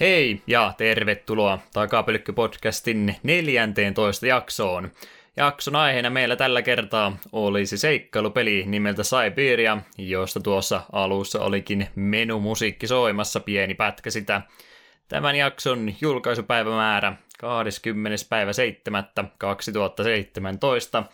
[0.00, 4.90] Hei ja tervetuloa Takapölkky-podcastin 14 jaksoon.
[5.36, 13.40] Jakson aiheena meillä tällä kertaa olisi seikkailupeli nimeltä Siberia, josta tuossa alussa olikin menumusiikki soimassa
[13.40, 14.42] pieni pätkä sitä.
[15.08, 18.24] Tämän jakson julkaisupäivämäärä 20.
[18.28, 19.04] päivä 7.
[19.38, 21.04] 2017.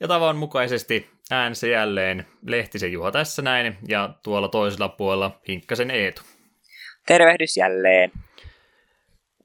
[0.00, 6.22] Ja tavan mukaisesti äänsi jälleen Lehtisen Juha tässä näin ja tuolla toisella puolella Hinkkasen Eetu.
[7.06, 8.12] Tervehdys jälleen.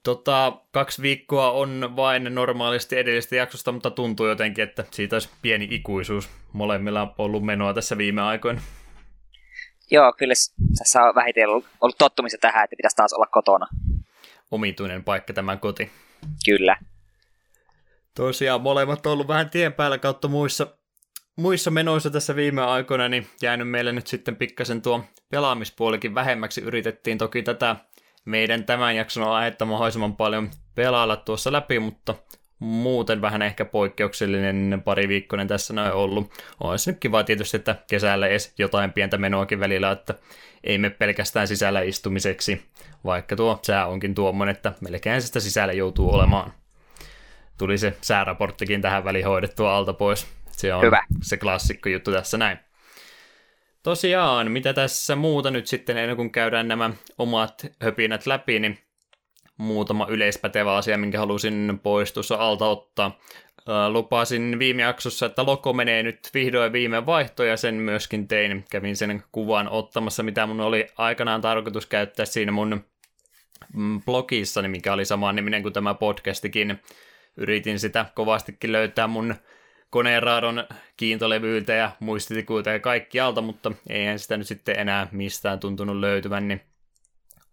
[0.02, 5.68] Tota, kaksi viikkoa on vain normaalisti edellisestä jaksosta, mutta tuntuu jotenkin, että siitä olisi pieni
[5.70, 6.30] ikuisuus.
[6.52, 8.60] Molemmilla on ollut menoa tässä viime aikoina.
[9.90, 10.34] Joo, kyllä
[10.78, 13.66] tässä on vähiten ollut, ollut tottumista tähän, että pitäisi taas olla kotona.
[14.50, 15.90] Omituinen paikka tämä koti.
[16.44, 16.76] Kyllä.
[18.16, 20.66] Tosiaan molemmat on ollut vähän tien päällä kautta muissa,
[21.36, 26.60] muissa menoissa tässä viime aikoina, niin jäänyt meille nyt sitten pikkasen tuo pelaamispuolikin vähemmäksi.
[26.60, 27.76] Yritettiin toki tätä
[28.24, 32.14] meidän tämän jakson aihetta mahdollisimman paljon pelailla tuossa läpi, mutta
[32.58, 36.32] muuten vähän ehkä poikkeuksellinen pari viikkoinen tässä noin ollut.
[36.60, 40.14] Olisi nyt kiva tietysti, että kesällä edes jotain pientä menoakin välillä, että
[40.64, 42.62] ei me pelkästään sisällä istumiseksi,
[43.04, 46.52] vaikka tuo sää onkin tuommoinen, että melkein sitä sisällä joutuu olemaan.
[47.58, 50.41] Tuli se sääraporttikin tähän väliin hoidettua alta pois.
[50.52, 51.04] Se on Hyvä.
[51.22, 52.58] se klassikko juttu tässä näin.
[53.82, 58.78] Tosiaan, mitä tässä muuta nyt sitten, ennen kuin käydään nämä omat höpinät läpi, niin
[59.56, 63.18] muutama yleispätevä asia, minkä halusin pois tuossa alta ottaa.
[63.88, 68.64] Lupasin viime jaksossa, että Loko menee nyt vihdoin viime vaihto, ja sen myöskin tein.
[68.70, 72.84] Kävin sen kuvan ottamassa, mitä mun oli aikanaan tarkoitus käyttää siinä mun
[73.74, 76.80] mm, blogissani, mikä oli saman niminen kuin tämä podcastikin.
[77.36, 79.34] Yritin sitä kovastikin löytää mun
[79.92, 80.64] koneenraadon
[80.96, 86.60] kiintolevyiltä ja muistitikuilta ja kaikkialta, mutta eihän sitä nyt sitten enää mistään tuntunut löytyvän, niin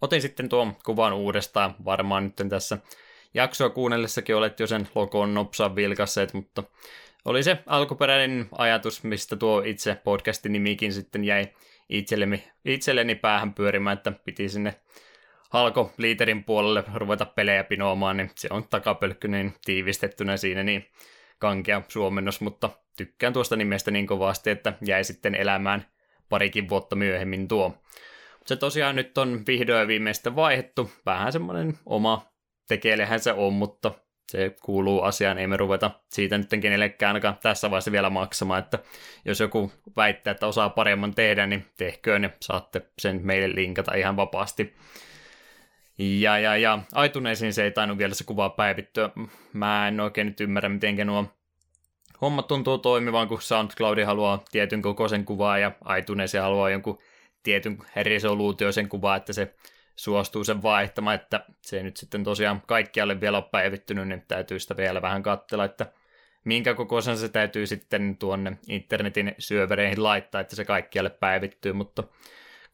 [0.01, 1.75] otin sitten tuon kuvan uudestaan.
[1.85, 2.77] Varmaan nyt tässä
[3.33, 6.63] jaksoa kuunnellessakin olet jo sen logon nopsaan vilkasseet, mutta
[7.25, 11.47] oli se alkuperäinen ajatus, mistä tuo itse podcastin nimikin sitten jäi
[11.89, 14.75] itselleni, itselleni päähän pyörimään, että piti sinne
[15.49, 20.87] halko liiterin puolelle ruveta pelejä pinoamaan, niin se on takapölkky niin tiivistettynä siinä, niin
[21.39, 25.85] kankea suomennos, mutta tykkään tuosta nimestä niin kovasti, että jäi sitten elämään
[26.29, 27.77] parikin vuotta myöhemmin tuo.
[28.45, 30.91] Se tosiaan nyt on vihdoin viimeistä vaihettu.
[31.05, 32.25] Vähän semmoinen oma
[32.67, 33.91] tekelehän se on, mutta
[34.31, 38.79] se kuuluu asiaan, ei me ruveta siitä nyt kenellekään ainakaan tässä vaiheessa vielä maksamaan, että
[39.25, 44.15] jos joku väittää, että osaa paremman tehdä, niin tehköön ja saatte sen meille linkata ihan
[44.15, 44.75] vapaasti.
[45.99, 49.09] Ja, ja, ja aituneisiin se ei tainnut vielä se kuva päivittyä.
[49.53, 51.25] Mä en oikein nyt ymmärrä, miten nuo
[52.21, 56.99] hommat tuntuu toimivan, kun SoundCloud haluaa tietyn kokoisen kuvaa ja iTunes haluaa jonkun
[57.43, 59.55] tietyn resoluutioisen kuvaa, että se
[59.95, 64.59] suostuu sen vaihtamaan, että se ei nyt sitten tosiaan kaikkialle vielä ole päivittynyt, niin täytyy
[64.59, 65.85] sitä vielä vähän katsella, että
[66.45, 72.03] minkä kokoisen se täytyy sitten tuonne internetin syövereihin laittaa, että se kaikkialle päivittyy, mutta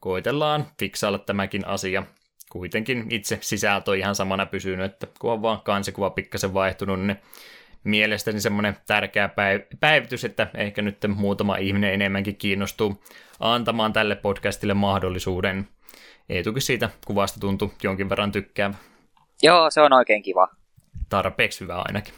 [0.00, 2.02] koitellaan fiksailla tämäkin asia
[2.58, 7.16] kuitenkin itse sisältö on ihan samana pysynyt, että kun on vaan kansikuva pikkasen vaihtunut, niin
[7.84, 9.30] mielestäni semmoinen tärkeä
[9.80, 13.04] päivitys, että ehkä nyt muutama ihminen enemmänkin kiinnostuu
[13.40, 15.68] antamaan tälle podcastille mahdollisuuden.
[16.28, 18.74] Eetukin siitä kuvasta tuntui jonkin verran tykkäävä.
[19.42, 20.48] Joo, se on oikein kiva.
[21.08, 22.14] Tarpeeksi hyvä ainakin.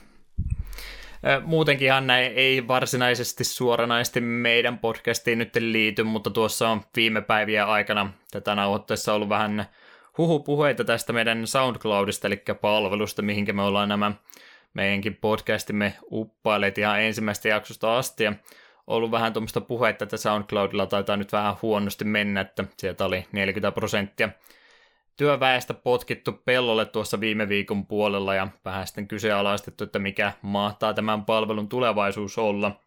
[1.44, 8.12] Muutenkinhan näin ei varsinaisesti suoranaisesti meidän podcastiin nyt liity, mutta tuossa on viime päivien aikana
[8.30, 9.64] tätä nauhoitteessa ollut vähän
[10.18, 14.12] huhupuheita tästä meidän SoundCloudista, eli palvelusta, mihinkä me ollaan nämä
[14.74, 18.32] meidänkin podcastimme uppailet ihan ensimmäistä jaksosta asti, ja
[18.86, 23.72] ollut vähän tuommoista puhetta, että SoundCloudilla taitaa nyt vähän huonosti mennä, että sieltä oli 40
[23.72, 24.28] prosenttia
[25.16, 31.24] työväestä potkittu pellolle tuossa viime viikon puolella ja vähän sitten kyseenalaistettu, että mikä mahtaa tämän
[31.24, 32.80] palvelun tulevaisuus olla.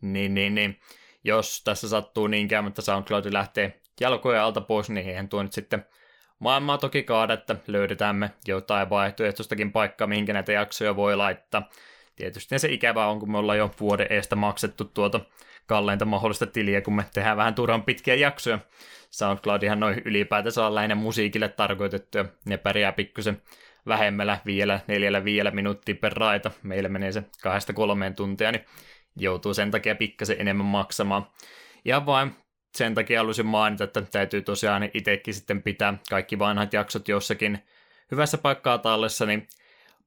[0.00, 0.80] Niin, niin, niin.
[1.24, 5.52] Jos tässä sattuu niin käymään, että SoundCloud lähtee jalkojen alta pois, niin eihän tuo nyt
[5.52, 5.86] sitten
[6.38, 11.68] Maailmaa toki kaada, että löydetään me jotain vaihtoehtoistakin paikkaa, mihinkä näitä jaksoja voi laittaa.
[12.16, 15.20] Tietysti se ikävä on, kun me ollaan jo vuoden eestä maksettu tuota
[15.66, 18.58] kalleinta mahdollista tiliä, kun me tehdään vähän turhan pitkiä jaksoja.
[19.10, 23.42] SoundCloudihan noin ylipäätänsä on lähinnä musiikille tarkoitettu, ja ne pärjää pikkusen
[23.86, 26.50] vähemmällä vielä neljällä viidellä minuuttia per raita.
[26.62, 28.64] Meillä menee se kahdesta kolmeen tuntia, niin
[29.16, 31.26] joutuu sen takia pikkasen enemmän maksamaan.
[31.84, 32.36] Ja vain
[32.78, 37.58] sen takia halusin mainita, että täytyy tosiaan itsekin sitten pitää kaikki vanhat jaksot jossakin
[38.10, 39.48] hyvässä paikkaa tallessa, niin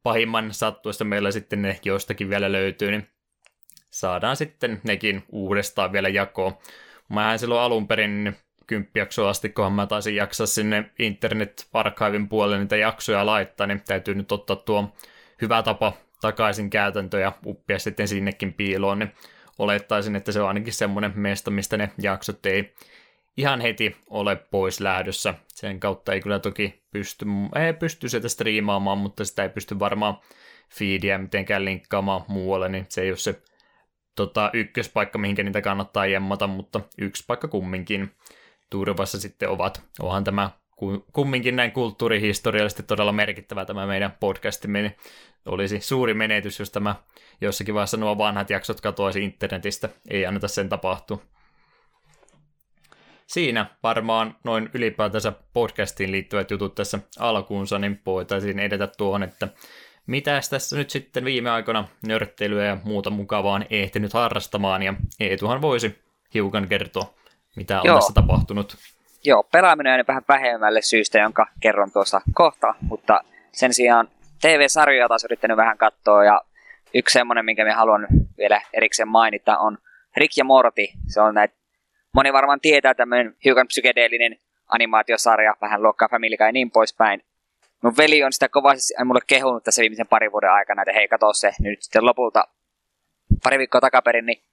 [0.04, 3.08] pahimman sattuessa meillä sitten ne jostakin vielä löytyy, niin
[3.90, 6.58] saadaan sitten nekin uudestaan vielä jakoon.
[7.10, 8.38] Mähän silloin alun perin
[8.68, 14.16] kymppijaksoa asti, kunhan mä taisin jaksaa sinne internet archivin puolelle niitä jaksoja laittaa, niin täytyy
[14.16, 14.96] nyt ottaa tuo
[15.42, 19.12] hyvä tapa takaisin käytäntö ja uppia sitten sinnekin piiloon, niin
[19.62, 22.74] olettaisin, että se on ainakin semmoinen mesta, mistä ne jaksot ei
[23.38, 25.34] ihan heti ole pois lähdössä.
[25.48, 27.26] Sen kautta ei kyllä toki pysty,
[27.66, 30.18] ei pysty sieltä striimaamaan, mutta sitä ei pysty varmaan
[30.74, 33.42] feedia mitenkään linkkaamaan muualle, niin se ei ole se
[34.16, 38.12] tota, ykköspaikka, mihinkä niitä kannattaa jemmata, mutta yksi paikka kumminkin
[38.70, 39.84] turvassa sitten ovat.
[40.00, 40.50] Onhan tämä
[41.14, 44.96] kumminkin näin kulttuurihistoriallisesti todella merkittävä tämä meidän podcastimme, niin
[45.46, 46.96] olisi suuri menetys, jos tämä
[47.42, 49.90] jossakin vaiheessa nuo vanhat jaksot katoaisi internetistä.
[50.10, 51.22] Ei anneta sen tapahtua.
[53.28, 59.48] Siinä varmaan noin ylipäätänsä podcastiin liittyvät jutut tässä alkuunsa, niin voitaisiin edetä tuohon, että
[60.08, 65.62] mitä tässä nyt sitten viime aikoina nörttelyä ja muuta mukavaa on ehtinyt harrastamaan, ja Eetuhan
[65.62, 66.00] voisi
[66.34, 67.14] hiukan kertoa,
[67.56, 67.96] mitä on Joo.
[67.96, 68.78] tässä tapahtunut.
[69.24, 74.08] Joo, pelaaminen on vähän vähemmälle syystä, jonka kerron tuossa kohta, mutta sen sijaan
[74.42, 76.42] TV-sarjoja taas yrittänyt vähän katsoa, ja
[76.94, 78.08] yksi semmoinen, minkä me haluan
[78.38, 79.78] vielä erikseen mainita, on
[80.18, 80.88] Rick ja Morty.
[81.08, 81.56] Se on näitä,
[82.14, 84.38] moni varmaan tietää tämmöinen hiukan psykedeellinen
[84.68, 87.24] animaatiosarja, vähän luokkaa Family Guy ja niin poispäin.
[87.84, 91.34] Mun veli on sitä kovasti mulle kehunut tässä viimeisen parin vuoden aikana, että hei, kato
[91.34, 92.44] se nyt sitten lopulta
[93.44, 94.44] pari viikkoa takaperin, niin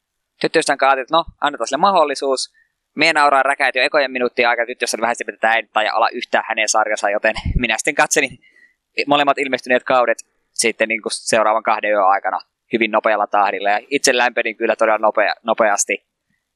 [0.41, 2.55] tyttöystävän kanssa että no, annetaan sille mahdollisuus.
[2.99, 6.45] Mie nauraa räkäät jo ekojen minuuttia aikaa, tyttöystävän vähän sitten, että ei tai ala yhtään
[6.49, 8.39] hänen sarjansa, joten minä sitten katselin
[9.07, 10.19] molemmat ilmestyneet kaudet
[10.53, 12.41] sitten niin kuin seuraavan kahden yön aikana
[12.73, 13.71] hyvin nopealla tahdilla.
[13.71, 16.07] Ja itse lämpenin kyllä todella nopea, nopeasti.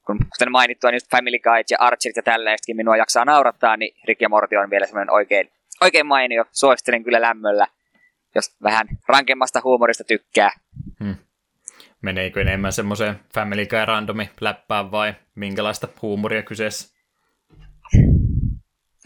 [0.07, 4.21] Kun kuten mainittua, niin Family Guide ja Archerit ja tällaisetkin minua jaksaa naurattaa, niin Rick
[4.21, 5.51] ja Morty on vielä semmoinen oikein
[5.81, 6.45] oikein mainio.
[6.53, 7.67] Suosittelen kyllä lämmöllä,
[8.35, 10.51] jos vähän rankemmasta huumorista tykkää.
[12.03, 16.95] Meneekö enemmän semmoiseen Family Guy randomi läppään vai minkälaista huumoria kyseessä?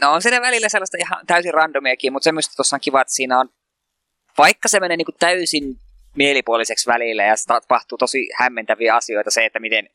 [0.01, 3.39] No on siinä välillä sellaista ihan täysin randomiakin, mutta semmoista tuossa on kiva, että siinä
[3.39, 3.49] on,
[4.37, 5.63] vaikka se menee niin kuin täysin
[6.15, 9.89] mielipuoliseksi välillä ja se tapahtuu tosi hämmentäviä asioita, se, että miten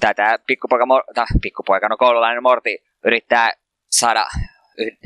[0.00, 3.52] tätä pikkupoika, tai pikkupoika, no koululainen Morti yrittää
[3.90, 4.26] saada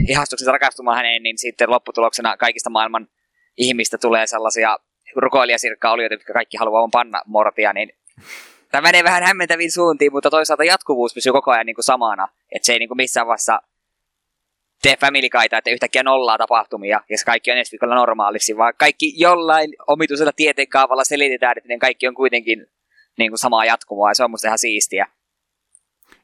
[0.09, 3.09] ihastuksensa rakastumaan häneen, niin sitten lopputuloksena kaikista maailman
[3.57, 4.79] ihmistä tulee sellaisia
[5.17, 7.93] rukoilijasirkka-olioita, jotka kaikki haluaa panna mortia, niin
[8.71, 12.67] tämä menee vähän hämmentäviin suuntiin, mutta toisaalta jatkuvuus pysyy koko ajan niin kuin samana, että
[12.67, 13.63] se ei niin kuin missään vaiheessa
[14.83, 18.73] tee Family Guyta, että yhtäkkiä nollaa tapahtumia, ja se kaikki on ensi viikolla normaalisti, vaan
[18.77, 22.67] kaikki jollain omituisella tieteenkaavalla selitetään, että ne kaikki on kuitenkin
[23.19, 25.07] niin kuin samaa jatkumoa, ja se on musta ihan siistiä.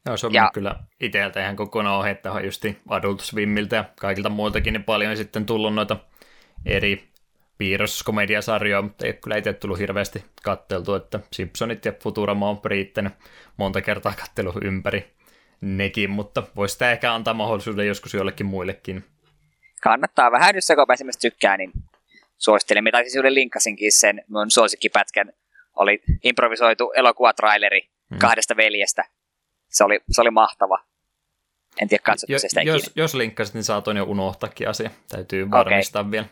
[0.06, 0.50] Joo, se on ja...
[0.54, 5.16] kyllä itseltä ihan kokonaan ohi, että on justi Adult Swimmiltä ja kaikilta muiltakin niin paljon
[5.16, 5.96] sitten tullut noita
[6.66, 7.04] eri
[7.58, 13.12] piirroskomediasarjoja, mutta ei kyllä itse tullut hirveästi katteltu, että Simpsonit ja Futurama on riittänyt
[13.56, 15.16] monta kertaa kattelu ympäri
[15.60, 19.04] nekin, mutta voisi sitä ehkä antaa mahdollisuuden joskus jollekin muillekin.
[19.82, 21.72] Kannattaa vähän, jos esimerkiksi tykkää, niin
[22.38, 22.84] suosittelen.
[22.84, 25.32] Mitä siis juuri linkkasinkin sen mun suosikkipätkän.
[25.76, 28.18] Oli improvisoitu elokuvatraileri hmm.
[28.18, 29.04] kahdesta veljestä,
[29.68, 30.78] se oli, se oli mahtava.
[31.82, 34.90] En tiedä, katsotko se sitä jos, jos linkkasit, niin saatoin jo unohtaakin asia.
[35.08, 36.10] Täytyy varmistaa okay.
[36.10, 36.26] vielä.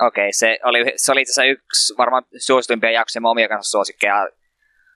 [0.00, 4.28] Okei, okay, se oli, se oli itse asiassa yksi varmaan suosituimpia jaksoja, omia kanssa suosikkeja.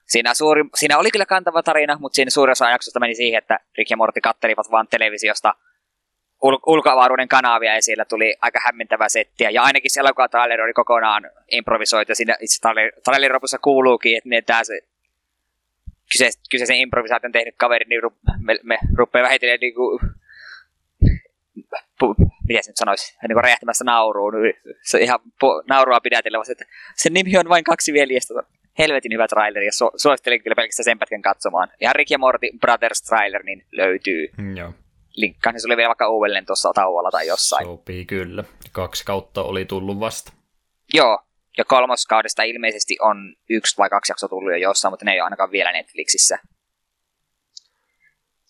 [0.07, 3.59] Siinä, suuri, siinä oli kyllä kantava tarina, mutta siinä suurin osa jaksosta meni siihen, että
[3.77, 5.53] Rick ja Morty kattelivat vaan televisiosta
[6.45, 9.49] ul- ulkoavaruuden kanavia ja siellä tuli aika hämmentävä settiä.
[9.49, 12.59] Ja ainakin se elokuvatraileri oli kokonaan improvisoitu ja siinä itse
[13.03, 14.81] trailerin lopussa kuuluukin, että ne tämä se
[16.11, 19.73] kyseisen, kyseisen improvisaation tehnyt kaveri, niin ru, me, me rupeaa vähitellen niin
[21.99, 22.15] pu,
[22.47, 24.33] miten se nyt sanoisi, niin kuin räjähtämässä nauruun.
[24.83, 26.65] Se ihan pu, naurua pidätellä, että
[26.95, 28.33] sen nimi on vain kaksi veljestä.
[28.79, 31.69] Helvetin hyvä traileri ja su, suosittelen kyllä pelkästään sen pätkän katsomaan.
[31.81, 34.27] Ja Rick ja Morty Brothers trailer niin löytyy.
[34.37, 34.73] Mm, joo.
[35.15, 37.65] Linkkaan, niin se oli vielä vaikka uudelleen tuossa tauolla tai jossain.
[37.65, 38.43] Sopii kyllä.
[38.71, 40.33] Kaksi kautta oli tullut vasta.
[40.93, 41.19] Joo,
[41.57, 45.25] ja kolmoskaudesta ilmeisesti on yksi vai kaksi jaksoa tullut jo jossain, mutta ne ei ole
[45.25, 46.37] ainakaan vielä Netflixissä.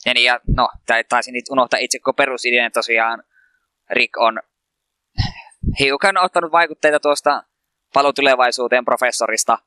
[0.06, 0.70] Ja, niin, ja no,
[1.10, 3.24] taisin nyt unohtaa itse koko perusidean tosiaan.
[3.92, 4.40] Rick on
[5.80, 7.44] hiukan ottanut vaikutteita tuosta
[7.94, 9.58] palutulevaisuuteen professorista.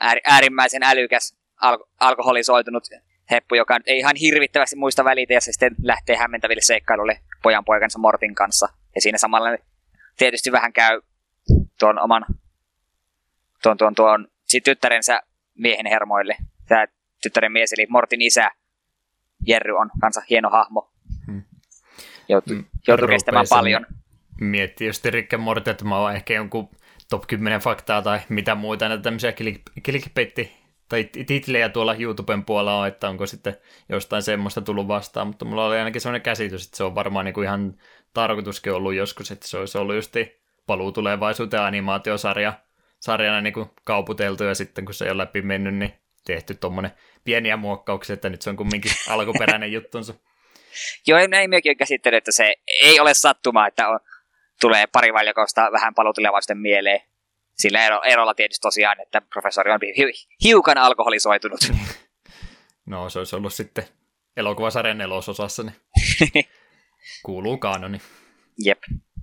[0.00, 2.84] Äär, äärimmäisen älykäs, al- alkoholisoitunut
[3.30, 7.98] heppu, joka ei ihan hirvittävästi muista välitä, ja se sitten lähtee hämmentäville seikkailulle pojan poikansa
[7.98, 8.68] Mortin kanssa.
[8.94, 9.48] Ja siinä samalla
[10.16, 11.00] tietysti vähän käy
[11.78, 12.26] tuon oman
[13.62, 15.22] tuon, tuon, tuon sit tyttärensä
[15.54, 16.36] miehen hermoille.
[16.68, 16.86] Tämä
[17.22, 18.50] tyttären mies, eli Mortin isä,
[19.46, 20.90] Jerry on kanssa hieno hahmo.
[22.30, 22.64] Joutu, hmm.
[22.88, 23.86] joutuu kestämään paljon.
[24.40, 26.68] Miettii just Rick Morty, että mä oon ehkä jonkun
[27.10, 29.32] top 10 faktaa tai mitä muita näitä tämmöisiä
[29.84, 30.34] clickbait
[30.88, 33.56] tai titlejä tuolla YouTuben puolella on, että onko sitten
[33.88, 37.34] jostain semmoista tullut vastaan, mutta mulla oli ainakin sellainen käsitys, että se on varmaan niin
[37.34, 37.74] kuin ihan
[38.14, 40.14] tarkoituskin ollut joskus, että se olisi ollut just
[40.66, 42.52] paluu tulevaisuuteen animaatiosarja
[43.00, 45.94] sarjana niin kuin kauputeltu ja sitten kun se ei ole läpi mennyt, niin
[46.24, 46.90] tehty tuommoinen
[47.24, 50.14] pieniä muokkauksia, että nyt se on kumminkin alkuperäinen juttunsa.
[51.06, 54.00] Joo, näin minäkin käsittelen, että se ei ole sattuma, että on,
[54.60, 57.00] tulee pari valjakosta vähän paluutulevaisten mieleen.
[57.58, 60.12] Sillä ero, erolla tietysti tosiaan, että professori on hi,
[60.44, 61.60] hiukan alkoholisoitunut.
[62.86, 63.84] No, se olisi ollut sitten
[64.36, 66.44] elokuvasarjan nelososassa, niin
[67.26, 67.98] kuuluu kanoni.
[68.64, 68.78] Jep.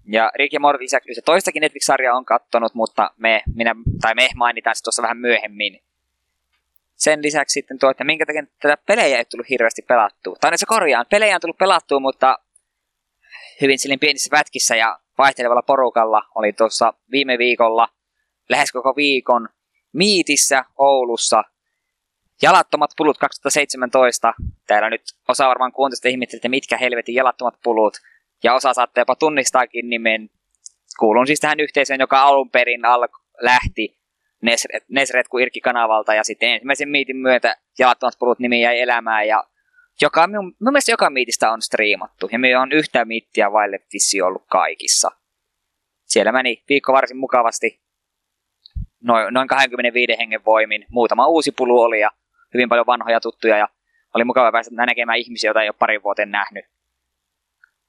[0.05, 4.29] Ja Rick ja Morty lisäksi se toistakin Netflix-sarjaa on kattonut, mutta me, minä, tai me
[4.35, 5.79] mainitaan se tuossa vähän myöhemmin.
[6.97, 10.35] Sen lisäksi sitten tuo, että minkä takia tätä pelejä ei tullut hirveästi pelattua.
[10.41, 12.39] Tai se korjaan, pelejä on tullut pelattua, mutta
[13.61, 17.89] hyvin silin pienissä pätkissä ja vaihtelevalla porukalla oli tuossa viime viikolla
[18.49, 19.49] lähes koko viikon
[19.93, 21.43] Miitissä Oulussa
[22.41, 24.33] Jalattomat pulut 2017.
[24.67, 27.97] Täällä nyt osa varmaan kuuntelista ihmettelee, että mitkä helvetin jalattomat pulut.
[28.43, 30.29] Ja osa saattaa jopa tunnistaakin nimen.
[30.99, 33.07] Kuulun siis tähän yhteisöön, joka alun perin al-
[33.41, 33.97] lähti
[34.41, 36.13] Nesret, Nesret kuin Irkki-kanavalta.
[36.13, 39.27] Ja sitten ensimmäisen miitin myötä jalattomat pulut nimi jäi elämään.
[39.27, 39.43] Ja
[40.01, 42.29] joka, minun, minun mielestä joka miitistä on striimattu.
[42.31, 45.11] Ja me on yhtä miittiä vaille vissi ollut kaikissa.
[46.05, 47.81] Siellä meni viikko varsin mukavasti.
[49.03, 50.85] Noin, noin 25 hengen voimin.
[50.89, 52.11] Muutama uusi pulu oli ja
[52.53, 53.57] hyvin paljon vanhoja tuttuja.
[53.57, 53.67] Ja
[54.13, 56.65] oli mukava päästä näkemään ihmisiä, joita ei ole parin vuoteen nähnyt.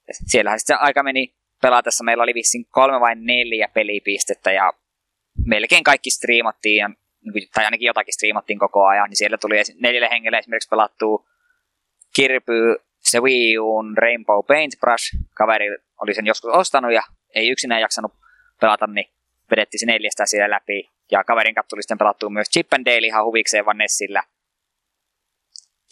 [0.08, 2.04] Ja siellähän sitten aika meni pelatessa.
[2.04, 4.72] Meillä oli vissiin kolme vai neljä pelipistettä ja
[5.46, 6.90] melkein kaikki striimattiin, ja,
[7.54, 11.24] tai ainakin jotakin striimattiin koko ajan, niin siellä tuli neljälle hengelle esimerkiksi pelattua
[12.16, 15.66] Kirpy, se Wii Uun Rainbow Paintbrush, kaveri
[16.02, 17.02] oli sen joskus ostanut ja
[17.34, 18.12] ei yksinään jaksanut
[18.60, 19.06] pelata, niin
[19.50, 20.90] vedettiin se neljästä siellä läpi.
[21.10, 24.22] Ja kaverin kanssa tuli sitten pelattua myös Chip and Dale ihan huvikseen vaan Nessillä.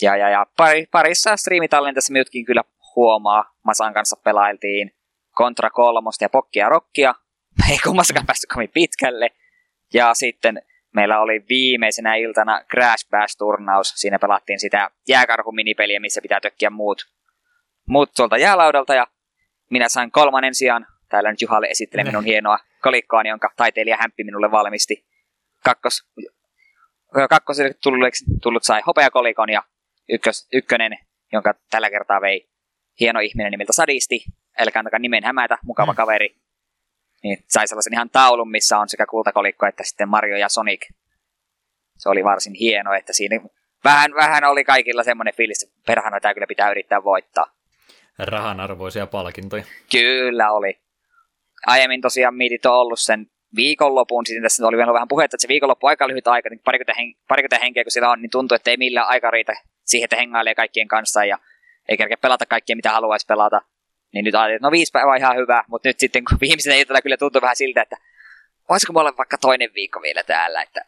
[0.03, 2.65] Ja, ja, ja pari, parissa striimitallentessa myötkin kyllä
[2.97, 3.55] huomaa.
[3.65, 4.91] Masan kanssa pelailtiin
[5.37, 7.15] Contra kolmosta ja Pokkia Rockia.
[7.71, 9.31] Ei kummassakaan päästy kovin pitkälle.
[9.95, 10.63] Ja sitten
[10.95, 13.93] meillä oli viimeisenä iltana Crash Bash-turnaus.
[13.97, 17.03] Siinä pelattiin sitä jääkarhu-minipeliä, missä pitää tökkiä muut,
[17.87, 18.95] muut tuolta jäälaudalta.
[18.95, 19.07] Ja
[19.71, 20.87] minä sain kolmannen sijaan.
[21.09, 25.07] Täällä nyt Juhalle esittelee minun hienoa kolikkoani, jonka taiteilija Hämppi minulle valmisti.
[25.65, 26.09] Kakkos,
[27.29, 29.63] kakkoselle tullut, tullut sai hopeakolikon ja
[30.09, 30.99] ykkös, ykkönen,
[31.33, 32.49] jonka tällä kertaa vei
[33.01, 34.25] hieno ihminen nimeltä Sadisti.
[34.59, 35.97] Älkää antakaa nimen hämätä, mukava mm.
[35.97, 36.37] kaveri
[37.23, 40.89] niin sai sellaisen ihan taulun, missä on sekä kultakolikko että sitten Mario ja Sonic.
[41.97, 43.41] Se oli varsin hieno, että siinä
[43.85, 47.57] vähän, vähän oli kaikilla semmoinen fiilis, että perhana tämä kyllä pitää yrittää voittaa.
[48.19, 49.65] Rahan arvoisia palkintoja.
[49.91, 50.79] Kyllä oli.
[51.67, 55.49] Aiemmin tosiaan miitit on ollut sen viikonlopun, sitten tässä oli vielä vähän puhetta, että se
[55.49, 58.71] viikonloppu aika lyhyt aika, niin parikymmentä, hen- parikymmentä henkeä kun siellä on, niin tuntuu, että
[58.71, 59.53] ei millään aika riitä
[59.85, 61.39] siihen, että hengailee kaikkien kanssa ja
[61.89, 63.63] ei kerkeä pelata kaikkia, mitä haluaisi pelata.
[64.13, 66.77] Niin nyt ajattelin, että no viisi päivää on ihan hyvä, mutta nyt sitten kun viimeisenä
[66.77, 67.97] iltana kyllä tuntui vähän siltä, että
[68.69, 70.81] olisiko mulla vaikka toinen viikko vielä täällä, että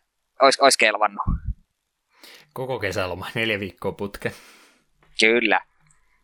[0.42, 1.22] olis, olis kelvannut.
[2.52, 4.32] Koko kesäloma, neljä viikkoa putke.
[5.20, 5.60] Kyllä.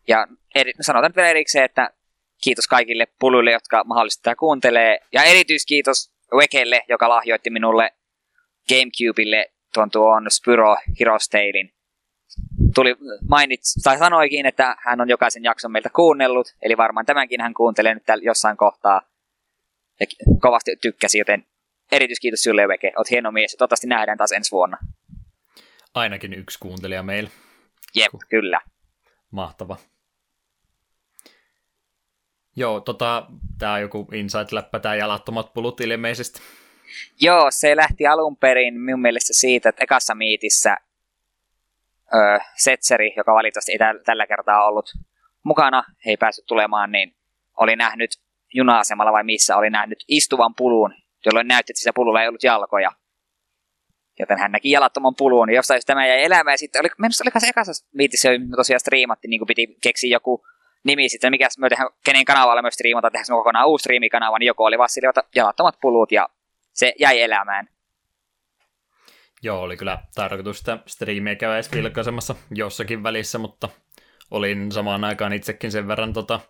[0.08, 1.90] Ja eri, sanotaan nyt vielä erikseen, että
[2.44, 4.98] kiitos kaikille puluille, jotka mahdollisesti tätä kuuntelee.
[5.12, 7.90] Ja erityiskiitos Wekelle, joka lahjoitti minulle
[8.68, 11.73] Gamecubeille tuon tuon Spyro Heroes Talein
[12.74, 12.96] tuli
[13.28, 17.94] mainits, tai sanoikin, että hän on jokaisen jakson meiltä kuunnellut, eli varmaan tämänkin hän kuuntelee
[17.94, 19.00] nyt jossain kohtaa.
[20.00, 20.06] Ja
[20.40, 21.46] kovasti tykkäsi, joten
[21.92, 22.92] erityiskiitos sinulle Veke.
[22.96, 24.78] Oot hieno mies ja toivottavasti nähdään taas ensi vuonna.
[25.94, 27.30] Ainakin yksi kuuntelija meillä.
[27.94, 28.60] Jep, kyllä.
[29.30, 29.76] Mahtava.
[32.56, 33.26] Joo, tota,
[33.58, 36.40] tää on joku Inside-läppä, tää jalattomat pulut ilmeisesti.
[37.20, 40.76] Joo, se lähti alun perin minun mielestä siitä, että ekassa miitissä
[42.56, 44.86] Setseri, joka valitettavasti ei tällä kertaa ollut
[45.44, 47.16] mukana, he ei päässyt tulemaan, niin
[47.56, 48.10] oli nähnyt
[48.54, 50.94] juna-asemalla vai missä, oli nähnyt istuvan pulun,
[51.26, 52.90] jolloin näytti, että siellä pululla ei ollut jalkoja.
[54.18, 56.58] Joten hän näki jalattoman puluun, niin jostain tämä jäi elämään.
[56.58, 60.46] Sitten oli, mennessä oli se ekassa viitissä, me tosiaan striimatti, niin kuin piti keksiä joku
[60.84, 64.64] nimi sitten, mikä me tehdään, kenen kanavalla me striimata, tehdään kokonaan uusi striimikanava, niin joku
[64.64, 64.88] oli vaan
[65.34, 66.28] jalattomat pulut ja
[66.72, 67.68] se jäi elämään.
[69.44, 73.68] Joo, oli kyllä tarkoitus sitä striimiä käydä edes vilkaisemassa jossakin välissä, mutta
[74.30, 76.40] olin samaan aikaan itsekin sen verran tota,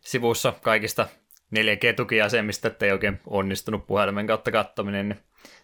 [0.00, 1.08] sivussa kaikista
[1.56, 5.20] 4G-tukiasemista, ettei oikein onnistunut puhelimen kautta kattominen, niin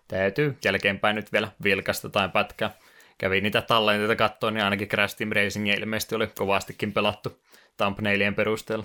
[0.09, 2.71] täytyy jälkeenpäin nyt vielä vilkasta tai pätkää.
[3.19, 7.43] Kävin niitä tallenteita katsoa, niin ainakin Crash Team Racing ilmeisesti oli kovastikin pelattu
[7.77, 8.85] thumbnailien perusteella.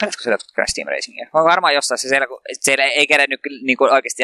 [0.00, 1.28] Pelatko siellä Crash Team Racingia?
[1.32, 4.22] On varmaan jossain se siellä, kun siellä ei kerennyt niin oikeasti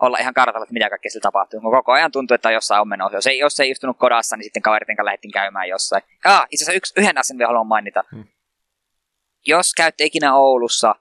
[0.00, 1.60] olla ihan kartalla, että mitä kaikkea sillä tapahtuu.
[1.60, 3.16] Kun koko ajan tuntuu, että jossain on menossa.
[3.16, 6.02] Jos ei, jos ei istunut kodassa, niin sitten kaveritten kanssa lähdettiin käymään jossain.
[6.24, 8.04] Ah, itse asiassa yksi, yhden asian vielä haluan mainita.
[8.10, 8.24] Hmm.
[9.46, 10.94] Jos käytte ikinä Oulussa,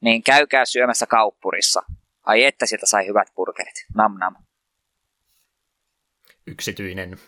[0.00, 1.82] niin käykää syömässä kauppurissa.
[2.26, 3.86] Ai että sieltä sai hyvät burgerit.
[3.94, 4.36] Nam nam.
[6.46, 7.18] Yksityinen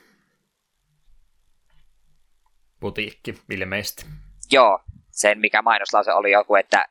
[2.80, 4.04] putiikki ilmeisesti.
[4.52, 6.88] Joo, sen mikä mainoslause oli joku, että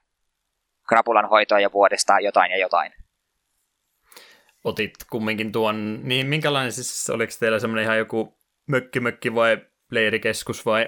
[0.89, 3.04] krapulan hoitoa ja vuodesta jotain ja jotain.
[4.65, 9.57] Otit kumminkin tuon, niin minkälainen siis, oliko teillä semmoinen ihan joku mökki-mökki vai
[9.91, 10.87] leirikeskus vai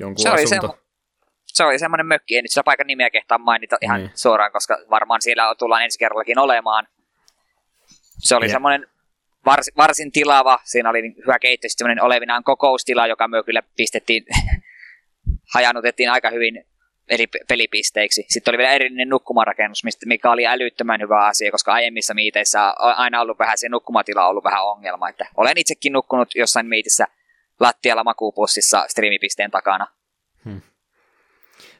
[0.00, 0.66] jonkun se asunto?
[0.66, 0.84] Oli
[1.54, 4.10] se oli semmoinen mökki, en nyt sitä paikan nimeä kehtaa mainita ihan niin.
[4.14, 6.86] suoraan, koska varmaan siellä tullaan ensi kerrallakin olemaan.
[8.18, 8.52] Se oli ja.
[8.52, 8.86] semmoinen
[9.46, 14.24] vars, varsin tilava, siinä oli hyvä keitto, sitten semmoinen olevinaan kokoustila, joka me kyllä pistettiin,
[15.54, 16.66] hajanutettiin aika hyvin
[17.08, 18.24] eri pelipisteiksi.
[18.28, 23.20] Sitten oli vielä erillinen nukkumarakennus, mikä oli älyttömän hyvä asia, koska aiemmissa miiteissä on aina
[23.20, 25.08] ollut vähän se nukkumatila on ollut vähän ongelma.
[25.08, 27.06] Että olen itsekin nukkunut jossain miitissä
[27.60, 29.86] lattialla makuupussissa striimipisteen takana.
[30.44, 30.60] Hmm.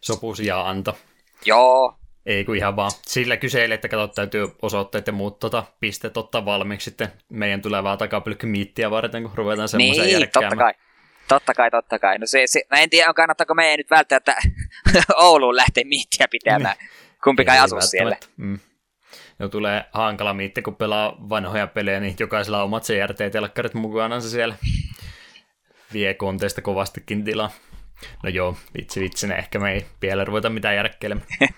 [0.01, 0.99] Sopusi ja anto.
[1.45, 1.99] Joo.
[2.27, 6.45] Ei kun ihan vaan sillä kyselee, että katsot, täytyy osoitteet ja muut tota, pisteet ottaa
[6.45, 10.75] valmiiksi sitten meidän tulevaa takapylkkymiittiä varten, kun ruvetaan semmoisen niin, totta kai.
[11.29, 12.19] Totta kai, totta kai.
[12.19, 14.37] No se, se, mä en tiedä, kannattaako meidän nyt välttämättä
[15.17, 16.77] Ouluun lähteä miittiä pitämään.
[17.25, 18.17] Kumpikaan ei asu siellä.
[18.37, 18.59] Mm.
[19.39, 24.31] Jo tulee hankala miitti, kun pelaa vanhoja pelejä, niin jokaisella on omat CRT-telkkarit mukana se
[24.31, 24.55] siellä
[25.93, 27.51] vie konteista kovastikin tilaa.
[28.23, 31.27] No joo, vitsi vitsi, ehkä me ei vielä ruveta mitään järkkeilemään.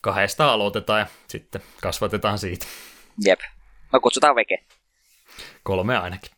[0.00, 2.66] Kahdesta aloitetaan ja sitten kasvatetaan siitä.
[3.24, 3.40] Jep.
[3.92, 4.58] No kutsutaan veke.
[5.62, 6.30] Kolme ainakin.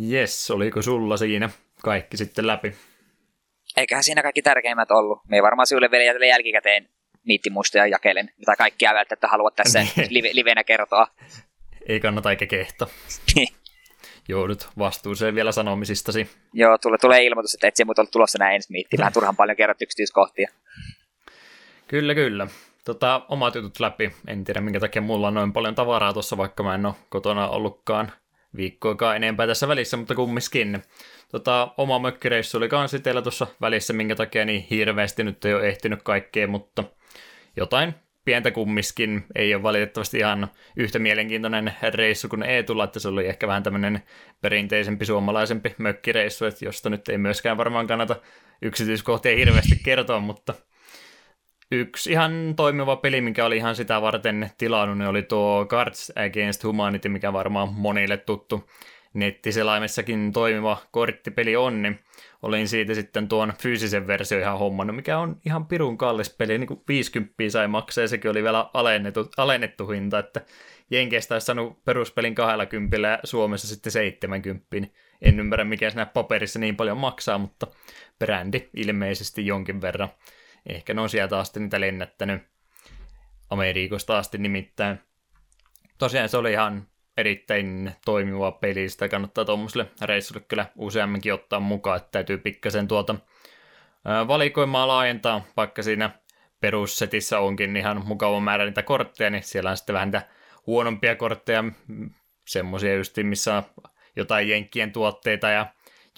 [0.00, 1.50] Jes, oliko sulla siinä
[1.82, 2.74] kaikki sitten läpi?
[3.76, 5.20] Eiköhän siinä kaikki tärkeimmät ollut.
[5.28, 6.88] Me ei varmaan sinulle vielä jätellä jälkikäteen
[7.24, 10.06] niittimuistoja jakelen, mitä kaikkia välttämättä haluat tässä niin.
[10.10, 11.06] live, livenä kertoa.
[11.88, 12.90] Ei kannata eikä kehto.
[13.34, 13.48] Niin.
[14.28, 16.30] Joudut vastuuseen vielä sanomisistasi.
[16.52, 18.98] Joo, tulee, tulee ilmoitus, että et se muuta tulossa näin ensi miitti.
[18.98, 20.50] Vähän turhan paljon kerrot yksityiskohtia.
[21.88, 22.46] Kyllä, kyllä.
[22.84, 24.12] Tota, omat jutut läpi.
[24.26, 27.48] En tiedä, minkä takia mulla on noin paljon tavaraa tuossa, vaikka mä en ole kotona
[27.48, 28.12] ollutkaan
[28.56, 30.82] viikkoikaan enempää tässä välissä, mutta kummiskin.
[31.30, 35.68] Tota, oma mökkireissu oli kans teillä tuossa välissä, minkä takia niin hirveästi nyt ei ole
[35.68, 36.84] ehtinyt kaikkea, mutta
[37.56, 39.24] jotain pientä kummiskin.
[39.34, 44.02] Ei ole valitettavasti ihan yhtä mielenkiintoinen reissu kuin tulla, että se oli ehkä vähän tämmöinen
[44.40, 48.16] perinteisempi suomalaisempi mökkireissu, että josta nyt ei myöskään varmaan kannata
[48.62, 50.54] yksityiskohtia hirveästi kertoa, mutta
[51.70, 56.64] yksi ihan toimiva peli, mikä oli ihan sitä varten tilannut, niin oli tuo Cards Against
[56.64, 58.70] Humanity, mikä varmaan monille tuttu
[59.14, 61.98] nettiselaimessakin toimiva korttipeli on, niin
[62.42, 66.68] olin siitä sitten tuon fyysisen versio ihan hommannut, mikä on ihan pirun kallis peli, niin
[66.68, 70.40] kuin 50 sai maksaa, ja sekin oli vielä alennettu, alennettu hinta, että
[70.90, 74.66] Jenkeistä olisi saanut peruspelin 20 ja Suomessa sitten 70.
[75.22, 77.66] En ymmärrä, mikä siinä paperissa niin paljon maksaa, mutta
[78.18, 80.08] brändi ilmeisesti jonkin verran.
[80.68, 82.42] Ehkä ne on sieltä asti niitä lennättänyt.
[83.50, 85.00] Amerikosta asti nimittäin.
[85.98, 91.96] Tosiaan se oli ihan erittäin toimiva peli, sitä kannattaa tuommoiselle reissulle kyllä useamminkin ottaa mukaan,
[91.96, 93.14] että täytyy pikkasen tuota
[94.28, 96.10] valikoimaa laajentaa, vaikka siinä
[96.60, 100.28] perussetissä onkin ihan mukava määrä niitä kortteja, niin siellä on sitten vähän niitä
[100.66, 101.64] huonompia kortteja,
[102.46, 103.62] semmoisia just, missä on
[104.16, 105.66] jotain jenkkien tuotteita ja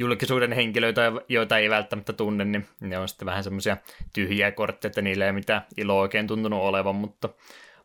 [0.00, 3.76] julkisuuden henkilöitä, joita ei välttämättä tunne, niin ne on sitten vähän semmoisia
[4.12, 7.28] tyhjiä kortteja, että niillä ei mitään iloa oikein tuntunut olevan, mutta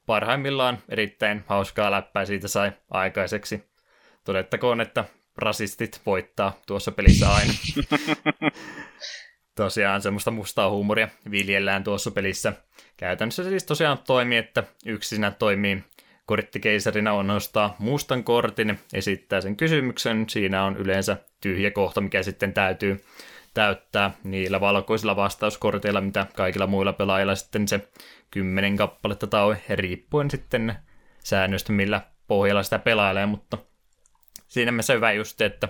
[0.05, 3.63] parhaimmillaan erittäin hauskaa läppää siitä sai aikaiseksi.
[4.23, 5.05] Todettakoon, että
[5.37, 7.53] rasistit voittaa tuossa pelissä aina.
[9.55, 12.53] tosiaan semmoista mustaa huumoria viljellään tuossa pelissä.
[12.97, 15.83] Käytännössä siis tosiaan toimii, että yksi siinä toimii
[16.25, 22.53] korttikeisarina on nostaa mustan kortin, esittää sen kysymyksen, siinä on yleensä tyhjä kohta, mikä sitten
[22.53, 23.03] täytyy
[23.53, 27.87] täyttää niillä valkoisilla vastauskorteilla, mitä kaikilla muilla pelaajilla sitten se
[28.31, 30.75] kymmenen kappaletta tai riippuen sitten
[31.23, 33.57] säännöstä, millä pohjalla sitä pelailee, mutta
[34.47, 35.69] siinä mielessä hyvä just, että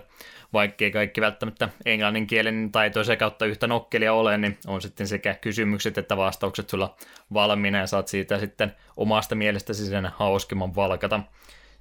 [0.55, 5.97] vaikkei kaikki välttämättä englannin kielen taitoisia kautta yhtä nokkelia ole, niin on sitten sekä kysymykset
[5.97, 6.95] että vastaukset sulla
[7.33, 11.19] valmiina ja saat siitä sitten omasta mielestäsi sen hauskimman valkata.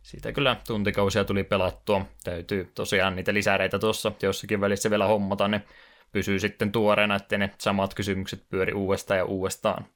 [0.03, 2.07] Siitä kyllä tuntikausia tuli pelattua.
[2.25, 5.65] Täytyy tosiaan niitä lisäreitä tuossa jossakin välissä vielä hommata, niin
[6.13, 9.87] pysyy sitten tuoreena, ettei ne samat kysymykset pyöri uudestaan ja uudestaan.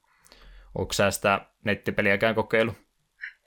[0.74, 2.74] Onko sä sitä nettipeliäkään kokeilu?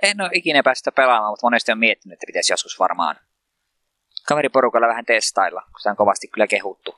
[0.03, 3.15] En ole ikinä päästä pelaamaan, mutta monesti on miettinyt, että pitäisi joskus varmaan
[4.27, 6.95] kaveriporukalla vähän testailla, kun se on kovasti kyllä kehuttu.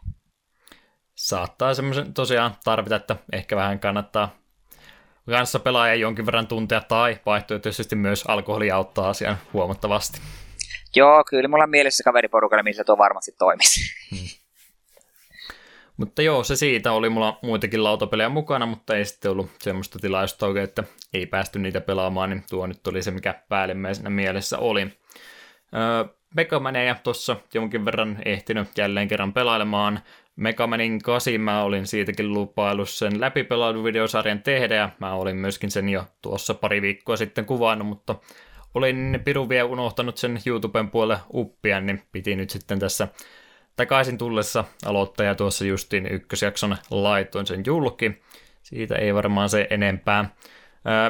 [1.16, 4.36] Saattaa semmoisen tosiaan tarvita, että ehkä vähän kannattaa
[5.30, 10.22] kanssa pelaaja jonkin verran tuntea tai vaihtoehtoisesti myös alkoholi auttaa asian huomattavasti.
[10.96, 13.82] Joo, kyllä mulla on mielessä kaveriporukalla, missä tuo varmasti toimisi.
[14.12, 14.28] Hmm.
[15.98, 20.46] Mutta joo, se siitä oli mulla muitakin lautapelejä mukana, mutta ei sitten ollut semmoista tilaisuutta
[20.46, 20.84] oikein, että
[21.14, 24.82] ei päästy niitä pelaamaan, niin tuo nyt oli se, mikä päällimmäisenä mielessä oli.
[24.82, 30.00] Öö, Megamaneja tuossa jonkin verran ehtinyt jälleen kerran pelailemaan.
[30.36, 36.06] Megamanin 8 mä olin siitäkin lupaillut sen läpipelailuvideosarjan tehdä ja mä olin myöskin sen jo
[36.22, 38.16] tuossa pari viikkoa sitten kuvannut, mutta
[38.74, 43.08] olin pirun vielä unohtanut sen YouTuben puolelle uppia, niin piti nyt sitten tässä
[43.76, 48.22] takaisin tullessa aloittaja tuossa justiin ykkösjakson laitoin sen julki.
[48.64, 50.36] Siitä ei varmaan se enempää.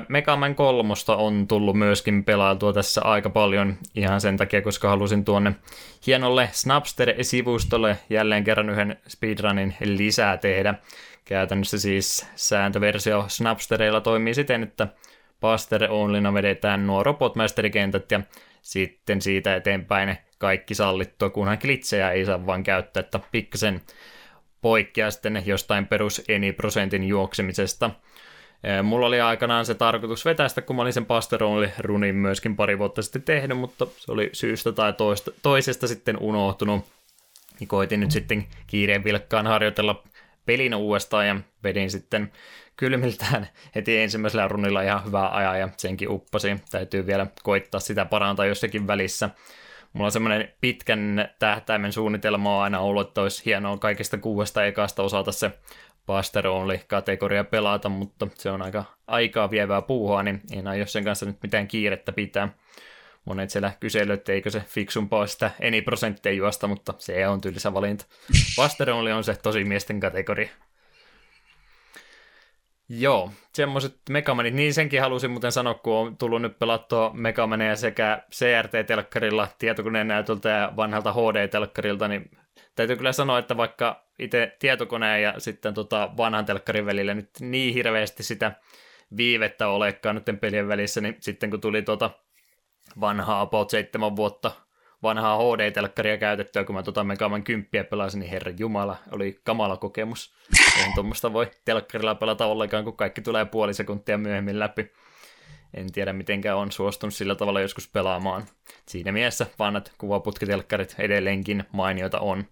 [0.07, 5.55] Megaman kolmosta on tullut myöskin pelailtua tässä aika paljon ihan sen takia, koska halusin tuonne
[6.07, 10.73] hienolle Snapster-sivustolle jälleen kerran yhden speedrunin lisää tehdä.
[11.25, 14.87] Käytännössä siis sääntöversio Snapstereilla toimii siten, että
[15.41, 18.21] Buster Onlyna vedetään nuo robotmasterikentät ja
[18.61, 23.81] sitten siitä eteenpäin kaikki sallittua, kunhan glitsejä ei saa vaan käyttää, että pikkasen
[24.61, 27.89] poikkeaa sitten jostain perus eni prosentin juoksemisesta.
[28.83, 33.01] Mulla oli aikanaan se tarkoitus vetästä, kun mä olin sen Pasteroli runin myöskin pari vuotta
[33.01, 36.85] sitten tehnyt, mutta se oli syystä tai toista, toisesta sitten unohtunut.
[37.59, 40.03] Niin koitin nyt sitten kiireen vilkkaan harjoitella
[40.45, 42.31] pelin uudestaan ja vedin sitten
[42.77, 46.55] kylmiltään heti ensimmäisellä runilla ihan hyvää ajaa ja senkin uppasi.
[46.71, 49.29] Täytyy vielä koittaa sitä parantaa jossakin välissä.
[49.93, 55.03] Mulla on semmoinen pitkän tähtäimen suunnitelma on aina ollut, että olisi hienoa kaikista kuudesta ekasta
[55.03, 55.51] osata se
[56.07, 61.25] Buster Only-kategoria pelata, mutta se on aika aikaa vievää puuhaa, niin en aio sen kanssa
[61.25, 62.49] nyt mitään kiirettä pitää.
[63.25, 67.73] Monet siellä kyselevät, että eikö se fiksumpaa sitä eni prosentteja juosta, mutta se on tylsä
[67.73, 68.05] valinta.
[68.55, 70.49] Buster Only on se tosi miesten kategoria.
[72.89, 78.23] Joo, semmoiset Megamanit, niin senkin halusin muuten sanoa, kun on tullut nyt pelattua Megamaneja sekä
[78.31, 82.31] CRT-telkkarilla, tietokoneen näytöltä ja vanhalta HD-telkkarilta, niin
[82.75, 87.73] täytyy kyllä sanoa, että vaikka itse tietokoneen ja sitten tota vanhan telkkarin välillä nyt niin
[87.73, 88.51] hirveästi sitä
[89.17, 92.09] viivettä olekaan nyt pelien välissä, niin sitten kun tuli tota
[92.99, 94.51] vanhaa about seitsemän vuotta
[95.03, 100.35] vanhaa HD-telkkaria käytettyä, kun mä tota Megaman 10 pelasin, niin herra jumala, oli kamala kokemus.
[100.77, 104.91] Ei tuommoista voi telkkarilla pelata ollenkaan, kun kaikki tulee puoli sekuntia myöhemmin läpi.
[105.73, 108.45] En tiedä, mitenkään on suostunut sillä tavalla joskus pelaamaan.
[108.87, 112.43] Siinä mielessä vanhat kuvaputkitelkkarit edelleenkin mainioita on.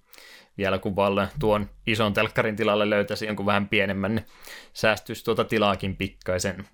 [0.57, 4.25] Vielä kun Valle tuon ison telkkarin tilalle löytäisi jonkun vähän pienemmän, niin
[4.73, 6.65] säästyisi tuota tilaakin pikkaisen.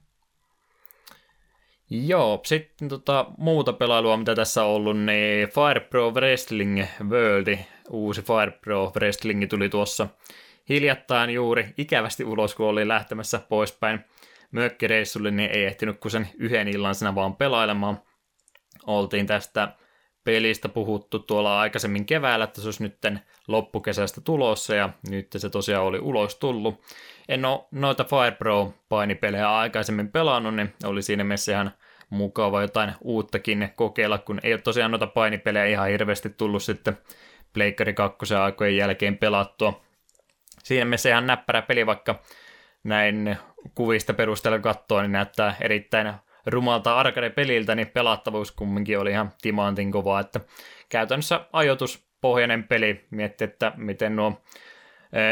[1.89, 7.57] Joo, sitten tota, muuta pelailua, mitä tässä on ollut, niin Fire Pro Wrestling World,
[7.89, 10.07] uusi Fire Pro Wrestling tuli tuossa
[10.69, 13.99] hiljattain juuri ikävästi ulos, kun oli lähtemässä poispäin
[14.51, 18.01] mökkireissulle, niin ei ehtinyt kuin sen yhden illan sinä vaan pelailemaan.
[18.87, 19.75] Oltiin tästä
[20.23, 25.85] pelistä puhuttu tuolla aikaisemmin keväällä, että se olisi nytten loppukesästä tulossa, ja nyt se tosiaan
[25.85, 26.81] oli ulos tullut.
[27.29, 31.71] En ole noita Fire Pro-painipelejä aikaisemmin pelannut, niin oli siinä mielessä ihan
[32.09, 36.97] mukava jotain uuttakin kokeilla, kun ei ole tosiaan noita painipelejä ihan hirveästi tullut sitten
[37.53, 39.81] Pleikkari 2 aikojen jälkeen pelattua.
[40.63, 42.21] Siinä mielessä ihan näppärä peli, vaikka
[42.87, 43.37] näin
[43.75, 46.13] kuvista perusteella katsoa, niin näyttää erittäin
[46.45, 50.39] rumalta arcade-peliltä, niin pelattavuus kumminkin oli ihan timantin kovaa, että
[50.89, 54.41] käytännössä ajoituspohjainen peli, mietti, että miten nuo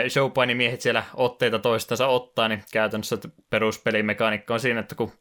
[0.10, 3.18] showpainimiehet siellä otteita toistensa ottaa, niin käytännössä
[3.50, 5.12] peruspelimekaniikka on siinä, että kun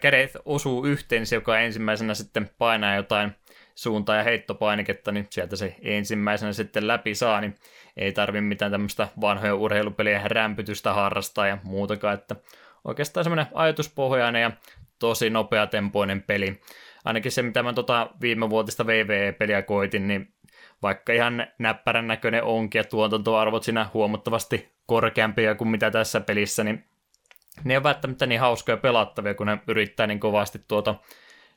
[0.00, 3.32] kädet osuu yhteen, niin se joka ensimmäisenä sitten painaa jotain
[3.74, 7.54] suunta- ja heittopainiketta, niin sieltä se ensimmäisenä sitten läpi saa, niin
[7.96, 12.36] ei tarvi mitään tämmöistä vanhoja urheilupeliä rämpytystä harrastaa ja muutakaan, että
[12.84, 14.50] oikeastaan semmoinen ajatuspohjainen ja
[14.98, 16.60] tosi nopeatempoinen peli.
[17.04, 20.34] Ainakin se, mitä mä tota viime vuotista VVE-peliä koitin, niin
[20.82, 26.84] vaikka ihan näppärän näköinen onkin ja tuotantoarvot siinä huomattavasti korkeampia kuin mitä tässä pelissä, niin
[27.64, 30.94] ne on välttämättä niin hauskoja pelattavia, kun ne yrittää niin kovasti tuota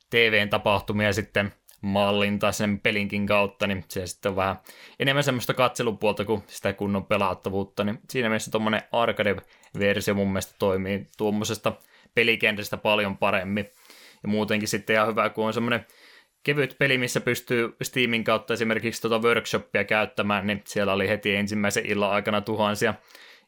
[0.10, 1.53] TVn tapahtumia sitten
[1.88, 4.60] mallintaa sen pelinkin kautta, niin se sitten on vähän
[5.00, 11.08] enemmän semmoista katselupuolta kuin sitä kunnon pelattavuutta, niin siinä mielessä tuommoinen arcade-versio mun mielestä toimii
[11.17, 11.73] tuommoisesta
[12.15, 13.69] pelikentästä paljon paremmin.
[14.23, 15.86] Ja muutenkin sitten ihan hyvä, kun on semmoinen
[16.43, 21.86] kevyt peli, missä pystyy Steamin kautta esimerkiksi tuota workshoppia käyttämään, niin siellä oli heti ensimmäisen
[21.86, 22.93] illan aikana tuhansia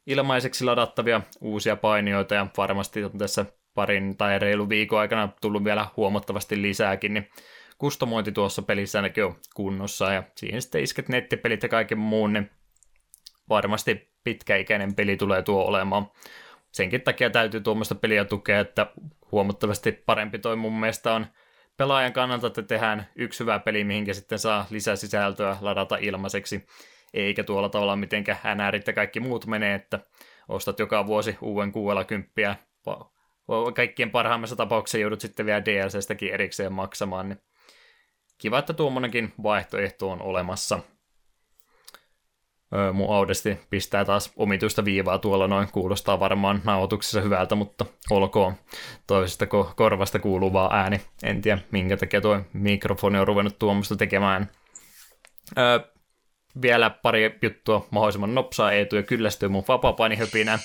[0.07, 5.87] ilmaiseksi ladattavia uusia painioita, ja varmasti on tässä parin tai reilu viikon aikana tullut vielä
[5.97, 7.29] huomattavasti lisääkin, niin
[7.79, 12.49] kustomointi tuossa pelissä ainakin on kunnossa, ja siihen sitten isket nettipelit ja kaiken muun, niin
[13.49, 16.11] varmasti pitkäikäinen peli tulee tuo olemaan.
[16.71, 18.87] senkin takia täytyy tuommoista peliä tukea, että
[19.31, 21.25] huomattavasti parempi toi mun mielestä on
[21.77, 26.65] pelaajan kannalta, että tehdään yksi hyvä peli, mihinkä sitten saa lisää sisältöä ladata ilmaiseksi,
[27.13, 29.99] eikä tuolla tavalla mitenkä NRit ja kaikki muut menee, että
[30.47, 32.55] ostat joka vuosi uuden kuuella kymppiä,
[33.75, 37.41] kaikkien parhaimmassa tapauksessa joudut sitten vielä DLCstäkin erikseen maksamaan, niin
[38.39, 40.79] kiva, että tuommoinenkin vaihtoehto on olemassa.
[42.75, 48.53] Öö, mun Audesti pistää taas omituista viivaa tuolla noin, kuulostaa varmaan nauhoituksessa hyvältä, mutta olkoon
[49.07, 51.01] toisesta ko- korvasta kuuluvaa ääni.
[51.23, 54.49] En tiedä, minkä takia tuo mikrofoni on ruvennut tuommoista tekemään.
[55.57, 55.79] Öö,
[56.61, 60.59] vielä pari juttua mahdollisimman nopsaa Eetu ja kyllästyy mun vapapainihöpinään.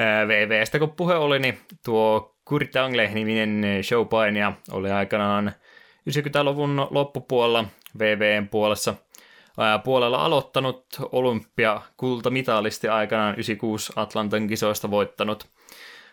[0.00, 5.52] Öö, VVstä kun puhe oli, niin tuo Kurtangle-niminen showpainia oli aikanaan
[6.10, 7.64] 90-luvun loppupuolella
[7.98, 8.94] VVn puolessa–
[9.84, 15.46] puolella aloittanut olympiakultamitalisti aikanaan 96 Atlantan kisoista voittanut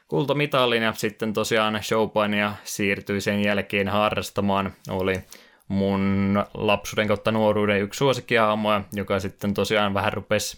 [0.07, 4.73] kultamitalin ja sitten tosiaan showpainia siirtyi sen jälkeen harrastamaan.
[4.89, 5.15] Oli
[5.67, 10.57] mun lapsuuden kautta nuoruuden yksi suosikkihahmoja, joka sitten tosiaan vähän rupesi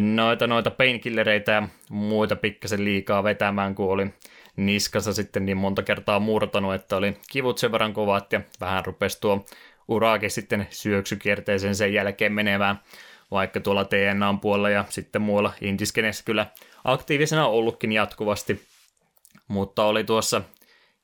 [0.00, 4.06] noita, noita painkillereitä ja muita pikkasen liikaa vetämään, kun oli
[4.58, 9.20] niskassa sitten niin monta kertaa murtanut, että oli kivut sen verran kovat ja vähän rupesi
[9.20, 9.46] tuo
[9.88, 12.80] uraakin sitten syöksykierteeseen sen jälkeen menevään,
[13.30, 16.46] vaikka tuolla TNAn puolella ja sitten muualla indiskenessä kyllä
[16.84, 18.62] aktiivisena ollutkin jatkuvasti,
[19.48, 20.42] mutta oli tuossa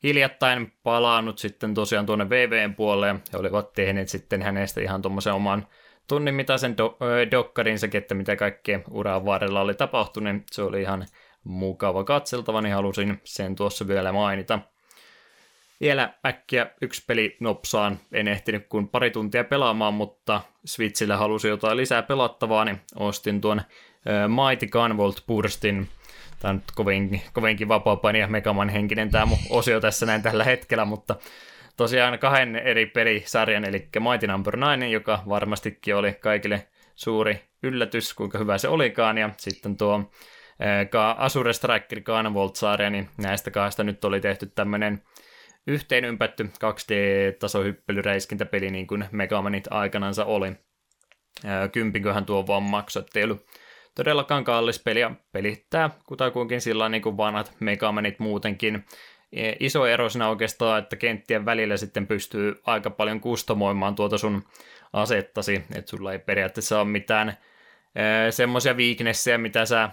[0.02, 5.66] hiljattain palannut sitten tosiaan tuonne VVn puolelle ja olivat tehneet sitten hänestä ihan tuommoisen oman
[6.08, 11.06] tunnin mittaisen do- dokkarinsa, että mitä kaikkea uran varrella oli tapahtunut, niin se oli ihan
[11.44, 14.58] mukava katseltava, niin halusin sen tuossa vielä mainita
[15.80, 17.98] vielä äkkiä yksi peli nopsaan.
[18.12, 23.62] En ehtinyt kuin pari tuntia pelaamaan, mutta Switchillä halusi jotain lisää pelattavaa, niin ostin tuon
[24.28, 25.88] Mighty Gunvolt Burstin.
[26.40, 30.44] Tämä on nyt kovinkin, kovinkin vapaa ja Megaman henkinen tämä mun osio tässä näin tällä
[30.44, 31.16] hetkellä, mutta
[31.76, 38.38] tosiaan kahden eri pelisarjan, eli Mighty Number 9, joka varmastikin oli kaikille suuri yllätys, kuinka
[38.38, 40.10] hyvä se olikaan, ja sitten tuo
[41.16, 45.02] Azure Striker Gunvolt-sarja, niin näistä kahdesta nyt oli tehty tämmöinen
[45.66, 50.52] yhteen ympätty 2D-tasohyppelyräiskintäpeli niin kuin Megamanit aikanansa oli.
[51.72, 53.04] Kympinköhän tuo vaan maksoi,
[53.94, 58.84] todellakaan kallis peli ja pelittää kutakuinkin sillä niin kuin vanhat Megamanit muutenkin.
[59.32, 64.42] E, iso ero siinä oikeastaan, että kenttien välillä sitten pystyy aika paljon kustomoimaan tuota sun
[64.92, 67.36] asettasi, että sulla ei periaatteessa ole mitään
[68.30, 69.90] semmoisia weaknessia, mitä sä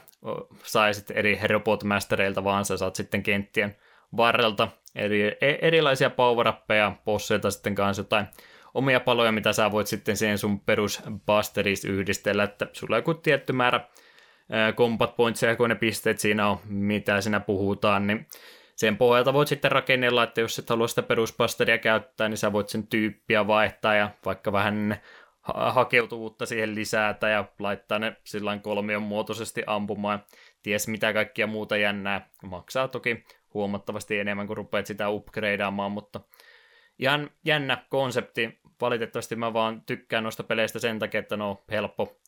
[0.64, 3.76] saisit eri robotmastereilta, vaan sä saat sitten kenttien
[4.18, 4.68] varrelta.
[4.96, 6.54] Eri, e, erilaisia power
[7.06, 8.26] bosseita sitten kanssa jotain
[8.74, 13.14] omia paloja, mitä sä voit sitten siihen sun perus busterista yhdistellä, että sulla on joku
[13.14, 13.80] tietty määrä
[14.76, 18.28] combat pointseja, kun ne pisteet siinä on, mitä siinä puhutaan, niin
[18.76, 22.70] sen pohjalta voit sitten rakennella, että jos et halua sitä perusbusteria käyttää, niin sä voit
[22.70, 24.98] sen tyyppiä vaihtaa ja vaikka vähän
[25.44, 30.24] hakeutuvuutta siihen lisätä ja laittaa ne sillä kolmion muotoisesti ampumaan.
[30.64, 32.30] Ties mitä kaikkia muuta jännää.
[32.44, 33.24] Maksaa toki
[33.54, 36.20] huomattavasti enemmän, kun rupeat sitä upgradeaamaan, mutta
[37.00, 38.62] ihan jännä konsepti.
[38.82, 42.22] Valitettavasti mä vaan tykkään noista peleistä sen takia, että ne on helppo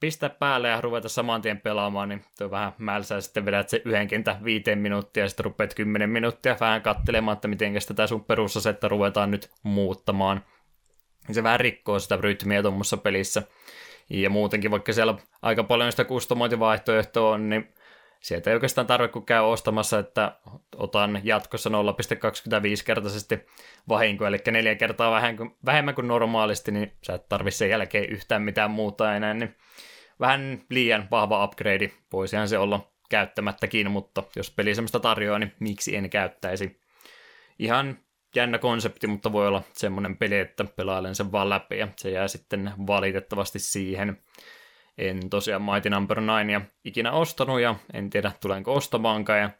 [0.00, 4.08] pistää päälle ja ruveta saman tien pelaamaan, niin tuo vähän mälsää sitten vedät se yhden
[4.08, 8.88] kentän viiteen minuuttia ja sitten rupeat kymmenen minuuttia vähän kattelemaan, että miten tätä sun perusasetta
[8.88, 10.44] ruvetaan nyt muuttamaan.
[11.34, 13.42] Se vähän rikkoo sitä rytmiä tuommoissa pelissä.
[14.10, 17.74] Ja muutenkin, vaikka siellä aika paljon sitä kustomointivaihtoehtoa on, niin
[18.20, 20.36] sieltä ei oikeastaan tarvitse kun käy ostamassa, että
[20.76, 23.38] otan jatkossa 0,25-kertaisesti
[23.88, 28.10] vahinko, eli neljä kertaa vähemmän kuin, vähemmän kuin normaalisti, niin sä et tarvitse sen jälkeen
[28.10, 29.56] yhtään mitään muuta enää, niin
[30.20, 35.96] vähän liian vahva upgrade, voisihan se olla käyttämättäkin, mutta jos peli semmoista tarjoaa, niin miksi
[35.96, 36.80] en käyttäisi.
[37.58, 37.98] Ihan
[38.34, 42.28] jännä konsepti, mutta voi olla semmoinen peli, että pelailen sen vaan läpi ja se jää
[42.28, 44.22] sitten valitettavasti siihen.
[44.98, 46.40] En tosiaan Mighty Number no.
[46.40, 49.50] 9 ikinä ostanut ja en tiedä tulenko ostamaankaan ja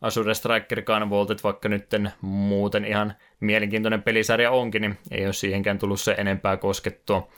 [0.00, 1.90] Azure Striker Gunvoltet, vaikka nyt
[2.20, 7.28] muuten ihan mielenkiintoinen pelisarja onkin, niin ei ole siihenkään tullut se enempää koskettua.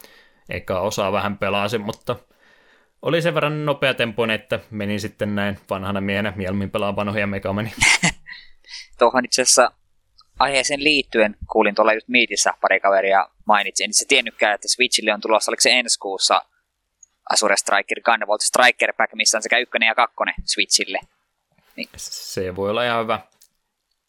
[0.48, 2.16] Eikä osaa vähän pelaasi, mutta
[3.02, 7.72] oli sen verran nopea tempo, että menin sitten näin vanhana miehenä mieluummin pelaa vanhoja Megamani.
[8.98, 9.72] Tuohon itse asiassa
[10.38, 15.20] aiheeseen liittyen kuulin tuolla just Meetissä pari kaveria mainitsi, en se tiennytkään, että Switchille on
[15.20, 16.42] tulossa, oliko se ensi kuussa
[17.30, 20.98] Azure Striker Gunvolt Striker Pack, missä on sekä ykkönen ja kakkonen Switchille.
[21.76, 21.88] Niin.
[21.96, 23.20] Se voi olla ihan hyvä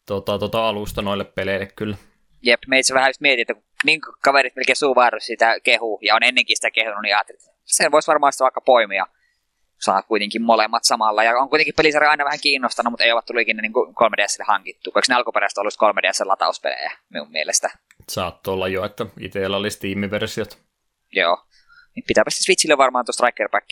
[0.06, 1.96] tota, tota alusta noille peleille kyllä.
[2.42, 6.22] Jep, me itse vähän just mietin, että niin kaverit melkein suuvaarus sitä kehuu, ja on
[6.22, 9.06] ennenkin sitä kehunut, niin ajattelin, että sen voisi varmaan sitä vaikka poimia.
[9.84, 11.24] Saa kuitenkin molemmat samalla.
[11.24, 14.90] Ja on kuitenkin pelisarja aina vähän kiinnostanut, mutta ei ole tullut ikinä niin 3DSlle hankittu,
[14.92, 17.70] koska ne alkuperäistä ollut 3DS latauspelejä minun mielestä.
[18.08, 20.58] Saattoi olla jo, että itsellä oli Steam-versiot.
[21.12, 21.44] Joo.
[21.96, 23.68] Niin pitääpä sitten Switchille varmaan tuo Striker Pack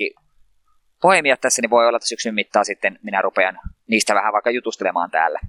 [1.02, 5.10] poimia tässä, niin voi olla, että syksyn mittaan sitten minä rupean niistä vähän vaikka jutustelemaan
[5.10, 5.40] täällä.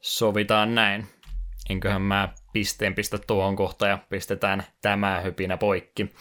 [0.00, 1.06] Sovitaan näin.
[1.70, 6.14] Enköhän mä pisteen pistä tuohon kohtaan ja pistetään tämä höpinä poikki.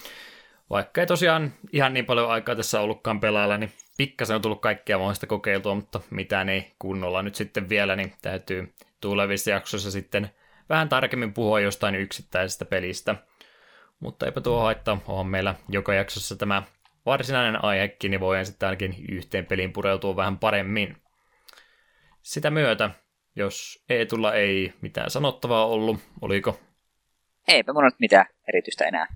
[0.70, 4.98] Vaikka ei tosiaan ihan niin paljon aikaa tässä ollutkaan pelailla, niin pikkasen on tullut kaikkia
[4.98, 10.30] mahdollista kokeiltua, mutta mitään ei kunnolla nyt sitten vielä, niin täytyy tulevissa jaksoissa sitten
[10.70, 13.16] vähän tarkemmin puhua jostain yksittäisestä pelistä.
[14.00, 16.64] Mutta eipä tuo haittaa, on meillä joka jaksossa tämä
[17.06, 20.98] varsinainen aihekin, niin voidaan sitten ainakin yhteen peliin pureutua vähän paremmin.
[22.22, 22.90] Sitä myötä,
[23.36, 26.60] jos tulla ei mitään sanottavaa ollut, oliko?
[27.48, 29.08] Eipä mun mitään erityistä enää.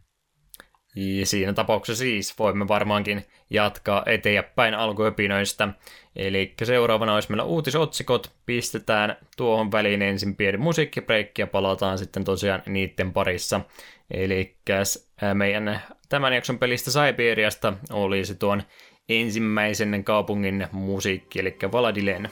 [0.99, 5.67] Ja siinä tapauksessa siis voimme varmaankin jatkaa eteenpäin alkuöpinöistä.
[6.15, 8.31] Eli seuraavana olisi meillä uutisotsikot.
[8.45, 13.61] Pistetään tuohon väliin ensin pieni musiikkibreikki ja palataan sitten tosiaan niiden parissa.
[14.11, 14.55] Eli
[15.33, 18.63] meidän tämän jakson pelistä Siberiasta olisi tuon
[19.09, 22.29] ensimmäisen kaupungin musiikki, eli Valadilen.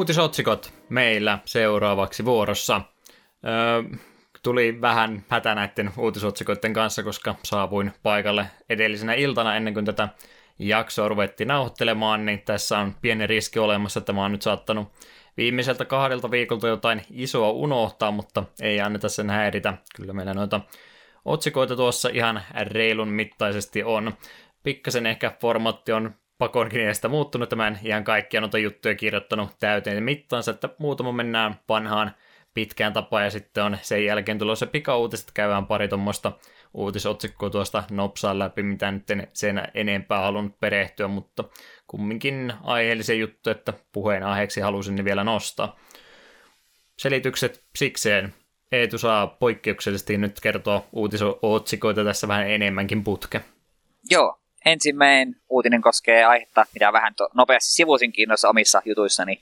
[0.00, 2.80] Uutisotsikot meillä seuraavaksi vuorossa.
[3.46, 3.98] Öö,
[4.42, 10.08] tuli vähän hätä näiden uutisotsikoiden kanssa, koska saavuin paikalle edellisenä iltana ennen kuin tätä
[10.58, 14.92] jaksoa ruvettiin nauhoittelemaan, niin tässä on pieni riski olemassa, että mä oon nyt saattanut
[15.36, 19.74] viimeiseltä kahdelta viikolta jotain isoa unohtaa, mutta ei anneta sen häiritä.
[19.96, 20.60] Kyllä meillä noita
[21.24, 24.12] otsikoita tuossa ihan reilun mittaisesti on.
[24.62, 30.50] Pikkasen ehkä formaatti on pakonkin edestä muuttunut tämän ihan kaikkia noita juttuja kirjoittanut täyteen mittaansa,
[30.50, 32.14] että muutama mennään vanhaan
[32.54, 36.32] pitkään tapaan ja sitten on sen jälkeen tulossa pikauutiset, käydään pari tuommoista
[36.74, 41.44] uutisotsikkoa tuosta nopsaan läpi, mitä nyt en sen enempää halunnut perehtyä, mutta
[41.86, 45.76] kumminkin aiheellisen juttu, että puheen aiheeksi halusin ne vielä nostaa.
[46.98, 48.34] Selitykset sikseen.
[48.72, 53.40] Eetu saa poikkeuksellisesti nyt kertoa uutisotsikoita tässä vähän enemmänkin putke.
[54.10, 59.40] Joo, ensimmäinen uutinen koskee aihetta, mitä vähän to- nopeasti sivuisinkin noissa omissa jutuissani.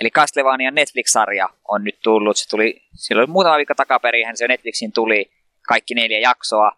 [0.00, 2.36] Eli Castlevania Netflix-sarja on nyt tullut.
[2.36, 5.30] Se tuli silloin muutama viikko takaperin, se Netflixin tuli
[5.68, 6.72] kaikki neljä jaksoa.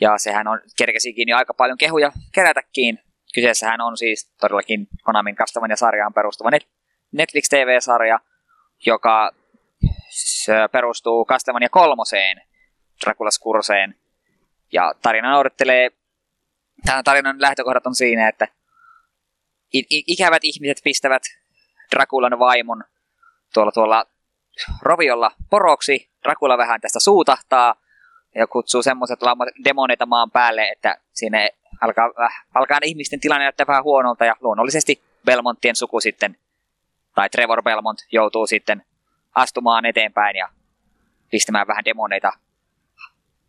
[0.00, 2.98] Ja sehän on, kerkesikin jo aika paljon kehuja kerätäkin.
[3.34, 6.68] Kyseessähän on siis todellakin Konamin Castlevania-sarjaan perustuva Net-
[7.12, 8.20] Netflix TV-sarja,
[8.86, 9.30] joka
[10.72, 12.40] perustuu Castlevania kolmoseen,
[13.04, 13.94] Draculas kurseen.
[14.72, 15.90] Ja tarina noudattelee
[16.84, 18.48] Tämän tarinan lähtökohdat on siinä, että
[19.90, 21.22] ikävät ihmiset pistävät
[21.94, 22.84] Drakulan vaimon
[23.54, 24.06] tuolla, tuolla
[24.82, 26.10] roviolla poroksi.
[26.22, 27.74] Dracula vähän tästä suutahtaa
[28.34, 29.20] ja kutsuu semmoiset
[29.64, 31.50] demoneita maan päälle, että sinne
[31.80, 36.38] alkaa, äh, alkaa ihmisten tilanne näyttää vähän huonolta ja luonnollisesti Belmonttien suku sitten,
[37.14, 38.84] tai Trevor Belmont joutuu sitten
[39.34, 40.48] astumaan eteenpäin ja
[41.30, 42.32] pistämään vähän demoneita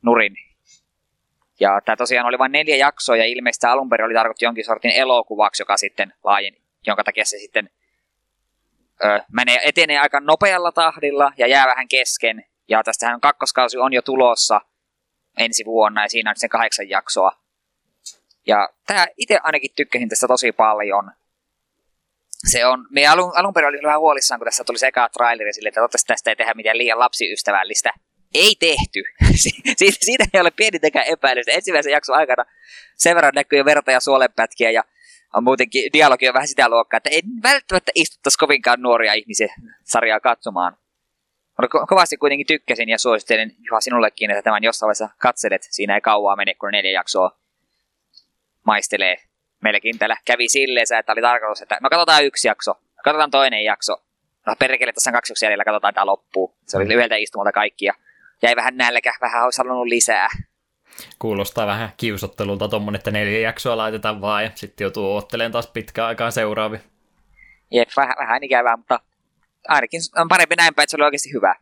[0.01, 0.47] nurin
[1.60, 4.91] ja tämä tosiaan oli vain neljä jaksoa ja ilmeisesti alun perin oli tarkoitettu jonkin sortin
[4.91, 7.70] elokuvaksi, joka sitten laajeni, jonka takia se sitten
[9.03, 12.45] ö, menee, etenee aika nopealla tahdilla ja jää vähän kesken.
[12.70, 14.62] Ja tästähän kakkoskausi on jo tulossa
[15.38, 17.32] ensi vuonna ja siinä on sen kahdeksan jaksoa.
[18.47, 21.12] Ja tää itse ainakin tykkäsin tästä tosi paljon.
[22.47, 25.53] Se on, me alun, alun perin oli vähän huolissaan, kun tässä tuli se eka traileri
[25.53, 27.93] sille, että toivottavasti tästä ei tehdä mitään liian lapsiystävällistä.
[28.38, 29.04] Ei tehty.
[29.76, 31.52] siitä, siitä ei ole pienintäkään epäilystä.
[31.52, 32.46] Ensimmäisen jakson aikana
[32.96, 34.84] sen verran näkyy verta ja suolenpätkiä ja
[35.42, 40.78] muutenkin dialogi on vähän sitä luokkaa, että ei välttämättä istuttaisi kovinkaan nuoria ihmisiä sarjaa katsomaan.
[41.62, 45.68] Ko- kovasti kuitenkin tykkäsin ja suosittelen Juha sinullekin, että tämän jossain vaiheessa katselet.
[45.70, 47.40] Siinä ei kauaa mene, kun neljä jaksoa
[48.64, 49.16] maistelee.
[49.64, 52.74] Meilläkin täällä kävi silleen, että oli tarkoitus, että no katsotaan yksi jakso,
[53.04, 54.04] katsotaan toinen jakso.
[54.46, 56.58] No perkele, tässä on kaksi jaksoa jäljellä, katsotaan tämä loppuu.
[56.66, 57.94] Se oli yhdeltä istumalta kaikki ja
[58.44, 60.28] jäi vähän nälkä, vähän olisi halunnut lisää.
[61.20, 66.08] Kuulostaa vähän kiusottelulta tuommoinen, että neljä jaksoa laitetaan vaan ja sitten joutuu oottelemaan taas pitkään
[66.08, 66.78] aikaan seuraavi.
[67.72, 69.00] Jep, vähän, vähän ikävää, mutta
[69.68, 71.56] ainakin on parempi näin päin, että se oli oikeasti hyvä.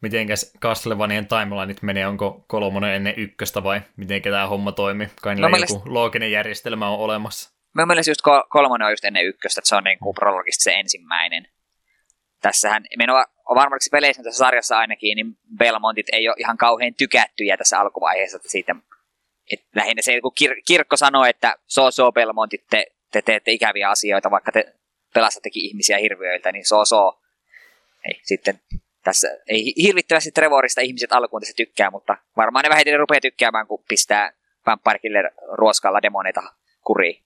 [0.00, 5.08] Mitenkäs Castlevanian timelineit menee, onko kolmonen ennen ykköstä vai miten tämä homma toimii?
[5.22, 5.76] Kai niillä no, mielestä...
[5.76, 7.54] joku looginen järjestelmä on olemassa.
[7.74, 10.72] Mä mielestä just kolmonen on just ennen ykköstä, että se on niin kuin prologista se
[10.72, 11.46] ensimmäinen.
[12.40, 17.56] Tässähän, minua on varmasti peleissä tässä sarjassa ainakin, niin Belmontit ei ole ihan kauhean tykättyjä
[17.56, 18.74] tässä alkuvaiheessa, että siitä
[19.52, 23.90] että lähinnä se, kun kir- kirkko sanoo, että so so Belmontit, te, te teette ikäviä
[23.90, 24.74] asioita, vaikka te
[25.14, 27.18] pelastattekin ihmisiä hirviöiltä, niin so so.
[28.04, 28.60] Ei, sitten
[29.04, 33.84] tässä ei hirvittävästi Trevorista ihmiset alkuun tässä tykkää, mutta varmaan ne vähiten rupeaa tykkäämään, kun
[33.88, 34.32] pistää
[34.66, 36.42] Vampire ruoskalla demoneita
[36.84, 37.22] kuriin.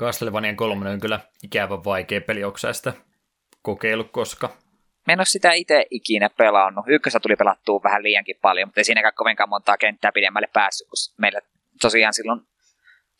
[0.00, 2.92] Castlevanian kolmonen on kyllä ikävän vaikea peli, onko sitä
[3.62, 4.48] kokeillut koska?
[5.06, 6.84] Mä en ole sitä itse ikinä pelannut.
[6.88, 11.14] Ykkössä tuli pelattua vähän liiankin paljon, mutta ei siinäkään kovinkaan montaa kenttää pidemmälle päässyt, kun
[11.18, 11.40] meillä
[11.80, 12.40] tosiaan silloin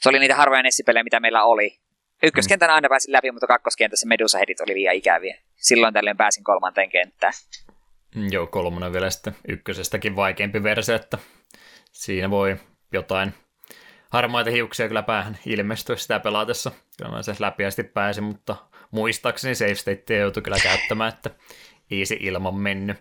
[0.00, 1.78] se oli niitä harvoja Nessipelejä, mitä meillä oli.
[2.22, 5.38] Ykköskentän aina pääsin läpi, mutta kakkoskentässä Medusa Hedit oli liian ikäviä.
[5.56, 7.32] Silloin tällöin pääsin kolmanteen kenttään.
[8.14, 11.18] Mm, joo, kolmonen vielä sitten ykkösestäkin vaikeampi versio, että
[11.92, 12.56] siinä voi
[12.92, 13.34] jotain
[14.10, 16.72] harmaita hiuksia kyllä päähän ilmestyä sitä pelatessa.
[16.98, 18.56] Kyllä mä se läpiästi pääsin, mutta
[18.92, 21.30] muistaakseni save state joutui kyllä käyttämään, että
[21.90, 22.96] easy ilman mennyt.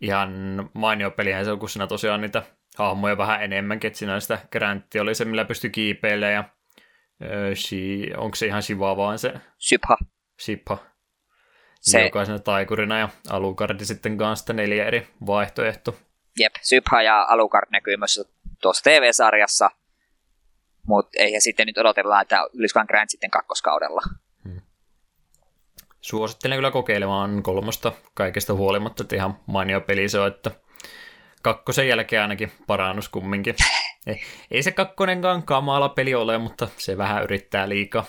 [0.00, 0.30] Ihan
[0.72, 2.42] mainio pelihän se on, kun siinä tosiaan niitä
[2.78, 6.44] hahmoja vähän enemmänkin, että siinä sitä Grantti oli se, millä pystyi kiipeilemään ja
[7.54, 9.34] Shi, onko se ihan Shiva vaan se?
[9.68, 9.96] Shipha.
[10.40, 10.78] Shipha.
[11.80, 12.02] Se...
[12.02, 15.98] Jokaisena taikurina ja Alucard sitten kanssa neljä eri vaihtoehto.
[16.38, 18.20] Jep, Shipha ja Alucard näkyy myös
[18.62, 19.70] tuossa TV-sarjassa,
[20.86, 24.00] mutta eihän sitten nyt odotella, että ylisivän Grant sitten kakkoskaudella.
[26.06, 30.50] Suosittelen kyllä kokeilemaan kolmosta kaikesta huolimatta, että ihan mainio peli se on, että
[31.42, 33.54] kakkosen jälkeen ainakin parannus kumminkin.
[34.06, 38.04] Ei, ei se kakkonenkaan kamala peli ole, mutta se vähän yrittää liikaa.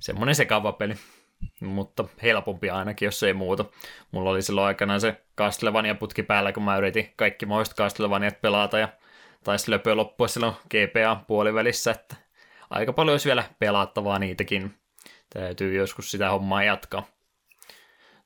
[0.00, 0.94] Semmoinen sekava peli,
[1.60, 3.64] mutta helpompi ainakin, jos ei muuta.
[4.10, 8.88] Mulla oli silloin aikana se Castlevania-putki päällä, kun mä yritin kaikki mahdolliset Castlevaniat pelata ja
[9.44, 12.16] taisi löpö loppua silloin GPA-puolivälissä, että
[12.70, 14.85] aika paljon olisi vielä pelattavaa niitäkin.
[15.32, 17.06] Täytyy joskus sitä hommaa jatkaa.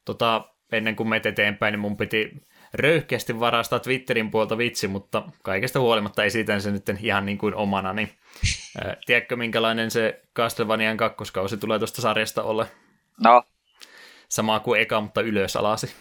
[0.04, 2.30] Tota, ennen kuin menet eteenpäin, niin mun piti
[2.74, 7.92] röyhkeästi varastaa Twitterin puolta vitsi, mutta kaikesta huolimatta esitän se nyt ihan niin kuin omana.
[7.92, 8.12] Niin,
[8.84, 12.66] ää, tiedätkö, minkälainen se Castlevanian kakkoskausi tulee tuosta sarjasta olla?
[13.24, 13.42] No.
[14.28, 15.94] Sama kuin eka, mutta ylös alasi.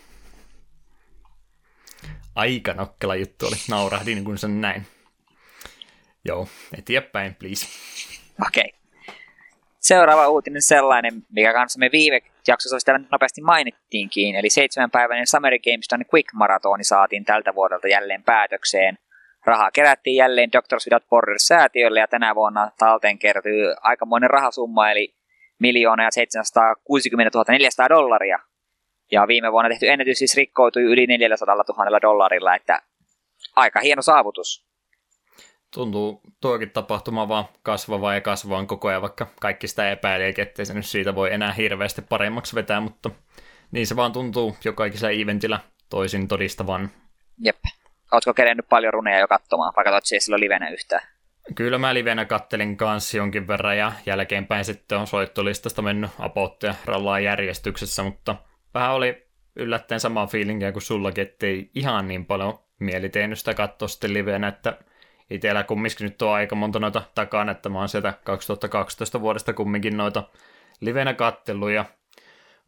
[2.35, 3.55] Aika nokkela juttu oli.
[3.69, 4.87] Naurahdin kuin sen näin.
[6.25, 6.47] Joo,
[6.77, 7.67] eteenpäin, please.
[8.47, 8.63] Okei.
[8.67, 8.78] Okay.
[9.79, 15.87] Seuraava uutinen sellainen, mikä kanssa me viime jaksossa sitä nopeasti mainittiinkin, eli seitsemänpäiväinen Summer Games
[15.91, 18.97] Done Quick Maratoni saatiin tältä vuodelta jälleen päätökseen.
[19.45, 25.15] Rahaa kerättiin jälleen Doctors Without Borders säätiölle ja tänä vuonna talteen kertyy aikamoinen rahasumma, eli
[25.59, 28.39] miljoona ja 760 400 dollaria.
[29.11, 32.81] Ja viime vuonna tehty ennätys siis rikkoutui yli 400 000 dollarilla, että
[33.55, 34.68] aika hieno saavutus
[35.73, 40.73] tuntuu tuokin tapahtuma vaan kasvavaa ja kasvaa koko ajan, vaikka kaikki sitä epäilee, ettei se
[40.73, 43.09] nyt siitä voi enää hirveästi paremmaksi vetää, mutta
[43.71, 45.59] niin se vaan tuntuu jo kaikissa eventillä
[45.89, 46.89] toisin todistavan.
[47.43, 47.57] Jep.
[48.11, 51.01] Oletko kerennyt paljon runeja jo katsomaan, vaikka katsoit siis silloin livenä yhtään?
[51.55, 56.75] Kyllä mä livenä kattelin kanssa jonkin verran ja jälkeenpäin sitten on soittolistasta mennyt apoutta ja
[56.85, 58.35] rallaa järjestyksessä, mutta
[58.73, 63.87] vähän oli yllättäen sama fiilinkiä kuin sullakin, ettei ihan niin paljon mieli tehnyt sitä katsoa
[63.87, 64.77] sitten livenä, että
[65.29, 69.97] itsellä kumminkin nyt on aika monta noita takana, että mä oon sieltä 2012 vuodesta kumminkin
[69.97, 70.23] noita
[70.81, 71.85] livenä katteluja.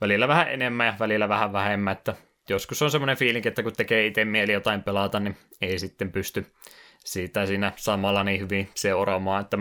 [0.01, 2.15] Välillä vähän enemmän ja välillä vähän vähemmän, että
[2.49, 6.45] joskus on semmoinen fiilinki, että kun tekee itse mieli jotain pelata, niin ei sitten pysty
[7.05, 9.57] siitä siinä samalla niin hyvin seuraamaan, että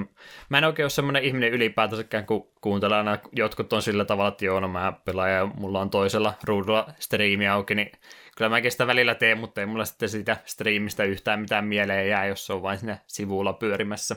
[0.48, 4.44] mä en oikein ole semmoinen ihminen ylipäätänsäkään, kun kuuntelen aina, jotkut on sillä tavalla, että
[4.44, 7.92] joo, no mä pelaan ja mulla on toisella ruudulla striimi auki, niin
[8.36, 12.26] kyllä mäkin sitä välillä teen, mutta ei mulla sitten siitä striimistä yhtään mitään mieleen jää,
[12.26, 14.16] jos se on vain sinne sivulla pyörimässä.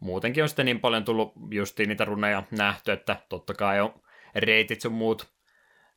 [0.00, 3.94] Muutenkin on sitten niin paljon tullut justiin niitä runeja nähty, että totta kai on
[4.34, 5.28] reitit sun muut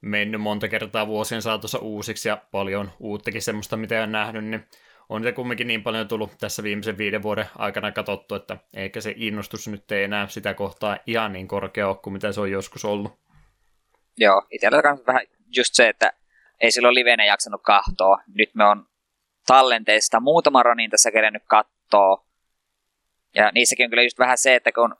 [0.02, 4.68] mennyt monta kertaa vuosien saatossa uusiksi ja paljon uuttakin semmoista, mitä on nähnyt, niin
[5.12, 9.14] on se kumminkin niin paljon tullut tässä viimeisen viiden vuoden aikana katsottu, että eikä se
[9.18, 12.86] innostus nyt ei enää sitä kohtaa ihan niin korkea ole kuin mitä se on joskus
[12.86, 13.20] ollut.
[14.18, 15.22] Joo, itsellä on vähän
[15.56, 16.14] just se, että
[16.60, 18.18] ei silloin livenä jaksanut kahtoa.
[18.36, 18.88] Nyt me on
[19.48, 22.26] tallenteista muutama ronin tässä kerennyt kattoa.
[23.36, 24.96] Ja niissäkin on kyllä just vähän se, että kun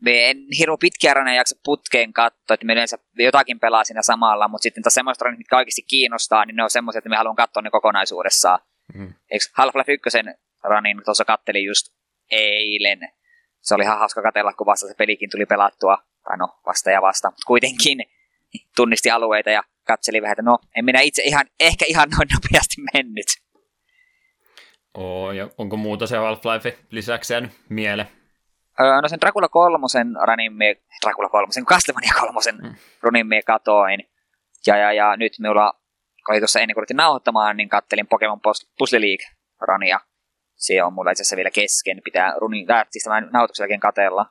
[0.00, 4.48] me en hirveän pitkiä raneja jaksa putkeen katsoa, että me yleensä jotakin pelaa siinä samalla,
[4.48, 7.36] mutta sitten taas semmoista ranit, mitkä oikeasti kiinnostaa, niin ne on semmoisia, että me haluan
[7.36, 8.58] katsoa ne kokonaisuudessaan.
[8.94, 9.14] Mm.
[9.30, 10.18] Eikö Half-Life 1
[10.62, 11.86] ranin tuossa kattelin just
[12.30, 13.00] eilen.
[13.60, 15.98] Se oli ihan hauska katella, kun vasta se pelikin tuli pelattua.
[16.24, 17.28] Tai no, vasta ja vasta.
[17.30, 17.98] Mutta kuitenkin
[18.76, 22.74] tunnisti alueita ja katseli vähän, että no, en minä itse ihan, ehkä ihan noin nopeasti
[22.94, 23.26] mennyt.
[24.94, 28.08] Oo, ja onko muuta se Half-Life lisäksi jäänyt mieleen?
[28.80, 29.86] Öö, no sen Dracula 3
[30.26, 32.74] ranin me, Dracula 3, Castlevania 3 mm.
[33.02, 34.08] runin me katoin.
[34.66, 35.81] Ja, ja, ja nyt minulla,
[36.26, 38.40] kun tuossa ennen kuin nauhoittamaan, niin kattelin Pokemon
[38.78, 39.26] Puzzle League
[39.60, 40.00] rania.
[40.56, 44.26] Se on mulla itse asiassa vielä kesken, pitää runin, äh, siis tämän nauhoituksen katella.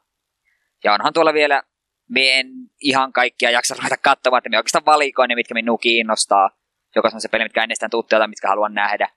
[0.84, 1.64] Ja onhan tuolla vielä,
[2.10, 2.48] me en
[2.82, 6.50] ihan kaikkia jaksa ruveta katsomaan, että me oikeastaan valikoin ne, mitkä minua kiinnostaa.
[6.96, 9.08] Joka on se peli, mitkä ennestään tuttuja mitkä haluan nähdä.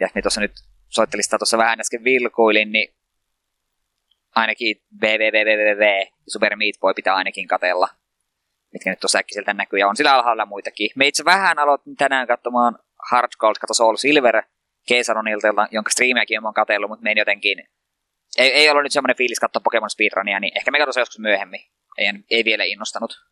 [0.00, 0.52] Ja me tuossa nyt
[0.88, 2.94] soittelista tuossa vähän äsken vilkuilin, niin
[4.34, 5.82] ainakin www
[6.28, 7.88] Super Meat Boy pitää ainakin katella,
[8.74, 10.90] mitkä nyt tuossa äkkiseltä näkyy, ja on sillä alhaalla muitakin.
[10.96, 12.78] Me itse vähän aloitin tänään katsomaan
[13.10, 14.42] Hard Gold, katso Soul Silver
[14.88, 17.58] Keisaronilta, jonka striimiäkin olen katsellut, mutta me en jotenkin,
[18.38, 21.60] ei, ei ollut nyt semmoinen fiilis katsoa Pokemon Speedrunia, niin ehkä me katsotaan joskus myöhemmin.
[21.98, 23.24] Ei, ei vielä innostanut.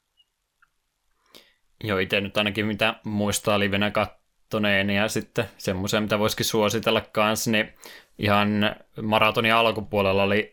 [1.84, 7.50] Joo, itse nyt ainakin mitä muistaa livenä kattoneen ja sitten semmoisen, mitä voisikin suositella kanssa,
[7.50, 7.74] niin
[8.18, 10.52] ihan maratonin alkupuolella oli,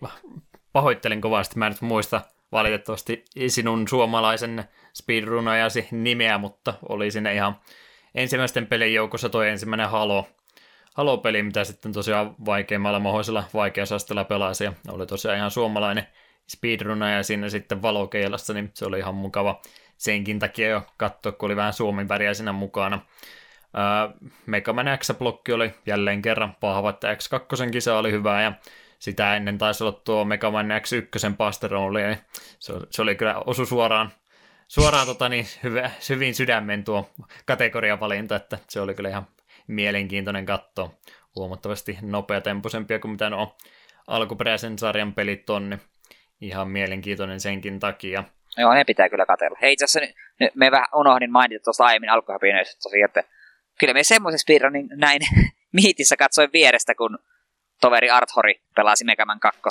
[0.73, 2.21] pahoittelin kovasti, mä en nyt muista
[2.51, 4.63] valitettavasti sinun suomalaisen
[4.93, 7.55] speedrunajasi nimeä, mutta oli sinne ihan
[8.15, 10.27] ensimmäisten pelin joukossa toi ensimmäinen Halo,
[10.93, 16.07] Halo-peli, mitä sitten tosiaan vaikeimmalla mahdollisella vaikeasasteella pelasi, ja oli tosiaan ihan suomalainen
[16.47, 19.61] speedrunaja siinä sitten valokeilassa, niin se oli ihan mukava
[19.97, 22.95] senkin takia jo katsoa, kun oli vähän suomen väriä siinä mukana.
[22.95, 24.13] Äh,
[24.45, 28.53] Mega Man X-blokki oli jälleen kerran vahva, että X2 kisa oli hyvä ja
[28.99, 32.17] sitä ennen taisi olla tuo Mega Man X1 Pasteroli, niin
[32.59, 34.11] se, se oli kyllä osu suoraan,
[34.69, 37.09] suoraan tota, niin, hyvä, hyvin sydämen tuo
[37.45, 39.27] kategoriavalinta, että se oli kyllä ihan
[39.67, 40.95] mielenkiintoinen katto.
[41.35, 43.57] Huomattavasti nopeatempoisempia kuin mitä nuo
[44.07, 45.81] alkuperäisen sarjan pelit on, niin
[46.41, 48.23] ihan mielenkiintoinen senkin takia.
[48.57, 49.57] Joo, ne pitää kyllä katella.
[49.61, 50.13] Hei, itse asiassa
[50.55, 53.23] me vähän unohdin mainita tuosta aiemmin alkuhäpinöissä tosiaan, että
[53.79, 55.21] kyllä me semmoisen speedrunin näin
[55.81, 57.19] miitissä katsoin vierestä, kun
[57.81, 59.61] toveri Arthori pelasi Megaman 2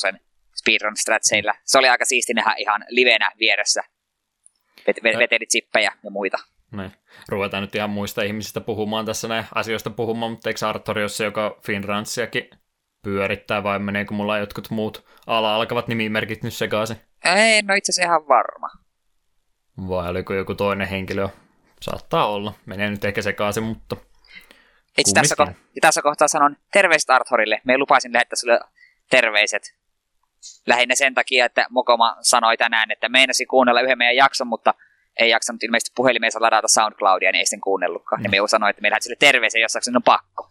[0.55, 1.55] speedrun stratseillä.
[1.65, 3.83] Se oli aika siisti nähdä ihan livenä vieressä.
[4.89, 6.39] Vet- vet- veteli chippejä ja muita.
[6.71, 6.91] Ne.
[7.29, 11.25] Ruvetaan nyt ihan muista ihmisistä puhumaan tässä näin asioista puhumaan, mutta eikö Arthori ole se,
[11.25, 12.51] joka Finranssiakin
[13.03, 16.97] pyörittää vai meneekö mulla jotkut muut ala alkavat nimimerkit nyt sekaisin?
[17.25, 18.69] Ei, no itse asiassa ihan varma.
[19.89, 21.29] Vai oliko joku toinen henkilö
[21.81, 22.55] Saattaa olla.
[22.67, 23.97] Menee nyt ehkä sekaisin, mutta...
[24.99, 27.61] Itse tässä, ko- tässä kohtaa sanon terveiset Arthurille.
[27.65, 28.61] Me lupasin lähettää sulle
[29.11, 29.78] terveiset.
[30.67, 34.75] Lähinnä sen takia, että Mokoma sanoi tänään, että meinasi kuunnella yhden meidän jakson, mutta
[35.19, 38.21] ei jaksanut ilmeisesti puhelimeensa ladata SoundCloudia, niin ei sitten kuunnellutkaan.
[38.21, 38.25] Mm.
[38.25, 40.51] Ja me sanoi, että me lähdet sille terveisiä, jos on pakko.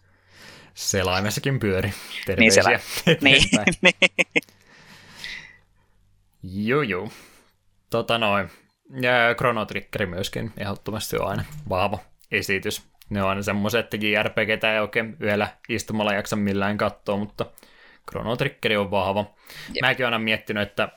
[0.74, 1.92] Selaimessakin pyöri.
[2.26, 2.62] Terveisiä.
[3.20, 3.42] Niin,
[3.82, 3.94] niin.
[6.42, 7.08] joo, joo.
[7.90, 8.50] Tota noin.
[9.00, 11.98] Ja Chrono Trigger myöskin ehdottomasti on aina vahva
[12.30, 12.82] esitys.
[13.10, 17.46] Ne on aina semmoiset, että JRPG ei oikein yöllä istumalla jaksa millään katsoa, mutta
[18.10, 19.24] Chrono Trigger on vahva.
[19.68, 19.80] Jep.
[19.80, 20.88] Mäkin aina miettinyt, että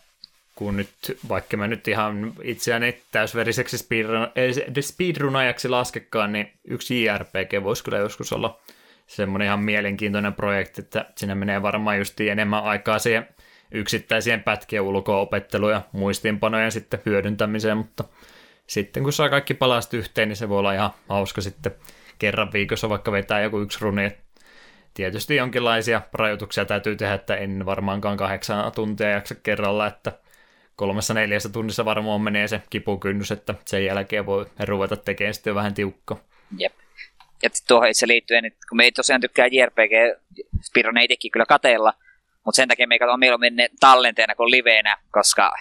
[0.56, 0.90] kun nyt,
[1.30, 3.78] vaikka mä nyt ihan itseäni täysveriseksi
[4.82, 8.60] speedrunajaksi laskekaan, niin yksi JRPG voisi kyllä joskus olla
[9.08, 13.28] semmoinen ihan mielenkiintoinen projekti, että sinne menee varmaan just enemmän aikaa siihen
[13.72, 18.04] yksittäisien pätkien ulko-opettelu ja muistiinpanojen sitten hyödyntämiseen, mutta
[18.68, 21.72] sitten kun saa kaikki palast yhteen, niin se voi olla ihan hauska sitten
[22.20, 24.12] kerran viikossa vaikka vetää joku yksi runi.
[24.94, 30.12] Tietysti jonkinlaisia rajoituksia täytyy tehdä, että en varmaankaan kahdeksan tuntia jaksa kerralla, että
[30.76, 35.74] kolmessa neljässä tunnissa varmaan menee se kipukynnys, että sen jälkeen voi ruveta tekemään sitten vähän
[35.74, 36.18] tiukka.
[36.58, 36.74] Jep.
[37.44, 40.22] ja tuohon itse liittyen, että kun me ei tosiaan tykkää JRPG,
[40.62, 41.94] Spiron ei itsekin kyllä kateella,
[42.46, 45.52] mutta sen takia me on mieluummin ne tallenteena kuin liveenä, koska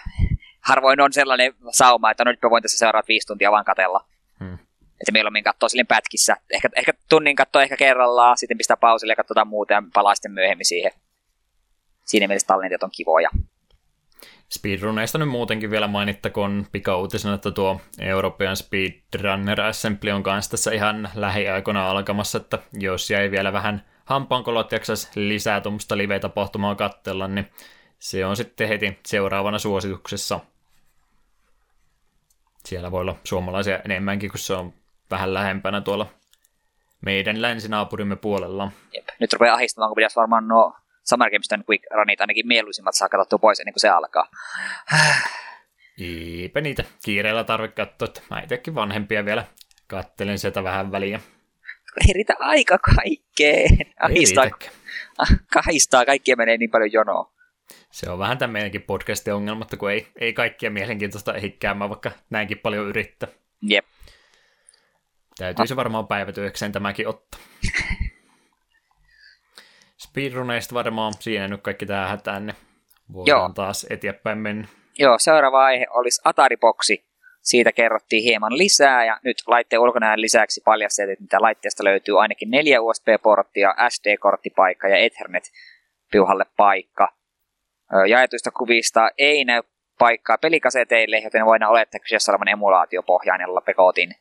[0.61, 4.05] harvoin on sellainen sauma, että no nyt mä voin tässä seuraavat viisi tuntia vaan katella.
[5.01, 6.37] Että mieluummin katsoo silleen pätkissä.
[6.49, 10.31] Ehkä, ehkä tunnin katsoo ehkä kerrallaan, sitten pistää pausille ja katsotaan muuta ja palaa sitten
[10.31, 10.91] myöhemmin siihen.
[12.05, 13.29] Siinä mielessä tallenteet on kivoja.
[14.49, 21.09] Speedruneista nyt muutenkin vielä mainittakoon pikauutisena, että tuo European Speedrunner Assembly on kanssa tässä ihan
[21.15, 27.47] lähiaikoina alkamassa, että jos jäi vielä vähän hampaankolot jaksas lisää tuommoista live-tapahtumaa katsella, niin
[27.99, 30.39] se on sitten heti seuraavana suosituksessa.
[32.65, 34.73] Siellä voi olla suomalaisia enemmänkin, kun se on
[35.11, 36.07] vähän lähempänä tuolla
[37.01, 38.71] meidän länsinaapurimme puolella.
[38.93, 39.07] Jep.
[39.19, 40.73] Nyt rupeaa ahistamaan, kun pitäisi varmaan nuo
[41.09, 44.27] Summer Games Quick Runit ainakin mieluisimmat saa katsottua pois ennen kuin se alkaa.
[45.99, 49.45] Eipä niitä kiireellä tarvitse katsoa, että mä itsekin vanhempia vielä
[49.87, 51.19] kattelen sieltä vähän väliä.
[52.07, 53.77] Ei riitä aika kaikkeen.
[53.99, 54.45] Ahistaa,
[55.53, 57.33] kahistaa, kaikkia menee niin paljon jonoa.
[57.91, 61.89] Se on vähän tämän meidänkin podcastin ongelma, että kun ei, ei kaikkia mielenkiintoista ehdi käymään,
[61.89, 63.29] vaikka näinkin paljon yrittää.
[63.61, 63.85] Jep.
[65.37, 67.39] Täytyy se varmaan päivätyökseen tämäkin ottaa.
[70.07, 72.55] Speedruneista varmaan siinä nyt kaikki tähän hätään, niin
[73.13, 73.49] voidaan Joo.
[73.55, 74.67] taas eteenpäin mennä.
[74.99, 77.05] Joo, seuraava aihe olisi Atari-boksi.
[77.41, 82.51] Siitä kerrottiin hieman lisää ja nyt laitteen ulkonäön lisäksi paljastettiin, että mitä laitteesta löytyy ainakin
[82.51, 87.13] neljä USB-porttia, SD-korttipaikka ja Ethernet-piuhalle paikka.
[88.07, 89.61] Jaetuista kuvista ei näy
[89.99, 94.15] paikkaa pelikaseteille, joten voidaan olettaa kyseessä olevan emulaatiopohjainen Pekotin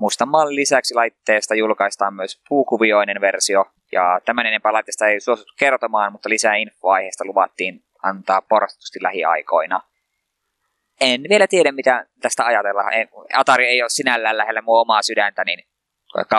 [0.00, 6.12] mustan mallin lisäksi laitteesta julkaistaan myös puukuvioinen versio, ja tämän enempää laitteesta ei suosittu kertomaan,
[6.12, 9.80] mutta lisää infoaiheesta luvattiin antaa porrastusti lähiaikoina.
[11.00, 12.92] En vielä tiedä, mitä tästä ajatellaan.
[13.36, 15.58] Atari ei ole sinällään lähellä mua omaa sydäntä, niin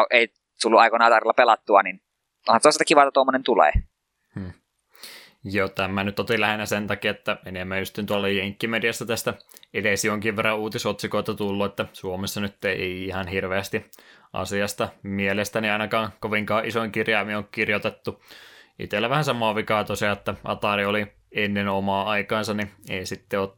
[0.09, 0.27] ei
[0.61, 2.01] tullut aikoina Atarilla pelattua, niin
[2.47, 3.71] onhan toisaalta kiva, että tuommoinen tulee.
[5.43, 9.33] Joo, tämä nyt otin lähinnä sen takia, että enemmän just tuolla Jenkkimediasta tästä
[9.73, 13.85] edes jonkin verran uutisotsikoita tullut, että Suomessa nyt ei ihan hirveästi
[14.33, 18.23] asiasta mielestäni ainakaan kovinkaan isoin kirjaimi on kirjoitettu.
[18.79, 23.49] Itellä vähän samaa vikaa tosiaan, että Atari oli ennen omaa aikaansa, niin ei sitten ole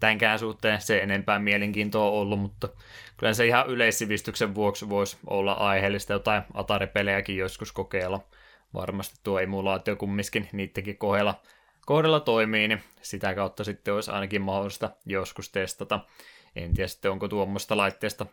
[0.00, 2.68] tämänkään suhteen se enempää mielenkiintoa ollut, mutta
[3.16, 8.20] kyllä se ihan yleissivistyksen vuoksi voisi olla aiheellista jotain Atari-pelejäkin joskus kokeilla–
[8.74, 11.42] varmasti tuo emulaatio kumminkin niidenkin kohdalla,
[11.86, 16.00] kohdalla toimii, niin sitä kautta sitten olisi ainakin mahdollista joskus testata.
[16.56, 18.26] En tiedä sitten, onko tuommoista laitteesta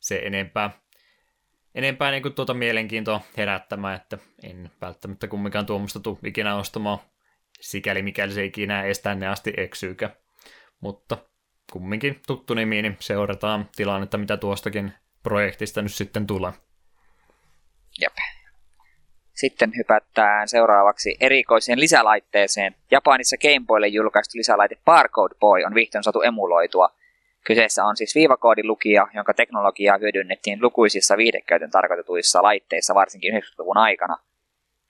[0.00, 0.70] se enempää,
[1.74, 6.98] enempää niin kuin tuota mielenkiintoa herättämään, että en välttämättä kumminkaan tuommoista tule ikinä ostamaan,
[7.60, 10.10] sikäli mikäli se ikinä edes tänne asti eksyykä.
[10.80, 11.18] Mutta
[11.72, 16.52] kumminkin tuttu nimi, niin seurataan tilannetta, mitä tuostakin projektista nyt sitten tulee.
[18.00, 18.12] Jep.
[19.32, 22.74] Sitten hypätään seuraavaksi erikoiseen lisälaitteeseen.
[22.90, 26.88] Japanissa Game Boylle julkaistu lisälaite Barcode Boy on vihdoin saatu emuloitua.
[27.46, 34.16] Kyseessä on siis viivakoodilukija, jonka teknologiaa hyödynnettiin lukuisissa viihdekäytön tarkoitetuissa laitteissa varsinkin 90-luvun aikana.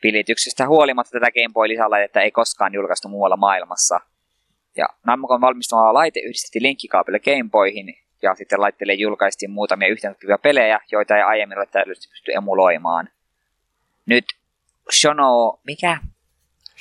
[0.02, 4.00] Pilityksestä huolimatta tätä Game Boy-lisälaitetta ei koskaan julkaistu muualla maailmassa.
[4.76, 10.80] Ja Namcon valmistumalla laite yhdistettiin linkkikaapille Game Boyhin, ja sitten laitteelle julkaistiin muutamia yhteensopivia pelejä,
[10.92, 13.08] joita ei aiemmin ole täydellisesti pysty emuloimaan–
[14.14, 14.24] nyt
[14.92, 15.98] Shono, mikä?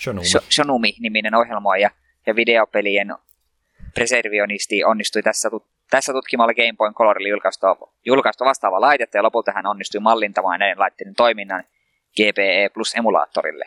[0.04, 0.28] Shonumi.
[0.52, 1.90] Shonumi-niminen ohjelmoija
[2.28, 3.16] ja videopelien
[3.94, 5.50] preservionisti onnistui tässä,
[5.90, 7.66] tässä tutkimalla Game Boy Colorille julkaistu,
[8.06, 11.64] julkaistu vastaava laitetta ja lopulta hän onnistui mallintamaan näiden laitteiden toiminnan
[12.16, 13.66] GPE Plus emulaattorille.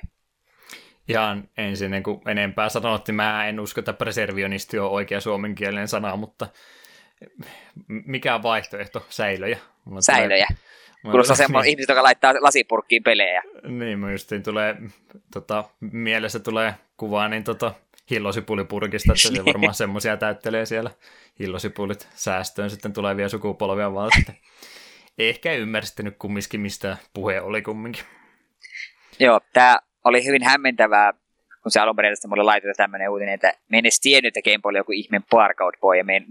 [1.08, 5.88] Ihan ensin niin kuin enempää sanottiin, niin mä en usko, että preservionisti on oikea suomenkielinen
[5.88, 6.46] sana, mutta
[7.88, 9.06] mikä vaihtoehto?
[9.08, 9.58] Säilöjä.
[10.00, 10.46] Säilöjä.
[10.48, 10.58] Tulee,
[11.10, 11.70] Kuulostaa semmoinen niin.
[11.70, 13.42] ihmiset, joka laittaa lasipurkkiin pelejä.
[13.68, 14.76] Niin, mä justiin tulee,
[15.32, 17.74] tota, mielessä tulee kuvaa niin tota,
[18.10, 20.90] hillosipulipurkista, että se varmaan semmoisia täyttelee siellä
[21.38, 24.36] hillosipulit säästöön sitten tulevia sukupolvia vaan sitten.
[25.18, 28.04] Ehkä ymmärsitte nyt kumminkin, mistä puhe oli kumminkin.
[29.18, 31.12] Joo, tämä oli hyvin hämmentävää,
[31.62, 34.58] kun se alun perin mulle laitettu tämmöinen uutinen, että me en edes tiennyt, että Game
[34.58, 36.26] Boy oli joku ihmeen barcode boy, ja me en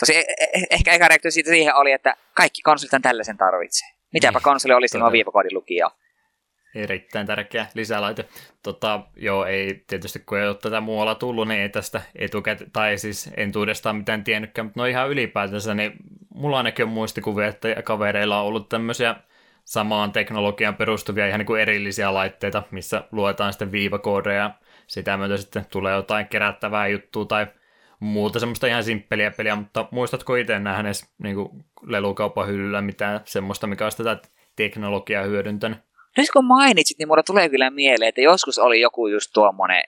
[0.00, 3.88] Tosi e- e- e- ehkä eka reaktio siitä siihen oli, että kaikki konsolit tällaisen tarvitsee.
[4.12, 5.90] Mitäpä niin, konsoli olisi ilman viivakoodin lukijaa.
[6.74, 8.24] Erittäin tärkeä lisälaite.
[8.62, 12.98] Tota, joo, ei tietysti kun ei ole tätä muualla tullut, niin ei tästä etukäteen, tai
[12.98, 15.92] siis en tuudestaan mitään tiennytkään, mutta no ihan ylipäätänsä, niin
[16.34, 19.14] mulla ainakin on muistikuvia, että kavereilla on ollut tämmöisiä
[19.64, 24.50] samaan teknologian perustuvia ihan niin kuin erillisiä laitteita, missä luetaan sitten viivakoodeja,
[24.86, 27.46] sitä myötä sitten tulee jotain kerättävää juttua tai
[28.00, 31.36] muuta semmoista ihan simppeliä peliä, mutta muistatko itse nähnees niin
[31.82, 34.18] lelukaupan hyllyllä mitään semmoista, mikä olisi tätä
[34.56, 35.78] teknologiaa hyödyntänyt.
[36.16, 39.84] Nyt kun mainitsit, niin mulla tulee kyllä mieleen, että joskus oli joku just tuommoinen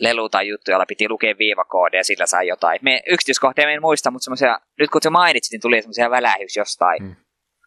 [0.00, 2.78] lelu tai juttu, jolla piti lukea viivakoodia ja sillä sai jotain.
[2.82, 7.02] Me yksityiskohtia en muista, mutta semmoisia, nyt kun se mainitsit, niin tuli semmoisia välähyys jostain.
[7.02, 7.16] Hmm.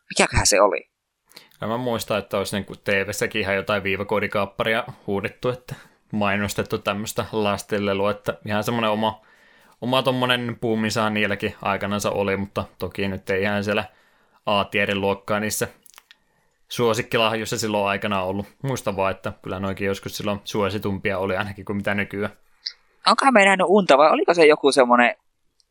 [0.10, 0.90] Mikäköhän se oli?
[1.62, 5.76] Ja mä muistan, että olisi niin TV-säkin ihan jotain viivakoodikaapparia huudettu, että
[6.12, 9.22] mainostettu tämmöistä lastenlelua, että ihan semmoinen oma,
[9.82, 13.84] oma tommonen puumisahan niilläkin aikanansa oli, mutta toki nyt ei ihan siellä
[14.45, 15.68] A-tiedin luokkaa niissä
[16.70, 18.45] suosikkilahjoissa silloin aikana ollut.
[18.64, 22.34] Muista vaan, että kyllä noikin joskus silloin suositumpia oli ainakin kuin mitä nykyään.
[23.07, 25.16] Onkohan me nähnyt unta vai oliko se joku semmoinen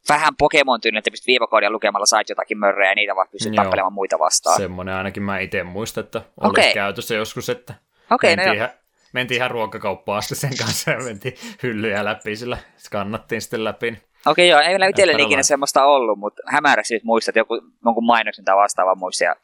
[0.08, 3.92] vähän Pokemon tyylinen, että pystyt viivakoodia lukemalla sait jotakin mörrejä ja niitä vaan pystyt tappelemaan
[3.92, 4.56] muita vastaan.
[4.56, 6.74] Semmoinen ainakin mä itse muistan, että olisi okay.
[6.74, 7.74] käytössä joskus, että
[8.10, 8.68] okay, mentiin, no ihan,
[9.12, 13.86] mentiin ihan ruokakauppaan asti sen kanssa ja mentiin hyllyjä läpi, sillä skannattiin sitten läpi.
[13.86, 17.54] Okei okay, joo, ei meillä itselleni ikinä semmoista ollut, mutta hämärästi nyt muistat joku,
[17.84, 19.28] jonkun mainoksen tai vastaavan muistia.
[19.28, 19.36] Ja...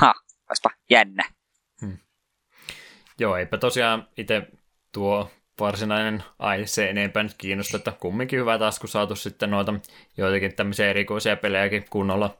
[0.00, 0.14] Ha,
[0.50, 1.24] olisipa jännä.
[1.80, 1.98] Hmm.
[3.18, 4.42] Joo, eipä tosiaan itse
[4.92, 5.30] tuo
[5.60, 9.74] varsinainen aihe se enempää nyt kiinnosta, että kumminkin hyvä taas, kun saatu sitten noita
[10.16, 12.38] joitakin tämmöisiä erikoisia pelejäkin kunnolla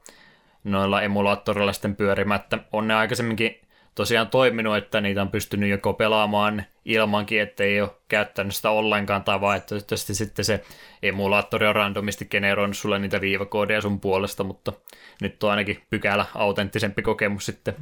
[0.64, 2.58] noilla emulaattorilla sitten pyörimättä.
[2.72, 3.65] On ne aikaisemminkin
[3.96, 9.24] tosiaan toiminut, että niitä on pystynyt joko pelaamaan ilmankin, että ei ole käyttänyt sitä ollenkaan,
[9.24, 10.64] tai vaihtoehtoisesti sitten se
[11.02, 14.72] emulaattori on randomisti generoinut sulle niitä viivakoodeja sun puolesta, mutta
[15.20, 17.74] nyt on ainakin pykälä autenttisempi kokemus sitten,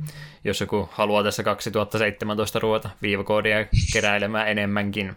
[0.44, 5.16] jos joku haluaa tässä 2017 ruveta viivakoodia keräilemään enemmänkin.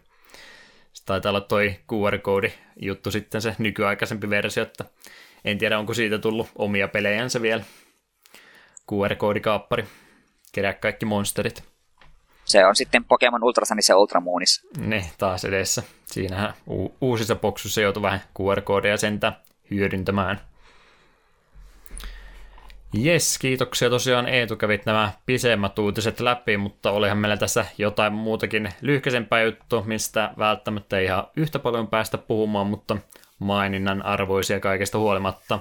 [0.93, 4.85] Se taitaa olla toi QR-koodi juttu sitten se nykyaikaisempi versio, että
[5.45, 7.63] en tiedä onko siitä tullut omia pelejänsä vielä.
[8.91, 9.85] QR-koodikaappari
[10.51, 11.63] kerää kaikki monsterit.
[12.45, 14.67] Se on sitten Pokemon Ultrasanissa ja Ultramoonissa.
[14.79, 15.83] Ne taas edessä.
[16.05, 19.33] Siinähän u- uusissa boksuissa joutuu vähän QR-koodeja sentä
[19.71, 20.41] hyödyntämään.
[22.93, 28.69] Jes, kiitoksia tosiaan Eetu, kävit nämä pisemmät uutiset läpi, mutta olihan meillä tässä jotain muutakin
[28.81, 32.97] lyhkäisempää juttu, mistä välttämättä ei ihan yhtä paljon päästä puhumaan, mutta
[33.39, 35.59] maininnan arvoisia kaikesta huolimatta.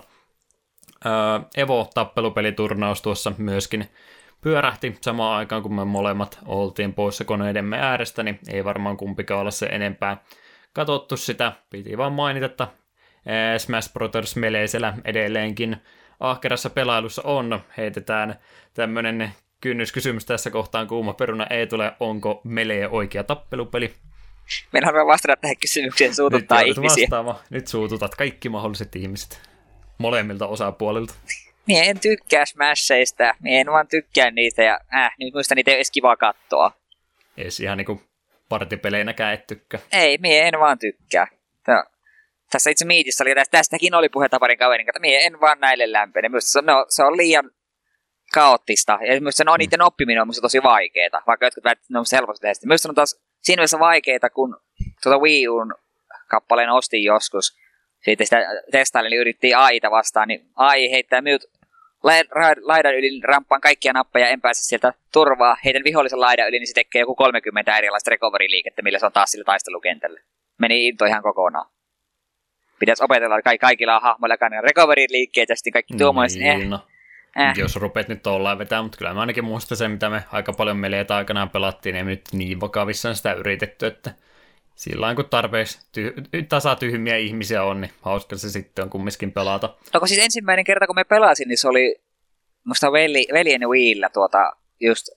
[1.06, 1.12] Öö,
[1.56, 3.90] Evo-tappelupeliturnaus tuossa myöskin
[4.40, 9.50] pyörähti samaan aikaan, kun me molemmat oltiin poissa koneidemme äärestä, niin ei varmaan kumpikaan olla
[9.50, 10.16] se enempää
[10.72, 11.52] katsottu sitä.
[11.70, 12.68] Piti vaan mainita, että
[13.58, 15.76] Smash Brothers Meleisellä edelleenkin
[16.20, 17.60] ahkerassa pelailussa on.
[17.76, 18.38] Heitetään
[18.74, 23.94] tämmönen kynnyskysymys tässä kohtaan, kuuma peruna ei tule, onko Melee oikea tappelupeli?
[24.72, 27.02] Meillä on vastata tähän kysymykseen, suututtaa nyt ihmisiä.
[27.02, 27.40] Vastaava.
[27.50, 29.40] Nyt suututat kaikki mahdolliset ihmiset
[29.98, 31.14] molemmilta osapuolilta.
[31.66, 35.76] Mie en tykkää Smashseista, mie en vaan tykkää niitä ja äh, niin muista niitä ei
[35.76, 36.72] edes kivaa katsoa.
[37.36, 38.02] Ees ihan niinku
[38.48, 39.80] partipeleinäkään et tykkää.
[39.92, 41.26] Ei, mie en vaan tykkää.
[41.64, 41.84] Tää,
[42.50, 46.28] tässä itse miitissä oli, tästäkin oli puhetta parin kaverin kanssa, mie en vaan näille lämpene.
[46.28, 47.50] Minusta se, no, se on liian
[48.34, 48.98] kaoottista.
[49.08, 52.42] Ja myös no, niiden oppiminen on tosi vaikeaa, vaikka jotkut väittävät, että ne on helposti
[52.42, 52.60] tehdä.
[52.66, 54.60] Myös se on taas siinä mielessä vaikeaa, kun
[55.02, 55.74] tuota Wii Uun
[56.28, 57.58] kappaleen ostin joskus.
[58.04, 58.38] Sitten sitä
[58.72, 61.44] testailin, niin yritti aita vastaan, niin ai heittää minut
[62.62, 65.56] laidan yli ramppaan kaikkia nappeja, en pääse sieltä turvaa.
[65.64, 69.30] Heitän vihollisen laidan yli, niin se tekee joku 30 erilaista recovery-liikettä, millä se on taas
[69.30, 70.20] sillä taistelukentällä.
[70.58, 71.70] Meni into ihan kokonaan.
[72.78, 76.42] Pitäisi opetella että kaikilla hahmoilla kannan recovery-liikkeet ja sitten kaikki niin, tuommoiset.
[76.42, 76.80] Niin, no.
[77.40, 77.58] Äh.
[77.58, 80.76] Jos rupeat nyt ollaan vetää, mutta kyllä mä ainakin muistan sen, mitä me aika paljon
[80.76, 84.10] meleitä aikanaan pelattiin, niin nyt niin vakavissaan sitä yritetty, että
[84.76, 89.76] sillä kun tarpeeksi ty- tasatyhmiä ihmisiä on, niin hauska se sitten on kumminkin pelata.
[89.94, 91.96] No kun siis ensimmäinen kerta, kun me pelasin, niin se oli
[92.64, 95.08] musta veli, veljen Wiillä tuota, just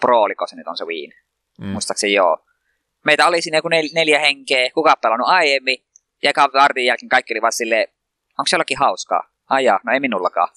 [0.00, 1.12] Pro, oliko se nyt on se Wii?
[1.60, 1.66] Mm.
[1.66, 2.46] Muistaakseni joo.
[3.04, 5.78] Meitä oli siinä joku nel, neljä henkeä, kuka pelannut aiemmin,
[6.22, 7.88] ja vartin jälkeen kaikki oli vaan silleen,
[8.38, 9.30] onko se jollakin hauskaa?
[9.48, 10.48] Ai jaa, no ei minullakaan.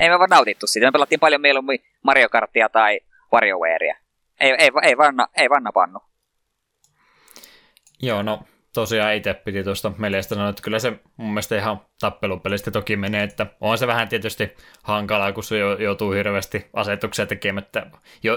[0.00, 0.86] Ei me vaan nautittu siitä.
[0.86, 3.00] Me pelattiin paljon mieluummin Mario Kartia tai
[3.32, 3.96] WarioWarea.
[4.40, 5.98] Ei, ei, ei, vaan, ei vaan napannu.
[8.02, 8.42] Joo, no
[8.80, 13.22] tosiaan itse piti tuosta meleistä sanoa, että kyllä se mun mielestä ihan tappelupelistä toki menee,
[13.22, 17.86] että on se vähän tietysti hankalaa, kun se joutuu hirveästi asetuksia tekemättä.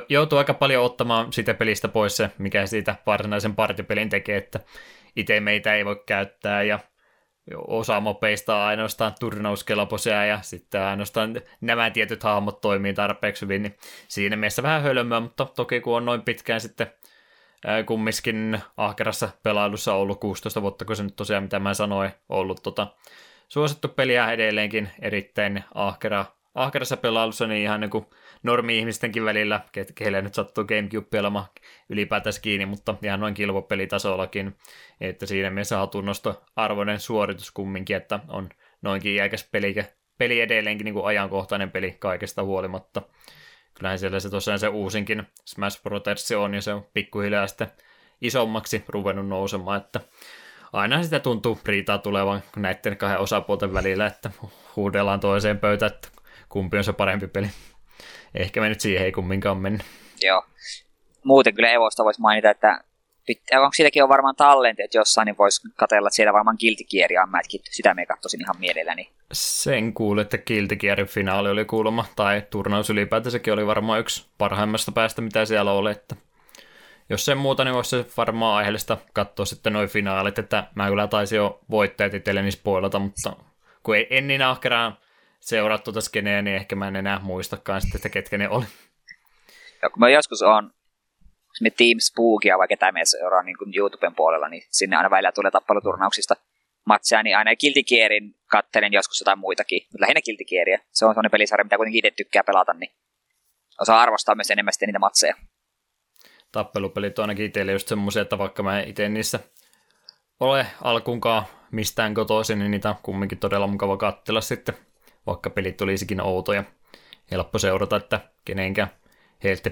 [0.09, 4.59] joutuu aika paljon ottamaan sitä pelistä pois se, mikä siitä varsinaisen partipelin tekee, että
[5.15, 6.79] itse meitä ei voi käyttää ja
[7.67, 13.77] osa mopeista on ainoastaan turnauskelpoisia ja sitten ainoastaan nämä tietyt hahmot toimii tarpeeksi hyvin, niin
[14.07, 16.91] siinä mielessä vähän hölmöä, mutta toki kun on noin pitkään sitten
[17.85, 22.87] kumminkin ahkerassa pelailussa ollut 16 vuotta, kun se nyt tosiaan, mitä mä sanoin, ollut tota,
[23.47, 28.05] suosittu peliä edelleenkin erittäin ahkera, ahkerassa pelailussa, niin ihan niin kuin
[28.43, 29.61] normi-ihmistenkin välillä,
[29.95, 31.45] keille nyt sattuu Gamecube olemaan
[31.89, 34.55] ylipäätään kiinni, mutta ihan noin kilpopelitasollakin,
[35.01, 38.49] että siinä mielessä hatunnosto arvoinen suoritus kumminkin, että on
[38.81, 39.75] noinkin iäkäs peli
[40.19, 43.01] peli edelleenkin niin kuin ajankohtainen peli kaikesta huolimatta.
[43.79, 47.71] Kyllähän siellä se tosiaan se uusinkin Smash Brothers on, ja se on pikkuhiljaa sitten
[48.21, 49.99] isommaksi ruvennut nousemaan, että
[50.73, 54.31] aina sitä tuntuu riitaa tulevan näiden kahden osapuolten välillä, että
[54.75, 56.07] huudellaan toiseen pöytään, että
[56.49, 57.47] kumpi on se parempi peli.
[58.35, 59.81] Ehkä me nyt siihen ei kumminkaan mennyt.
[60.21, 60.45] Joo.
[61.23, 62.83] Muuten kyllä Evosta voisi mainita, että
[63.53, 66.57] onko siitäkin on varmaan tallenteet jossain, niin voisi katella, että siellä varmaan
[66.91, 67.71] Gear on mätkitty.
[67.71, 69.09] Sitä me katsoisin ihan mielelläni.
[69.31, 74.91] Sen kuulin, että Guilty Gearin finaali oli kuulemma, tai turnaus ylipäätänsäkin oli varmaan yksi parhaimmasta
[74.91, 76.15] päästä, mitä siellä oli, että
[77.09, 81.37] jos sen muuta, niin voisi varmaan aiheellista katsoa sitten noin finaalit, että mä kyllä taisin
[81.37, 83.33] jo voittajat itselleni spoilata, mutta
[83.83, 84.97] kun ei, en niin ahkeraan
[85.39, 88.65] seuraa tuota skeneä, niin ehkä mä en enää muistakaan sitten, että ketkä ne oli.
[89.81, 90.71] Ja kun mä joskus on
[91.61, 95.31] me Team Spookia, vaikka tämä me seuraa niin kuin YouTuben puolella, niin sinne aina välillä
[95.31, 96.35] tulee tappeluturnauksista
[96.85, 100.79] matseja, niin aina Guilty Gearin kattelen joskus jotain muitakin, mutta lähinnä Gearia.
[100.91, 102.91] Se on sellainen pelisarja, mitä kuitenkin itse tykkää pelata, niin
[103.81, 105.35] osaa arvostaa myös enemmän sitten niitä matseja
[106.51, 109.39] tappelupelit on ainakin itselle just semmoisia, että vaikka mä itse niissä
[110.39, 114.75] ole alkuunkaan mistään kotoisin, niin niitä on kumminkin todella mukava katsella sitten,
[115.25, 116.63] vaikka pelit tulisikin outoja.
[117.31, 118.89] Helppo seurata, että kenenkään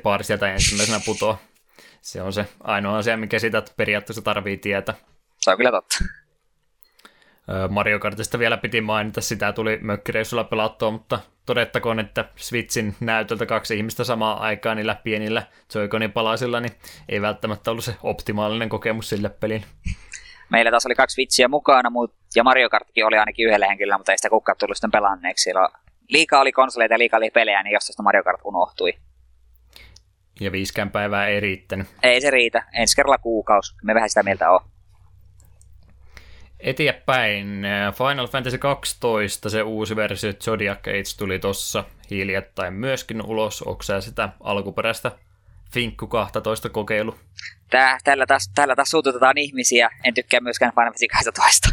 [0.04, 1.38] paari sieltä ensimmäisenä putoa.
[2.08, 4.96] Se on se ainoa asia, mikä sitä periaatteessa tarvii tietää.
[5.38, 5.98] Se on kyllä totta.
[7.70, 13.78] Mario Kartista vielä piti mainita, sitä tuli mökkireissulla pelattua, mutta todettakoon, että Switchin näytöltä kaksi
[13.78, 15.44] ihmistä samaan aikaan niillä pienillä
[15.76, 16.72] Joy-Conin palasilla, niin
[17.10, 19.66] ei välttämättä ollut se optimaalinen kokemus sille pelin.
[20.50, 24.12] Meillä taas oli kaksi Switchiä mukana, mutta, ja Mario Kartkin oli ainakin yhdellä henkilöllä, mutta
[24.12, 25.44] ei sitä kukaan tullut sitten pelanneeksi.
[25.44, 25.70] Siellä
[26.08, 28.94] liikaa oli konsoleita ja liikaa oli pelejä, niin jostain Mario Kart unohtui.
[30.40, 31.88] Ja viiskään päivää ei riittänyt.
[32.04, 32.64] Ei se riitä.
[32.74, 33.76] Ensi kerralla kuukausi.
[33.84, 34.60] Me vähän sitä mieltä on
[36.60, 37.62] eteenpäin.
[37.98, 43.62] Final Fantasy 12, se uusi versio Zodiac Age tuli tossa hiljattain myöskin ulos.
[43.62, 45.12] Onko sitä alkuperäistä
[45.74, 47.16] Finkku 12 kokeilu?
[47.70, 49.90] Tää, tällä, taas, tällä taas suututetaan ihmisiä.
[50.04, 51.70] En tykkää myöskään Final Fantasy 12.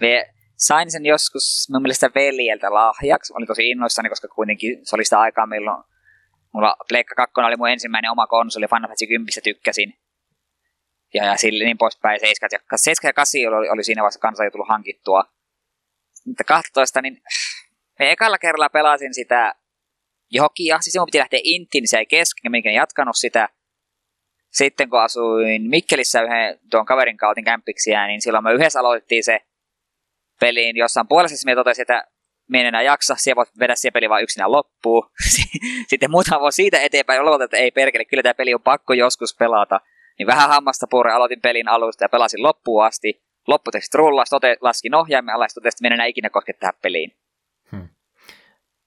[0.00, 3.32] Me sain sen joskus mun mielestä veljeltä lahjaksi.
[3.36, 5.84] Olin tosi innoissani, koska kuitenkin se oli sitä aikaa, milloin
[6.54, 8.66] mulla Pleikka 2 oli mun ensimmäinen oma konsoli.
[8.66, 9.94] Final Fantasy 10 tykkäsin
[11.14, 12.20] ja, ja sille niin poispäin.
[12.20, 15.24] 7 ja, 7 ja 8 oli, oli siinä vaiheessa kanssa jo tullut hankittua.
[16.26, 17.22] Mutta 12, niin
[17.98, 19.54] me ekalla kerralla pelasin sitä
[20.30, 20.80] jokia.
[20.80, 23.48] Siis mun piti lähteä intiin, niin se ei kesken, minkä jatkanut sitä.
[24.52, 29.40] Sitten kun asuin Mikkelissä yhden tuon kaverin kautin kämpiksiä, niin silloin me yhdessä aloitettiin se
[30.40, 30.76] peliin.
[30.76, 32.06] Jossain puolessa me totesin, että
[32.48, 35.10] me en enää jaksa, siellä voit vedä siihen peli vain yksinään loppuun.
[35.90, 39.36] Sitten muutama vuosi siitä eteenpäin aloitin, että ei perkele, kyllä tämä peli on pakko joskus
[39.36, 39.80] pelata.
[40.18, 43.24] Niin vähän hammasta puure aloitin pelin alusta ja pelasin loppuun asti.
[43.46, 47.16] Lopputekstit rullas, tote, laskin ohjaimen alas, totesin, että enää ikinä koske tähän peliin.
[47.70, 47.88] Hmm.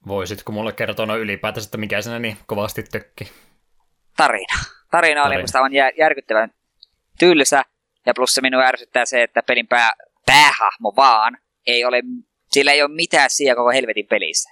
[0.07, 3.31] Voisitko mulle kertoa no ylipäätänsä, että mikä sinä niin kovasti tökki?
[4.17, 4.53] Tarina.
[4.91, 6.53] Tarina oli musta aivan jär, järkyttävän
[7.19, 7.63] tylsä.
[8.05, 9.93] Ja plus se minua ärsyttää se, että pelin pää,
[10.25, 11.37] päähahmo vaan
[11.67, 12.01] ei ole,
[12.57, 14.49] sillä ei ole mitään siellä koko helvetin pelissä.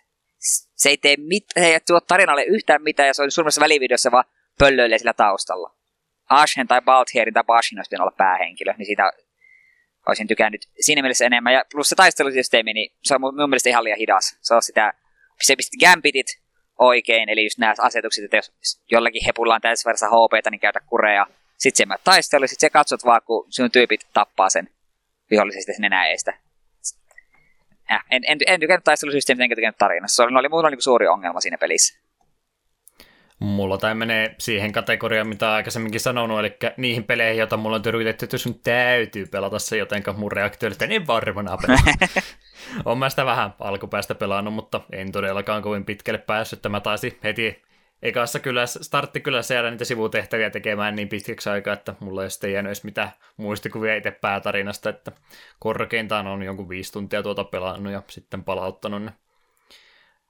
[0.75, 4.23] Se ei tee mitään, ei tuo tarinalle yhtään mitään ja se on suurimmassa välivideossa vaan
[4.59, 5.75] pöllöilee sillä taustalla.
[6.29, 9.11] Ashen tai Balthierin tai Bashin olisi olla päähenkilö, niin siitä
[10.07, 11.53] olisin tykännyt siinä mielessä enemmän.
[11.53, 14.37] Ja plus se taistelusysteemi, niin se on mun, mielestä ihan liian hidas.
[14.41, 14.93] Se on sitä,
[15.41, 16.27] se pisti gambitit
[16.79, 18.51] oikein, eli just nämä asetukset, että jos
[18.91, 21.27] jollakin hepulla on täysversa HP, niin käytä kureja.
[21.57, 24.69] Sitten se mä taistelu, sitten se katsot vaan, kun sinun tyypit tappaa sen
[25.31, 26.07] vihollisesti sen enää
[27.89, 30.15] Ja, en, en, en tykännyt taistelusysteemistä, enkä tykännyt tarinassa.
[30.15, 31.99] Se oli, oli mulla niin suuri ongelma siinä pelissä.
[33.39, 38.25] Mulla tämä menee siihen kategoriaan, mitä aikaisemminkin sanonut, eli niihin peleihin, joita mulla on tyrkytetty,
[38.25, 42.09] että sun täytyy pelata se, jotenka mun reaktio että en varmana pelaa.
[42.86, 46.61] on mä sitä vähän alkupäästä pelannut, mutta en todellakaan kovin pitkälle päässyt.
[46.61, 47.63] Tämä taisi heti
[48.07, 52.53] ekassa kyllä, startti kyllä jäädä niitä sivutehtäviä tekemään niin pitkäksi aikaa, että mulla ei sitten
[52.53, 55.11] jäänyt edes mitään muistikuvia itse päätarinasta, että
[55.59, 59.11] korkeintaan on jonkun viisi tuntia tuota pelannut ja sitten palauttanut ne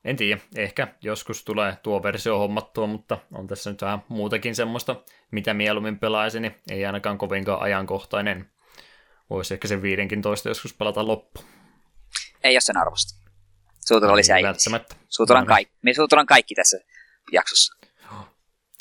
[0.06, 4.96] en tiedä, ehkä joskus tulee tuo versio hommattua, mutta on tässä nyt vähän muutakin semmoista,
[5.32, 8.52] mitä mieluummin pelaisin, niin ei ainakaan kovinkaan ajankohtainen.
[9.30, 11.44] Voisi ehkä sen 15 joskus pelata loppu.
[12.44, 13.30] Ei ole sen arvosta.
[13.88, 14.96] Suutulla oli se Välttämättä.
[15.10, 16.78] Suutulla on, kaikki, me suutulla on kaikki tässä
[17.32, 17.76] jaksossa.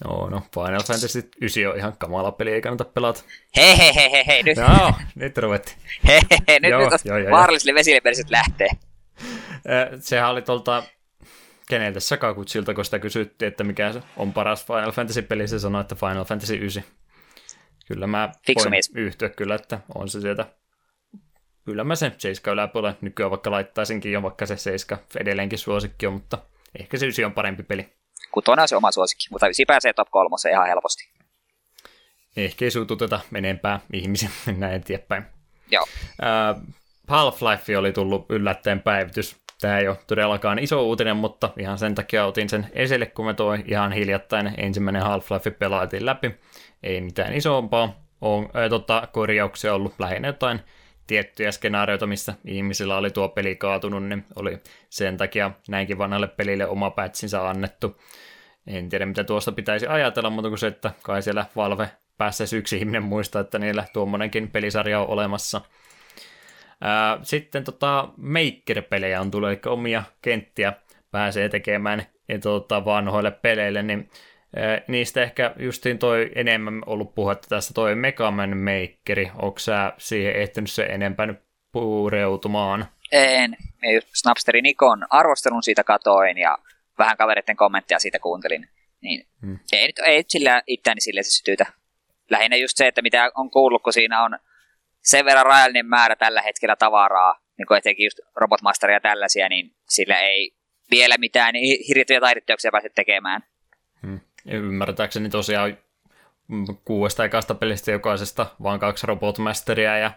[0.04, 3.22] Joo, no Final Fantasy 9 on ihan kamala peli, ei kannata pelata.
[3.56, 4.56] Hei, hei, hei, hei, hei nyt.
[4.56, 5.76] Joo, nyt ruvettiin.
[6.06, 8.68] Hei, hei, hei, nyt, joo, nyt joo, joo, vaarallisille vesille lähtee.
[10.00, 10.82] Sehän oli tuolta
[11.68, 16.24] keneltä Sakakutsilta, kun sitä kysyttiin, että mikä on paras Final Fantasy-peli, se sanoi, että Final
[16.24, 16.84] Fantasy 9.
[17.86, 18.90] Kyllä mä Fiksu voin mies.
[18.94, 20.46] yhtyä kyllä, että on se sieltä
[21.64, 26.12] kyllä mä sen 7 yläpuolelle nykyään vaikka laittaisinkin jo, vaikka se 7 edelleenkin suosikki on,
[26.12, 26.38] mutta
[26.78, 27.88] ehkä se 9 on parempi peli.
[28.34, 31.08] Kutonen on se oma suosikki, mutta 9 pääsee top 3 ihan helposti.
[32.36, 35.24] Ehkä ei suututeta enempää ihmisiä, näin eteenpäin.
[35.70, 35.82] Joo.
[35.82, 36.74] Uh,
[37.08, 39.36] Half-Life oli tullut yllättäen päivitys.
[39.60, 43.34] Tämä ei ole todellakaan iso uutinen, mutta ihan sen takia otin sen esille, kun me
[43.34, 46.34] toi ihan hiljattain ensimmäinen Half-Life pelaatiin läpi.
[46.82, 50.60] Ei mitään isompaa on, ää, tota, korjauksia ollut, lähinnä jotain
[51.06, 54.58] tiettyjä skenaarioita, missä ihmisillä oli tuo peli kaatunut, niin oli
[54.90, 58.00] sen takia näinkin vanhalle pelille oma pätsinsä annettu.
[58.66, 62.76] En tiedä, mitä tuosta pitäisi ajatella, mutta kuin se, että kai siellä Valve päässäisi yksi
[62.76, 65.60] ihminen muistaa, että niillä tuommoinenkin pelisarja on olemassa.
[66.80, 70.72] Ää, sitten tota, Maker-pelejä on tullut, eli omia kenttiä
[71.10, 74.10] pääsee tekemään ja tota, vanhoille peleille, niin
[74.88, 79.30] niistä ehkä justiin toi enemmän ollut puhetta tässä toi Mega Man Makeri.
[79.42, 81.38] Onko sä siihen ehtinyt se enempää nyt
[81.72, 82.86] pureutumaan?
[83.12, 83.56] En.
[83.82, 86.58] Ja just Snapsteri Nikon arvostelun siitä katoin ja
[86.98, 88.68] vähän kavereiden kommentteja siitä kuuntelin.
[89.00, 89.58] Niin Hmm.
[89.72, 91.66] ei, nyt, ei nyt sillä itseäni sille se sytytä.
[92.30, 94.38] Lähinnä just se, että mitä on kuullut, kun siinä on
[95.02, 99.74] sen verran rajallinen määrä tällä hetkellä tavaraa, niin kuin etenkin just Robotmasteria ja tällaisia, niin
[99.88, 100.54] sillä ei
[100.90, 101.54] vielä mitään
[101.88, 103.40] hirvittäviä taideteoksia pääse tekemään.
[104.02, 104.20] Hmm.
[104.46, 105.78] Ymmärtääkseni tosiaan
[106.84, 110.10] kuudesta ekasta pelistä jokaisesta vaan kaksi robotmasteria ja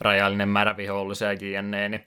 [0.00, 2.06] rajallinen määrä vihollisia jne, niin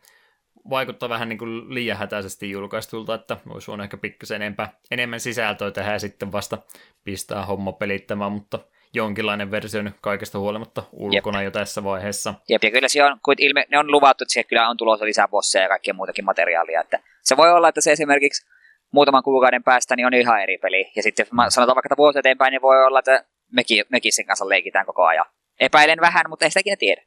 [0.70, 5.72] vaikuttaa vähän niin kuin liian hätäisesti julkaistulta, että olisi voinut ehkä pikkasen enempää, enemmän sisältöä
[5.72, 6.58] tehdä ja sitten vasta
[7.04, 8.60] pistää homma pelittämään, mutta
[8.94, 11.46] jonkinlainen versio nyt kaikesta huolimatta ulkona Jep.
[11.46, 12.34] jo tässä vaiheessa.
[12.50, 15.06] Jep, ja kyllä se on, kun ilme, ne on luvattu, että siihen kyllä on tulossa
[15.06, 16.82] lisää bosseja ja kaikkea muutakin materiaalia.
[16.82, 18.46] Että se voi olla, että se esimerkiksi
[18.94, 20.92] muutaman kuukauden päästä niin on ihan eri peli.
[20.96, 21.38] Ja sitten mm.
[21.50, 25.04] sanotaan vaikka, että vuosi eteenpäin, niin voi olla, että mekin, mekin sen kanssa leikitään koko
[25.04, 25.26] ajan.
[25.60, 27.02] Epäilen vähän, mutta ei sitäkin tiedä.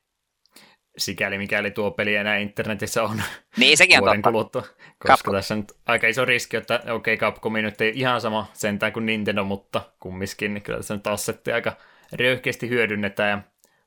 [0.98, 3.22] Sikäli mikäli tuo peli enää internetissä on
[3.56, 4.30] Niin, sekin on vuoden totta.
[4.30, 5.34] kuluttua, koska Capcom.
[5.34, 9.06] tässä on aika iso riski, että okei, okay, Capcomi nyt ei ihan sama sentään kuin
[9.06, 11.72] Nintendo, mutta kumminkin, niin kyllä tässä nyt assetti aika
[12.12, 13.38] röyhkeästi hyödynnetään ja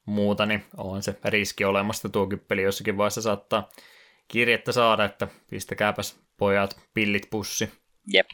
[0.06, 3.70] muuta, niin on se riski olemassa, tuokin peli jossakin vaiheessa saattaa
[4.28, 7.72] kirjettä saada, että pistäkääpäs pojat pillit pussi.
[8.08, 8.30] Jep.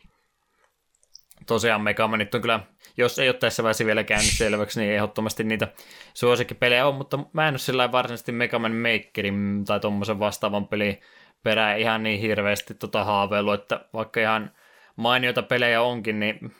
[1.47, 2.59] Tosiaan Megamanit on kyllä,
[2.97, 5.67] jos ei ole tässä vaiheessa vielä käynyt selväksi, niin ehdottomasti niitä
[6.13, 11.01] suosikkipelejä on, mutta mä en ole sillä varsinaisesti Megaman Makerin tai tuommoisen vastaavan pelin
[11.43, 14.51] perään ihan niin hirveästi tota haaveillut, että vaikka ihan
[14.95, 16.55] mainioita pelejä onkin, niin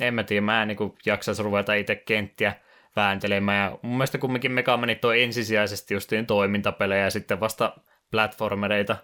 [0.00, 2.54] en mä tiedä, mä en niin jaksaisi ruveta itse kenttiä
[2.96, 3.64] vääntelemään.
[3.64, 7.76] Ja mun mielestä kumminkin Megamanit on ensisijaisesti justiin toimintapelejä ja sitten vasta
[8.10, 8.96] platformereita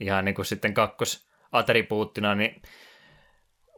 [0.00, 0.74] ihan niin kuin sitten
[1.50, 2.62] kakkosattribuuttina, niin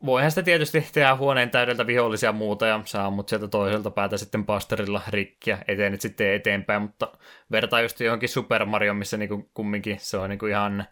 [0.07, 4.45] voihan sitä tietysti tehdä huoneen täydeltä vihollisia muuta ja saa mut sieltä toiselta päätä sitten
[4.45, 7.13] pasterilla rikkiä eteen sitten eteenpäin, mutta
[7.51, 10.85] vertaa just johonkin Super Mario, missä niinku kumminkin se on niinku ihan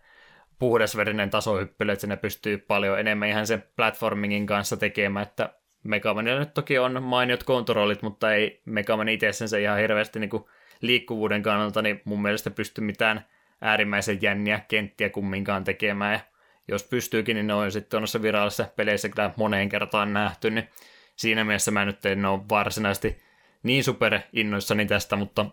[0.58, 6.54] puhdasverinen tasohyppely, että sinne pystyy paljon enemmän ihan sen platformingin kanssa tekemään, että Megamanilla nyt
[6.54, 10.50] toki on mainiot kontrollit, mutta ei Megaman itsessensä ihan hirveästi niinku
[10.80, 13.24] liikkuvuuden kannalta, niin mun mielestä pysty mitään
[13.60, 16.20] äärimmäisen jänniä kenttiä kumminkaan tekemään, ja
[16.68, 20.68] jos pystyykin, niin ne on sitten noissa virallisissa peleissä kyllä moneen kertaan nähty, niin
[21.16, 23.22] siinä mielessä mä nyt en ole varsinaisesti
[23.62, 25.46] niin super innoissani tästä, mutta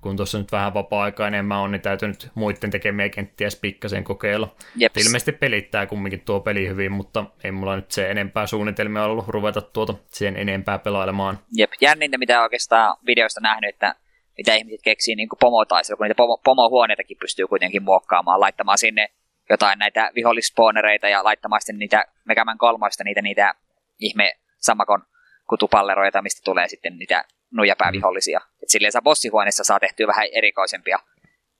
[0.00, 4.56] kun tuossa nyt vähän vapaa-aikaa enemmän on, niin täytyy nyt muiden tekemiä kenttiä pikkasen kokeilla.
[4.76, 4.96] Jep.
[4.96, 9.60] Ilmeisesti pelittää kumminkin tuo peli hyvin, mutta ei mulla nyt se enempää suunnitelmia ollut ruveta
[9.60, 11.38] tuota siihen enempää pelailemaan.
[11.52, 11.70] Jep.
[11.80, 13.94] Jännintä, mitä oikeastaan videosta nähnyt, että
[14.38, 19.08] mitä ihmiset keksii niin kuin pomotaisella, kun niitä pomo, pomohuoneitakin pystyy kuitenkin muokkaamaan, laittamaan sinne
[19.50, 23.54] jotain näitä vihollisspoonereita ja laittamaan sitten niitä Megaman kolmoista niitä, niitä
[23.98, 25.02] ihme sammakon
[25.48, 28.40] kutupalleroita, mistä tulee sitten niitä nuijapäävihollisia.
[28.62, 30.98] Et silleen saa bossihuoneessa saa tehtyä vähän erikoisempia.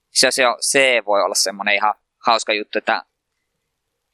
[0.09, 1.93] Se, se, on, se voi olla semmoinen ihan
[2.25, 3.03] hauska juttu, että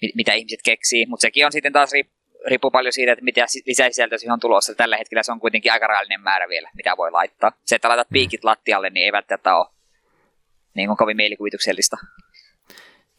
[0.01, 2.09] mit, mitä ihmiset keksii, mutta sekin on sitten taas riip,
[2.47, 4.76] riippuu paljon siitä, että mitä si- lisäsisältöä siihen on tulossa.
[4.76, 7.51] Tällä hetkellä se on kuitenkin aika rajallinen määrä vielä, mitä voi laittaa.
[7.65, 9.65] Se, että laitat piikit lattialle, niin ei välttämättä ole
[10.74, 11.97] niin kuin kovin mielikuvituksellista.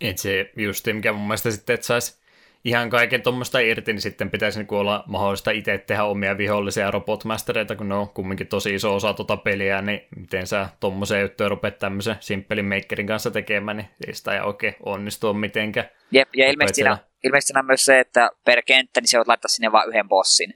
[0.01, 2.25] Et se just mikä mun mielestä sitten, että saisi
[2.65, 7.77] ihan kaiken tuommoista irti, niin sitten pitäisi niinku olla mahdollista itse tehdä omia vihollisia robotmastereita,
[7.77, 11.79] kun ne on kumminkin tosi iso osa tuota peliä, niin miten sä tuommoiseen juttuun rupeat
[11.79, 15.89] tämmöisen simppelin makerin kanssa tekemään, niin ei sitä ei oikein onnistua mitenkään.
[16.11, 19.29] Jep, ja ilmeisesti siinä, ilmeisesti siinä on myös se, että per kenttä, niin se voit
[19.29, 20.53] laittaa sinne vain yhden bossin.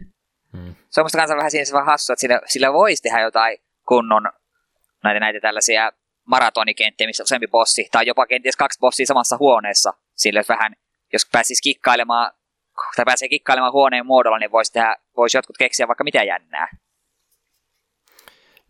[0.52, 0.74] Hmm.
[0.90, 3.58] Se on musta kanssa vähän siinä se vähän hassua, että sillä, sillä voisi tehdä jotain
[3.88, 4.22] kunnon
[5.04, 5.92] näitä, näitä tällaisia
[6.28, 9.92] maratonikenttiä, missä on useampi bossi, tai jopa kenties kaksi bossia samassa huoneessa.
[10.16, 10.72] Sillä jos vähän,
[11.12, 12.32] jos pääsisi kikkailemaan,
[12.96, 16.68] tai pääsee kikkailemaan huoneen muodolla, niin voisi, tehdä, voisi jotkut keksiä vaikka mitä jännää.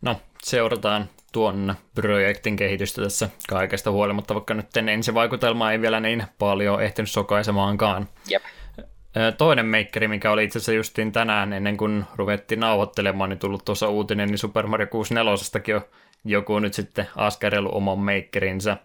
[0.01, 6.83] No, seurataan tuon projektin kehitystä tässä kaikesta huolimatta, vaikka nyt ensivaikutelma ei vielä niin paljon
[6.83, 8.09] ehtinyt sokaisemaankaan.
[8.29, 8.43] Jep.
[9.37, 13.89] Toinen meikkeri, mikä oli itse asiassa justiin tänään ennen kuin ruvettiin nauhoittelemaan, niin tullut tuossa
[13.89, 15.81] uutinen, niin Super Mario 64 on
[16.25, 18.77] joku nyt sitten askarellut oman meikkerinsä.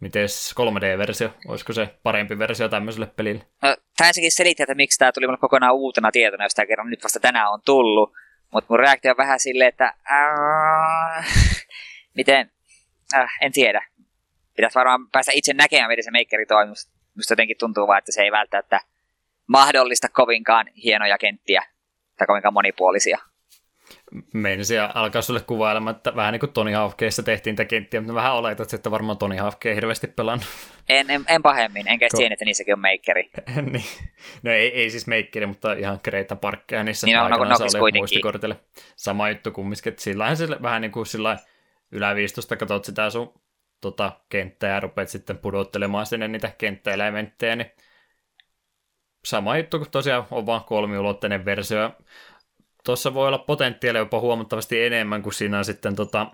[0.00, 1.30] Mites 3D-versio?
[1.48, 3.46] Olisiko se parempi versio tämmöiselle pelille?
[3.62, 6.90] No, tämä ensinnäkin selittää, että miksi tämä tuli mulle kokonaan uutena tietona, jos tämä kerran
[6.90, 8.12] nyt vasta tänään on tullut.
[8.52, 11.26] Mutta mun reaktio on vähän silleen, että äh,
[12.16, 12.50] miten,
[13.14, 13.86] äh, en tiedä.
[14.56, 16.74] Pitäisi varmaan päästä itse näkemään, miten se makeri toimii.
[17.16, 18.80] Musta jotenkin tuntuu vaan, että se ei välttämättä
[19.46, 21.62] mahdollista kovinkaan hienoja kenttiä
[22.18, 23.18] tai kovinkaan monipuolisia.
[24.34, 28.34] Meinasin alkaa sulle kuvailemaan, että vähän niin kuin Tony Hawkkeissa tehtiin tätä kenttiä, mutta vähän
[28.34, 30.46] oletat, että varmaan Tony Hawk ei hirveästi pelannut.
[30.88, 33.30] En, en, en pahemmin, enkä Ko- tiedä, että niissäkin on makeri.
[33.72, 33.84] niin.
[34.42, 37.92] No ei, ei siis makeri, mutta ihan Greta Parkkeja niissä niin, no, no, no, oli
[37.98, 38.56] muistikortille.
[38.96, 41.38] Sama juttu kumminkin, että sillähän se vähän niin kuin sillä
[41.92, 43.34] yläviistosta katsot sitä sun
[43.80, 47.70] tota, kenttää ja rupeat sitten pudottelemaan sinne niitä kenttäelementtejä, niin
[49.24, 51.90] sama juttu kuin tosiaan on vaan kolmiulotteinen versio.
[52.84, 56.26] Tuossa voi olla potentiaalia jopa huomattavasti enemmän kuin siinä on sitten tota,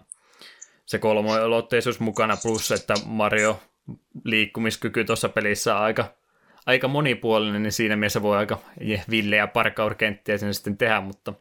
[0.86, 3.61] se kolmoilotteisuus mukana, plus että Mario
[4.24, 6.05] liikkumiskyky tuossa pelissä on aika,
[6.66, 8.59] aika monipuolinen, niin siinä mielessä voi aika
[9.11, 11.34] villejä parkour-kenttiä sinne sitten tehdä, mutta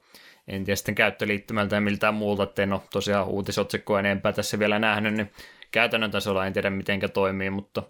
[0.47, 4.79] en tiedä sitten käyttöliittymältä ja miltään muulta, että en ole tosiaan uutisotsikkoa enempää tässä vielä
[4.79, 5.31] nähnyt, niin
[5.71, 7.83] käytännön tasolla en tiedä mitenkä toimii, mutta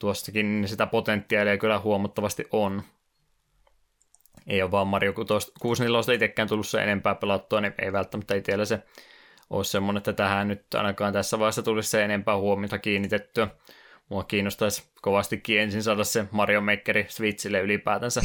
[0.00, 2.82] tuostakin sitä potentiaalia kyllä huomattavasti on.
[4.46, 8.82] Ei ole vaan Mario 64 itsekään tullut se enempää pelattua, niin ei välttämättä itsellä se
[9.50, 13.48] ole semmoinen, että tähän nyt ainakaan tässä vaiheessa tulisi se enempää huomiota kiinnitettyä.
[14.08, 18.20] Mua kiinnostaisi kovastikin ensin saada se Mario Makeri Switchille ylipäätänsä.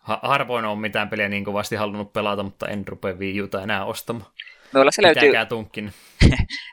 [0.00, 3.84] Ha- harvoin on mitään peliä niin kovasti halunnut pelata, mutta en rupea Wii Uta enää
[3.84, 4.30] ostamaan.
[4.72, 5.32] Minulla se löytyy...
[5.48, 5.92] tunkin.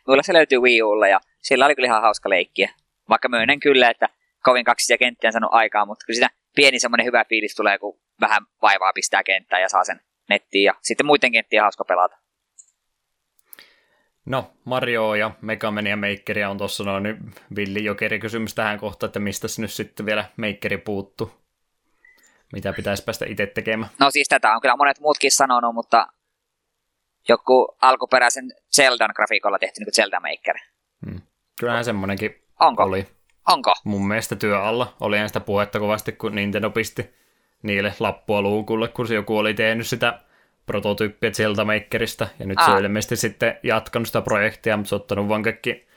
[0.07, 2.69] Minulla se löytyy Wii Ulla ja sillä oli kyllä ihan hauska leikkiä.
[3.09, 4.09] Vaikka myönnän kyllä, että
[4.43, 7.99] kovin kaksi kenttiä en saanut aikaa, mutta kyllä sitä pieni semmoinen hyvä fiilis tulee, kun
[8.21, 10.63] vähän vaivaa pistää kenttää ja saa sen nettiin.
[10.63, 12.17] Ja sitten muiden kenttiä hauska pelata.
[14.25, 19.19] No, Mario ja Megaman ja Makeri on tuossa noin villi jokeri kysymys tähän kohtaan, että
[19.19, 21.41] mistä nyt sitten vielä Makeri puuttu?
[22.53, 23.91] Mitä pitäisi päästä itse tekemään?
[23.99, 26.07] No siis tätä on kyllä monet muutkin sanonut, mutta
[27.29, 28.45] joku alkuperäisen
[28.75, 30.55] Zeldan grafiikolla tehty niin Zelda Maker.
[31.05, 31.21] Hmm.
[31.59, 32.83] Kyllähän semmoinenkin Onko?
[32.83, 33.07] oli.
[33.47, 33.73] Onko?
[33.83, 34.93] Mun mielestä työ alla.
[34.99, 37.13] Oli sitä puhetta kovasti, kun Nintendo pisti
[37.63, 40.19] niille lappua luukulle, kun se joku oli tehnyt sitä
[40.65, 42.65] prototyyppiä Zelda Makerista, ja nyt Aa.
[42.65, 45.87] se on ilmeisesti sitten jatkanut sitä projektia, mutta se on ottanut vaan kaikki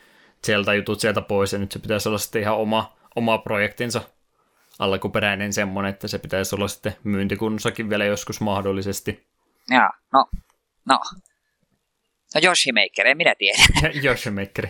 [0.47, 4.03] Zelda-jutut sieltä pois, ja nyt se pitäisi olla sitten ihan oma, oma projektinsa
[4.79, 9.27] alkuperäinen semmoinen, että se pitäisi olla sitten myyntikunnossakin vielä joskus mahdollisesti.
[9.71, 10.27] Jaa, no,
[10.89, 11.01] no.
[12.35, 13.63] No Yoshi Maker, en minä tiedä.
[14.05, 14.67] Yoshi Maker.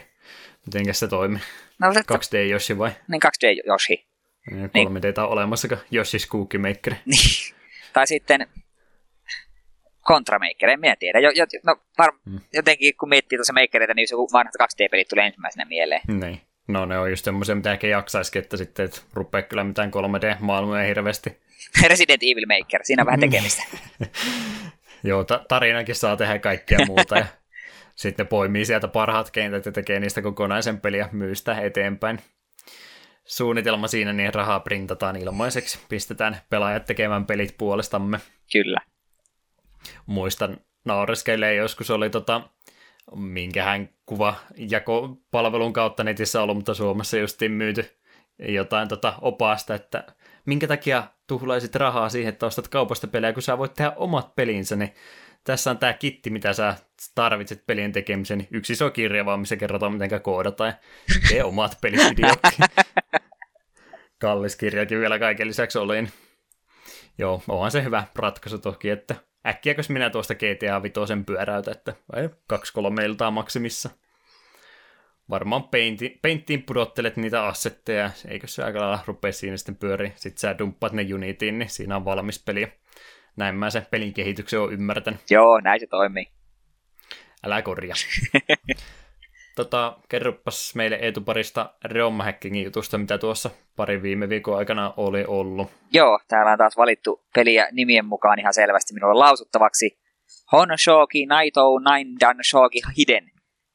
[0.66, 1.40] Mitenkäs se toimii?
[1.80, 2.90] No, 2D Yoshi vai?
[3.08, 4.06] Niin, 2D Yoshi.
[4.50, 6.94] Niin, 3D on olemassakaan Yoshi's Cookie Maker.
[7.04, 7.54] Niin.
[7.92, 8.46] tai sitten
[10.06, 11.18] Contra Maker, en minä tiedä.
[11.18, 12.40] Jo, jo, no, var, hmm.
[12.52, 16.00] Jotenkin kun miettii tuossa Makereita, niin joku vanhat 2D-pelit tulee ensimmäisenä mieleen.
[16.08, 16.40] Niin.
[16.68, 20.86] No ne on just semmoisia, mitä ehkä jaksaisikin, että sitten et rupea kyllä mitään 3D-maailmoja
[20.86, 21.38] hirveästi.
[21.88, 23.62] Resident Evil Maker, siinä on vähän tekemistä.
[25.04, 27.26] Joo, ta- tarinakin saa tehdä kaikkea muuta ja
[27.94, 32.18] sitten poimii sieltä parhaat kentät ja tekee niistä kokonaisen peliä ja myy sitä eteenpäin.
[33.24, 35.78] Suunnitelma siinä, niin rahaa printataan ilmaiseksi.
[35.88, 38.20] Pistetään pelaajat tekemään pelit puolestamme.
[38.52, 38.80] Kyllä.
[40.06, 42.40] Muistan naureskeilee joskus oli tota,
[43.14, 47.84] minkähän kuva jakopalvelun kautta netissä ollut, mutta Suomessa justiin myyty
[48.38, 50.04] jotain tota opasta, että
[50.46, 54.76] minkä takia tuhlaisit rahaa siihen, että ostat kaupasta pelejä, kun sä voit tehdä omat pelinsä,
[54.76, 54.94] niin
[55.44, 56.76] tässä on tämä kitti, mitä sä
[57.14, 58.48] tarvitset pelien tekemisen.
[58.50, 60.76] Yksi iso kirja vaan, missä kerrotaan, miten koodataan ja
[61.28, 62.00] tee omat pelit
[64.20, 66.12] Kallis kirjakin vielä kaiken lisäksi olin.
[67.18, 69.14] Joo, onhan se hyvä ratkaisu toki, että
[69.46, 73.90] äkkiäkös minä tuosta GTA Vitosen pyöräytä, että vai kaksi kolme iltaa maksimissa.
[75.30, 80.12] Varmaan painti, painttiin pudottelet niitä assetteja, eikö se aika lailla rupea siinä sitten pyöri.
[80.16, 82.72] Sitten sä dumppaat ne Unitiin, niin siinä on valmis peli.
[83.36, 85.20] Näin mä sen pelin kehityksen on ymmärtänyt.
[85.30, 86.28] Joo, näin se toimii.
[87.44, 87.96] Älä korjaa.
[89.56, 95.70] tota, kerropas meille etuparista Reomma-hackingin jutusta, mitä tuossa pari viime viikon aikana oli ollut.
[95.92, 99.98] Joo, täällä on taas valittu peliä nimien mukaan ihan selvästi minulle lausuttavaksi.
[100.76, 101.64] Shoki Naito
[102.20, 103.30] Dan Shoki Hiden.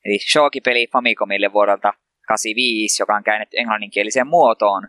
[0.05, 1.93] Eli Shoki-peli Famicomille vuodelta
[2.27, 4.87] 85, joka on käännetty englanninkieliseen muotoon.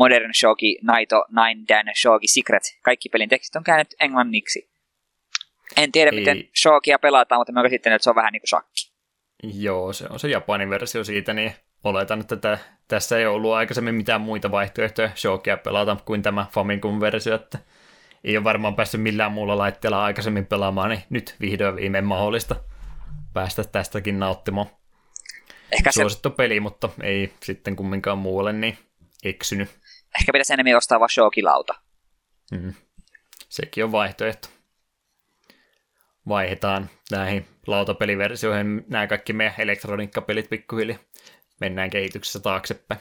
[0.00, 2.62] Modern Shogi, Naito, Nine Dan, Shogi, Secret.
[2.82, 4.70] Kaikki pelin tekstit on käännetty englanniksi.
[5.76, 6.18] En tiedä, Ei.
[6.18, 8.92] miten Shogia pelataan, mutta mä käsittelen, että se on vähän niin kuin shakki.
[9.42, 11.52] Joo, se on se Japanin versio siitä, niin
[11.84, 12.58] oletan, että tä,
[12.88, 17.58] tässä ei ollut aikaisemmin mitään muita vaihtoehtoja Shokia pelata kuin tämä Famicom-versio, että
[18.24, 22.56] ei ole varmaan päässyt millään muulla laitteella aikaisemmin pelaamaan, niin nyt vihdoin viimein mahdollista
[23.32, 24.66] päästä tästäkin nauttimaan.
[25.72, 26.00] Ehkä se...
[26.00, 28.78] Suosittu peli, mutta ei sitten kumminkaan muualle niin
[29.24, 29.79] eksynyt.
[30.18, 31.74] Ehkä pitäisi enemmän ostaa vaan Shokilauta.
[32.52, 32.74] Mm.
[33.48, 34.48] Sekin on vaihtoehto.
[36.28, 40.98] Vaihdetaan näihin lautapeliversioihin nämä kaikki meidän elektroniikkapelit pikkuhiljaa.
[41.60, 43.00] Mennään kehityksessä taaksepäin.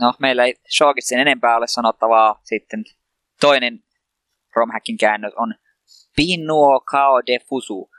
[0.00, 2.40] No, meillä ei Shokitsin enempää ole sanottavaa.
[2.44, 2.84] Sitten
[3.40, 3.84] toinen
[4.56, 5.54] romhackin käännös on
[6.16, 7.90] Pinuo Kao de Fusu,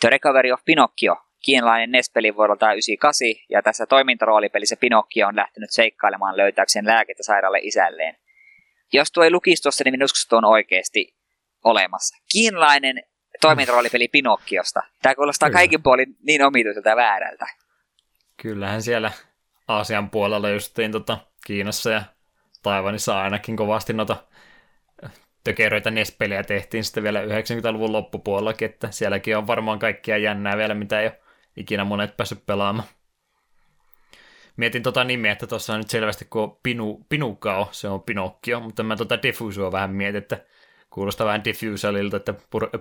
[0.00, 6.36] The Recovery of Pinocchio, kiinalainen NES-peli vuodelta 98, ja tässä toimintaroolipelissä Pinocchio on lähtenyt seikkailemaan
[6.36, 8.16] löytääkseen lääkettä sairaalle isälleen.
[8.92, 11.16] Jos tuo ei lukisi tuossa, niin minusta on oikeasti
[11.64, 12.16] olemassa.
[12.32, 13.02] Kiinalainen
[13.40, 14.82] toimintaroolipeli Pinokkiosta.
[15.02, 15.58] Tämä kuulostaa Kyllä.
[15.58, 17.46] kaikin puolin niin omituiselta ja väärältä.
[18.42, 19.10] Kyllähän siellä
[19.68, 22.02] Aasian puolella justiin tota, Kiinassa ja
[22.62, 24.16] Taivanissa ainakin kovasti noita
[25.44, 31.00] tökeröitä NES-pelejä tehtiin sitten vielä 90-luvun loppupuolellakin, että sielläkin on varmaan kaikkia jännää vielä, mitä
[31.00, 31.23] ei ole
[31.56, 32.88] ikinä monet päässyt pelaamaan.
[34.56, 38.82] Mietin tota nimeä, että tuossa on nyt selvästi kun Pinu, Pinukao, se on Pinokkio, mutta
[38.82, 40.44] mä tota Diffusua vähän mietin, että
[40.90, 42.34] kuulostaa vähän Diffusalilta, että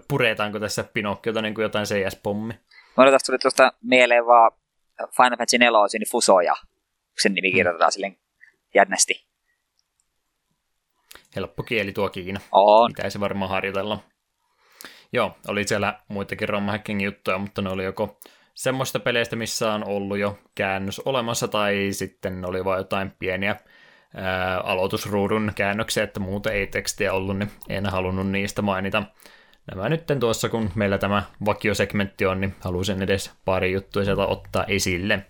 [0.07, 2.53] puretaanko tässä Pinokkiota niin kuin jotain CS-pommi.
[2.97, 4.51] Mulla tästä tuli tuosta mieleen vaan
[4.97, 6.55] Final Fantasy 4 niin Fusoja,
[7.21, 7.91] sen nimi kirjoitetaan hmm.
[7.91, 8.17] silleen
[8.75, 9.25] jännästi.
[11.35, 12.39] Helppo kieli tuo Kiina.
[12.51, 12.91] On.
[12.95, 13.99] Pitäisi varmaan harjoitella.
[15.13, 16.65] Joo, oli siellä muitakin ROM
[17.03, 18.19] juttuja, mutta ne oli joko
[18.53, 23.55] semmoista peleistä, missä on ollut jo käännös olemassa, tai sitten oli vain jotain pieniä
[24.15, 29.03] ää, aloitusruudun käännöksiä, että muuta ei tekstiä ollut, niin en halunnut niistä mainita.
[29.71, 34.63] Nämä nyt tuossa, kun meillä tämä vakiosegmentti on, niin halusin edes pari juttua sieltä ottaa
[34.63, 35.25] esille.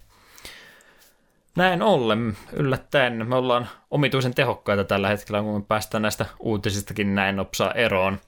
[1.55, 7.35] Näin ollen, yllättäen, me ollaan omituisen tehokkaita tällä hetkellä, kun me päästään näistä uutisistakin näin
[7.35, 8.19] nopsaa eroon.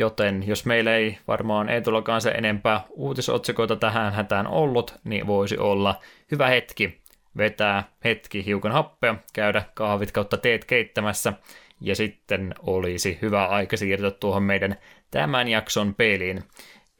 [0.00, 5.58] Joten jos meillä ei varmaan ei tullakaan se enempää uutisotsikoita tähän hätään ollut, niin voisi
[5.58, 6.00] olla
[6.30, 7.00] hyvä hetki
[7.36, 11.32] vetää hetki hiukan happea, käydä kahvit kautta teet keittämässä,
[11.80, 14.76] ja sitten olisi hyvä aika siirtyä tuohon meidän
[15.10, 16.42] tämän jakson peliin.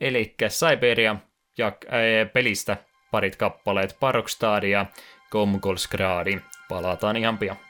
[0.00, 1.16] Eli Siberia
[1.58, 2.76] ja äh, pelistä
[3.10, 4.86] parit kappaleet Parokstadia,
[5.30, 6.40] Komkolsgradi.
[6.68, 7.69] Palataan ihan pian.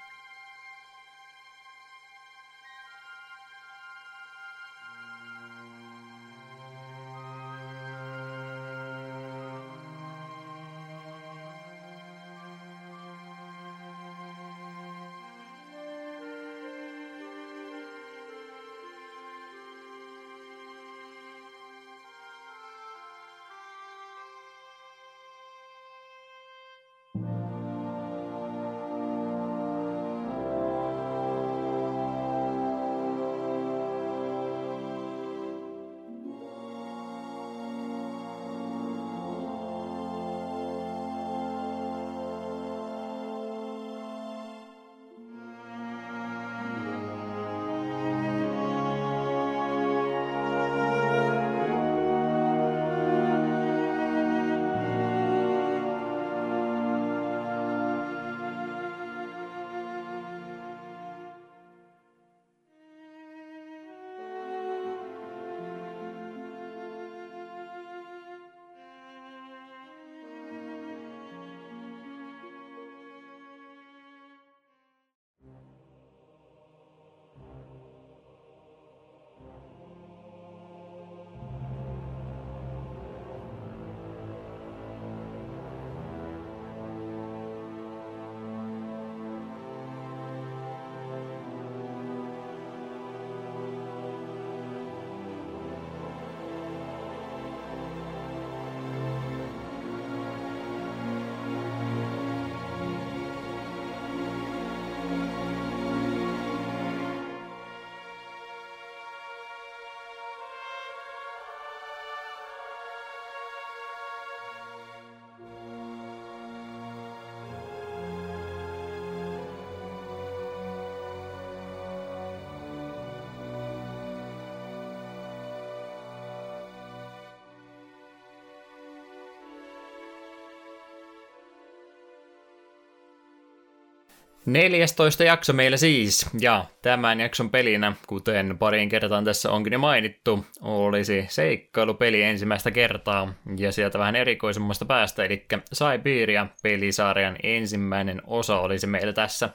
[134.52, 140.46] 14 jakso meillä siis, ja tämän jakson pelinä, kuten pariin kertaan tässä onkin jo mainittu,
[140.60, 148.86] olisi seikkailupeli ensimmäistä kertaa, ja sieltä vähän erikoisemmasta päästä, eli Siberia pelisarjan ensimmäinen osa olisi
[148.86, 149.48] meillä tässä,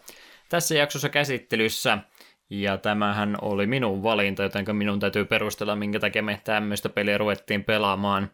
[0.50, 1.98] tässä jaksossa käsittelyssä,
[2.50, 7.64] ja tämähän oli minun valinta, joten minun täytyy perustella, minkä takia me tämmöistä peliä ruvettiin
[7.64, 8.32] pelaamaan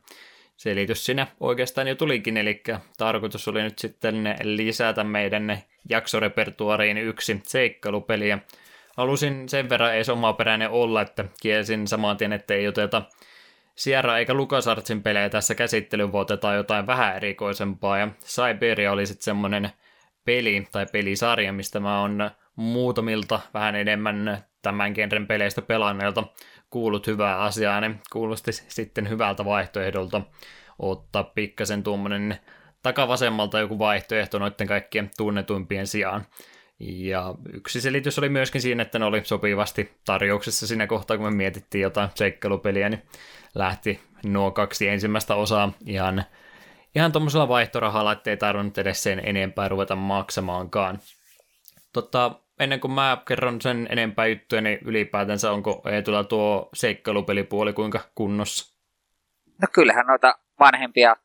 [0.61, 2.63] selitys siinä oikeastaan jo tulikin, eli
[2.97, 5.57] tarkoitus oli nyt sitten lisätä meidän
[5.89, 8.39] jaksorepertuariin yksi seikkailupeli, ja
[8.97, 13.01] halusin sen verran edes omaperäinen olla, että kielsin saman tien, että ei oteta
[13.75, 19.23] Sierra eikä LucasArtsin pelejä tässä käsittelyyn, vaan otetaan jotain vähän erikoisempaa, ja Siberia oli sitten
[19.23, 19.69] semmoinen
[20.25, 26.23] peli tai pelisarja, mistä mä oon muutamilta vähän enemmän tämän genren peleistä pelanneilta
[26.71, 30.21] kuullut hyvää asiaa, niin kuulosti sitten hyvältä vaihtoehdolta
[30.79, 32.37] ottaa pikkasen tuommoinen
[32.83, 36.25] takavasemmalta joku vaihtoehto noiden kaikkien tunnetuimpien sijaan.
[36.79, 41.31] Ja yksi selitys oli myöskin siinä, että ne oli sopivasti tarjouksessa siinä kohtaa, kun me
[41.31, 43.01] mietittiin jotain seikkailupeliä, niin
[43.55, 46.23] lähti nuo kaksi ensimmäistä osaa ihan,
[46.95, 50.99] ihan tuommoisella vaihtorahalla, ettei tarvinnut edes sen enempää ruveta maksamaankaan.
[51.93, 57.99] Totta, ennen kuin mä kerron sen enempää juttuja, niin ylipäätänsä onko Eetulla tuo seikkailupelipuoli kuinka
[58.15, 58.77] kunnossa?
[59.61, 61.15] No kyllähän noita vanhempia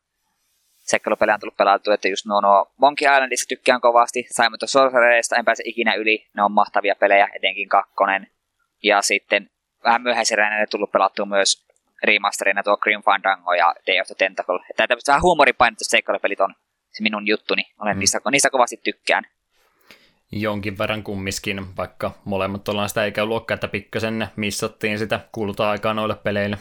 [0.77, 5.35] seikkailupelejä on tullut pelattua, että just nuo, nuo Monkey Islandissa tykkään kovasti, Simon the Sorcererista
[5.35, 8.27] en pääse ikinä yli, ne on mahtavia pelejä, etenkin kakkonen.
[8.83, 9.49] Ja sitten
[9.83, 11.67] vähän myöhäisenä ne tullut pelattua myös
[12.03, 14.59] remasterina tuo Grim Fandango ja Day of the Tentacle.
[14.75, 16.55] Tämä tämmöistä vähän huumoripainotteista seikkailupelit on
[16.91, 17.99] se minun juttuni, olen mm.
[17.99, 19.23] niistä, niistä kovasti tykkään
[20.31, 26.15] jonkin verran kummiskin, vaikka molemmat ollaan sitä eikä luokkaa, että pikkasen missattiin sitä kulta-aikaa noille
[26.15, 26.57] peleille.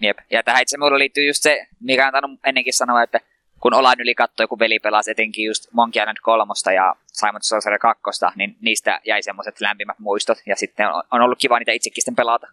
[0.00, 3.20] Jep, ja tähän itse mulla liittyy just se, mikä on tainnut ennenkin sanoa, että
[3.60, 7.78] kun ollaan yli katto joku veli pelasi etenkin just Monkey Island 3 ja Simon Sorcerer
[7.78, 8.02] 2,
[8.36, 12.46] niin niistä jäi semmoiset lämpimät muistot, ja sitten on, ollut kiva niitä itsekin sitten pelata.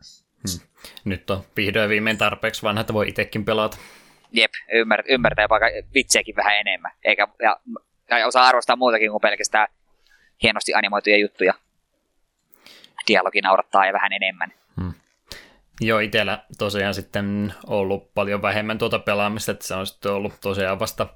[0.50, 0.68] Hmm.
[1.06, 3.78] Nyt on vihdoin viimein tarpeeksi vanha, että voi itsekin pelata.
[4.32, 5.60] Jep, ymmär, ymmärtää jopa
[5.94, 7.60] vitseäkin vähän enemmän, eikä ja,
[8.10, 9.68] ja osaa arvostaa muutakin kuin pelkästään
[10.44, 11.54] hienosti animoituja juttuja.
[13.08, 14.54] Dialogi naurattaa ja vähän enemmän.
[14.82, 14.94] Hmm.
[15.82, 20.80] Joo, itsellä tosiaan sitten ollut paljon vähemmän tuota pelaamista, että se on sitten ollut tosiaan
[20.80, 21.08] vasta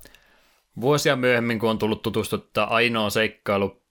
[0.82, 3.82] vuosia myöhemmin, kun on tullut tutustuttaa ainoa seikkailu,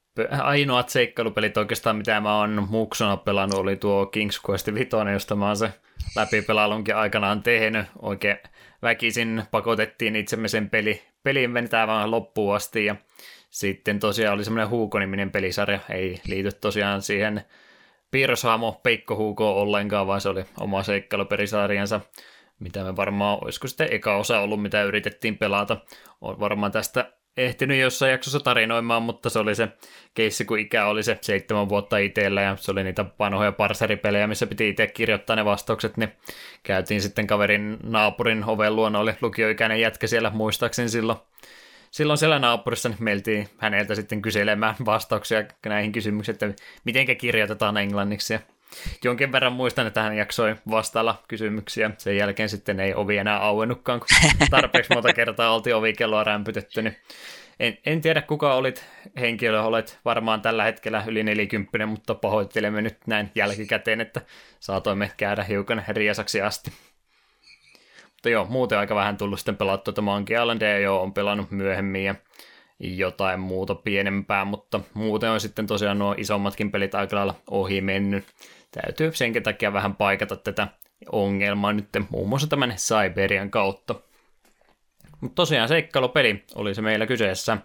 [0.42, 5.46] ainoat seikkailupelit oikeastaan, mitä mä oon muksona pelannut, oli tuo King's Quest 5, josta mä
[5.46, 5.72] oon se
[6.16, 7.86] läpipelailunkin aikanaan tehnyt.
[8.02, 8.36] Oikein
[8.82, 11.54] väkisin pakotettiin itsemme sen peli, pelin
[11.86, 12.96] vaan loppuun asti, ja
[13.50, 17.42] sitten tosiaan oli semmoinen Huuko-niminen pelisarja, ei liity tosiaan siihen
[18.10, 22.00] piirroshaamo Peikko Huuko ollenkaan, vaan se oli oma seikkailupelisarjansa,
[22.60, 25.76] mitä me varmaan, olisiko sitten eka osa ollut, mitä yritettiin pelata.
[26.20, 29.68] On varmaan tästä ehtinyt jossain jaksossa tarinoimaan, mutta se oli se
[30.14, 34.46] keissi, kun ikä oli se seitsemän vuotta itsellä ja se oli niitä vanhoja parseripelejä, missä
[34.46, 36.12] piti itse kirjoittaa ne vastaukset, niin
[36.62, 41.18] käytiin sitten kaverin naapurin oven luona, oli lukioikäinen jätkä siellä muistaakseni silloin
[41.90, 48.32] silloin siellä naapurissa niin meiltiin häneltä sitten kyselemään vastauksia näihin kysymyksiin, että miten kirjoitetaan englanniksi.
[48.32, 48.40] Ja
[49.04, 51.90] jonkin verran muistan, että hän jaksoi vastailla kysymyksiä.
[51.98, 54.08] Sen jälkeen sitten ei ovi enää auennutkaan, kun
[54.50, 56.82] tarpeeksi monta kertaa oltiin ovikelloa rämpytetty.
[56.82, 56.96] Niin
[57.60, 58.84] en, en tiedä, kuka olit
[59.20, 64.20] henkilö, olet varmaan tällä hetkellä yli 40, mutta pahoittelemme nyt näin jälkikäteen, että
[64.60, 66.72] saatoimme käydä hiukan riesaksi asti.
[68.20, 72.04] Mutta joo, muuten aika vähän tullut sitten pelattua tuota Monkey Islandia, jo on pelannut myöhemmin
[72.04, 72.14] ja
[72.80, 78.24] jotain muuta pienempää, mutta muuten on sitten tosiaan nuo isommatkin pelit aika lailla ohi mennyt.
[78.70, 80.68] Täytyy senkin takia vähän paikata tätä
[81.12, 83.94] ongelmaa nyt muun muassa tämän Siberian kautta.
[85.20, 87.58] Mutta tosiaan seikkailupeli oli se meillä kyseessä.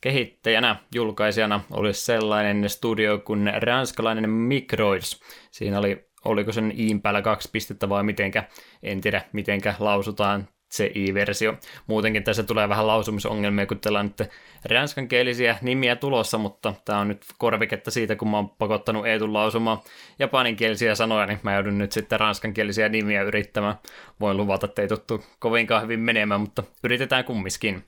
[0.00, 5.20] Kehittäjänä, julkaisijana olisi sellainen studio kuin ranskalainen Microids.
[5.50, 8.44] Siinä oli oliko sen iin päällä kaksi pistettä vai mitenkä,
[8.82, 11.54] en tiedä mitenkä lausutaan se i-versio.
[11.86, 14.30] Muutenkin tässä tulee vähän lausumisongelmia, kun täällä on nyt
[14.64, 19.78] ranskankielisiä nimiä tulossa, mutta tämä on nyt korviketta siitä, kun mä oon pakottanut Eetun lausumaan
[20.18, 23.78] japaninkielisiä sanoja, niin mä joudun nyt sitten ranskankielisiä nimiä yrittämään.
[24.20, 27.84] Voin luvata, että ei tuttu kovinkaan hyvin menemään, mutta yritetään kummiskin.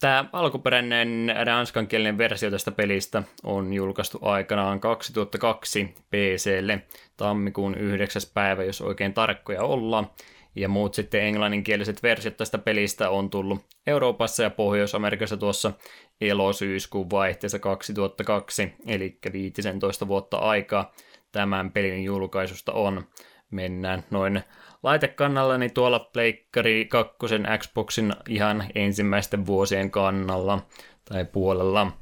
[0.00, 6.82] Tämä alkuperäinen ranskankielinen versio tästä pelistä on julkaistu aikanaan 2002 PClle
[7.16, 8.22] tammikuun 9.
[8.34, 10.10] päivä, jos oikein tarkkoja ollaan.
[10.56, 15.72] Ja muut sitten englanninkieliset versiot tästä pelistä on tullut Euroopassa ja Pohjois-Amerikassa tuossa
[16.20, 20.92] elosyyskuun vaihteessa 2002, eli 15 vuotta aikaa
[21.32, 23.04] tämän pelin julkaisusta on.
[23.50, 24.42] Mennään noin
[24.82, 27.16] laitekannalla, niin tuolla Pleikkari 2
[27.58, 30.66] Xboxin ihan ensimmäisten vuosien kannalla
[31.04, 31.92] tai puolella.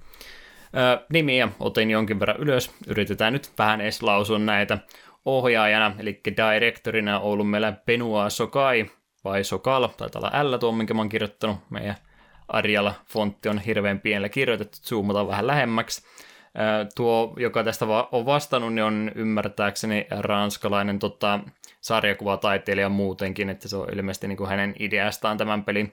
[1.13, 2.75] nimiä otin jonkin verran ylös.
[2.87, 4.79] Yritetään nyt vähän edes lausua näitä
[5.25, 8.87] ohjaajana, eli directorina on ollut meillä Benoit Sokai,
[9.25, 11.57] vai Sokal, taitaa olla L tuo, minkä mä oon kirjoittanut.
[11.71, 11.97] Meidän
[12.49, 16.03] Arjala fontti on hirveän pienellä kirjoitettu, zoomataan vähän lähemmäksi.
[16.95, 21.41] Tuo, joka tästä on vastannut, niin on ymmärtääkseni ranskalainen tota,
[21.81, 25.93] sarjakuvataiteilija muutenkin, että se on ilmeisesti niin kuin hänen ideastaan tämän pelin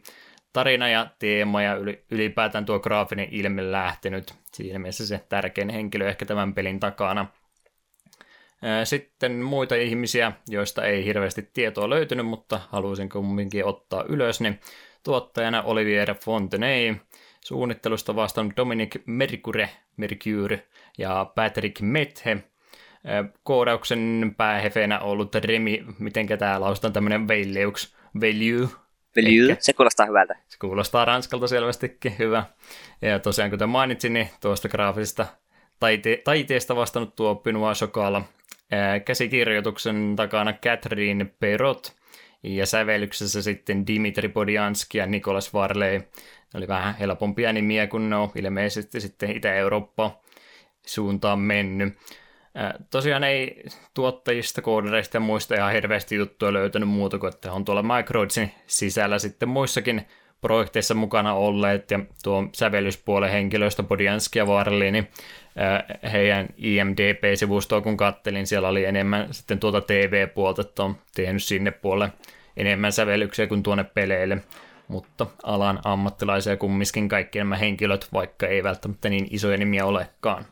[0.53, 1.77] tarina ja teema ja
[2.11, 4.33] ylipäätään tuo graafinen ilme lähtenyt.
[4.53, 7.25] Siinä mielessä se tärkein henkilö ehkä tämän pelin takana.
[8.83, 14.59] Sitten muita ihmisiä, joista ei hirveästi tietoa löytynyt, mutta halusin kumminkin ottaa ylös, niin
[15.03, 16.95] tuottajana Olivier Fontenay,
[17.43, 20.67] suunnittelusta vastannut Dominic Mercure, Mercure
[20.97, 22.37] ja Patrick Methe,
[23.43, 28.77] koodauksen päähefeenä ollut Remi, miten tämä lausutaan tämmöinen Veilleux, Veilleux,
[29.15, 30.35] Veilleux, se kuulostaa hyvältä.
[30.47, 32.45] Se kuulostaa ranskalta selvästikin, hyvä.
[33.01, 35.25] Ja tosiaan kuten mainitsin, niin tuosta graafisesta
[35.79, 38.21] taite- taiteesta vastannut tuo Benoit Chocala,
[39.05, 42.02] käsikirjoituksen takana Catherine Perot
[42.43, 45.97] ja sävellyksessä sitten Dimitri Podjanski ja Nikolas Varley.
[45.97, 50.21] Ne oli vähän helpompia nimiä, kun ne on ilmeisesti sitten Itä-Eurooppa
[50.85, 51.93] suuntaan mennyt.
[52.89, 53.63] Tosiaan ei
[53.93, 59.19] tuottajista, koodareista ja muista ihan hirveästi juttuja löytänyt muuta kuin, että on tuolla Microidsin sisällä
[59.19, 60.07] sitten muissakin
[60.43, 65.07] projekteissa mukana olleet ja tuo sävellyspuolen henkilöistä Podjanski ja Varli, niin
[66.11, 72.13] heidän IMDB-sivustoa kun kattelin, siellä oli enemmän sitten tuota TV-puolta, että on tehnyt sinne puolelle
[72.57, 74.37] enemmän sävellyksiä kuin tuonne peleille,
[74.87, 80.45] mutta alan ammattilaisia kumminkin kaikki nämä henkilöt, vaikka ei välttämättä niin isoja nimiä olekaan.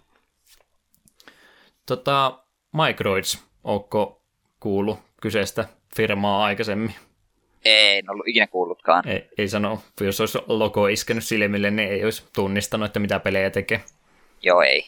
[1.85, 2.43] Tota,
[2.73, 4.23] Microids, onko
[4.59, 5.65] kuullut kyseistä
[5.95, 6.95] firmaa aikaisemmin?
[7.65, 9.07] Ei, en ollut ikinä kuullutkaan.
[9.07, 13.49] Ei, ei sano, jos olisi logo iskenyt silmille, niin ei olisi tunnistanut, että mitä pelejä
[13.49, 13.81] tekee.
[14.41, 14.83] Joo, ei.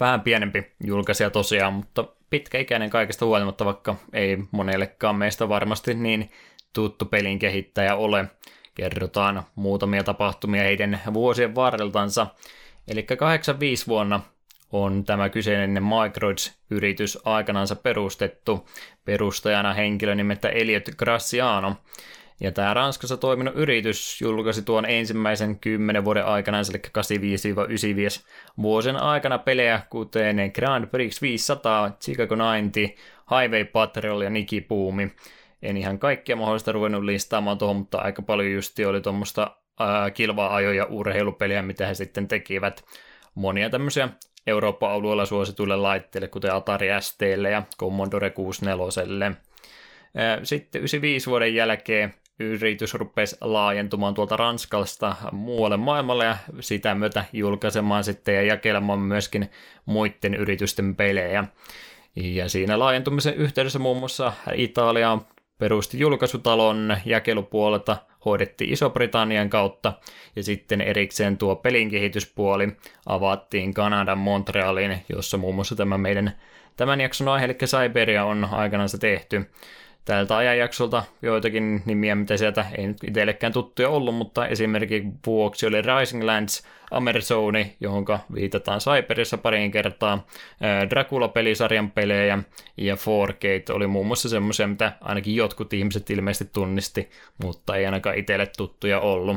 [0.00, 6.30] Vähän pienempi julkaisija tosiaan, mutta pitkäikäinen kaikesta huolimatta, vaikka ei monellekaan meistä varmasti niin
[6.72, 8.24] tuttu pelin kehittäjä ole.
[8.74, 12.26] Kerrotaan muutamia tapahtumia heidän vuosien varreltansa.
[12.88, 14.20] Eli 85 vuonna
[14.72, 18.68] on tämä kyseinen Microids-yritys aikanaansa perustettu
[19.04, 21.76] perustajana henkilö nimeltä Elliot Graciano.
[22.40, 26.82] Ja tämä Ranskassa toiminut yritys julkaisi tuon ensimmäisen kymmenen vuoden aikana, eli
[28.18, 28.24] 85-95
[28.62, 32.80] vuosien aikana pelejä, kuten Grand Prix 500, Chicago 90,
[33.30, 35.12] Highway Patrol ja Niki Puumi.
[35.62, 39.56] En ihan kaikkia mahdollista ruvennut listaamaan tuohon, mutta aika paljon justi oli tuommoista
[40.14, 42.84] kilva-ajo- ja urheilupeliä, mitä he sitten tekivät.
[43.34, 44.08] Monia tämmöisiä
[44.46, 49.32] Euroopan alueella suosituille laitteille, kuten Atari STlle ja Commodore 64.
[50.42, 58.04] Sitten 95 vuoden jälkeen yritys rupesi laajentumaan tuolta Ranskasta muualle maailmalle ja sitä myötä julkaisemaan
[58.04, 59.50] sitten ja jakelemaan myöskin
[59.86, 61.44] muiden yritysten pelejä.
[62.16, 65.18] Ja siinä laajentumisen yhteydessä muun muassa Italia
[65.58, 69.92] perusti julkaisutalon jakelupuolelta, hoidettiin Iso-Britannian kautta
[70.36, 72.68] ja sitten erikseen tuo pelin kehityspuoli
[73.06, 76.32] avattiin Kanadan Montrealiin, jossa muun muassa tämä meidän
[76.76, 79.50] tämän jakson aihe, eli Siberia on aikanaan tehty
[80.04, 85.82] tältä ajanjaksolta joitakin nimiä, mitä sieltä ei nyt itsellekään tuttuja ollut, mutta esimerkiksi vuoksi oli
[85.82, 88.04] Rising Lands, Amerzone, johon
[88.34, 90.26] viitataan Cyberissa pariin kertaa,
[90.90, 92.24] Dracula-pelisarjan pelejä
[92.76, 97.10] ja 4Gate oli muun muassa semmoisia, mitä ainakin jotkut ihmiset ilmeisesti tunnisti,
[97.42, 99.36] mutta ei ainakaan itselle tuttuja ollut.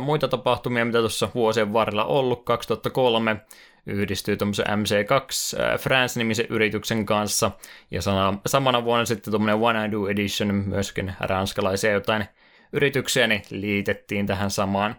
[0.00, 3.36] Muita tapahtumia, mitä tuossa vuosien varrella ollut, 2003
[3.86, 7.50] yhdistyy tuommoisen MC2 äh, France-nimisen yrityksen kanssa,
[7.90, 12.24] ja sana, samana vuonna sitten tuommoinen One I Do Edition, myöskin ranskalaisia jotain
[12.72, 14.96] yrityksiä, niin liitettiin tähän samaan,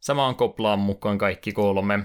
[0.00, 1.98] samaan koplaan mukaan kaikki kolme.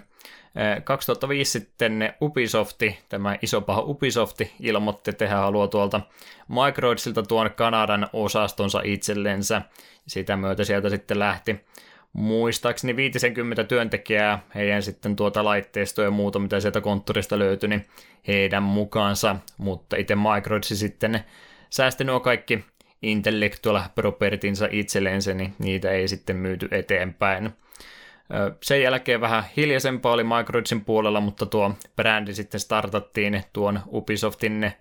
[0.83, 6.01] 2005 äh, sitten Ubisofti, tämä iso paha Ubisofti, ilmoitti, että he haluaa tuolta
[6.47, 9.61] Microidsilta tuon Kanadan osastonsa itsellensä.
[10.07, 11.65] Sitä myötä sieltä sitten lähti
[12.13, 17.87] muistaakseni 50 työntekijää, heidän sitten tuota laitteistoa ja muuta, mitä sieltä konttorista löytyi, niin
[18.27, 21.23] heidän mukaansa, mutta itse Microidsi sitten
[21.69, 22.65] säästi nuo kaikki
[23.01, 27.53] intellectual propertinsa itselleensä, niin niitä ei sitten myyty eteenpäin.
[28.63, 34.71] Sen jälkeen vähän hiljaisempaa oli Microidsin puolella, mutta tuo brändi sitten startattiin tuon Ubisoftin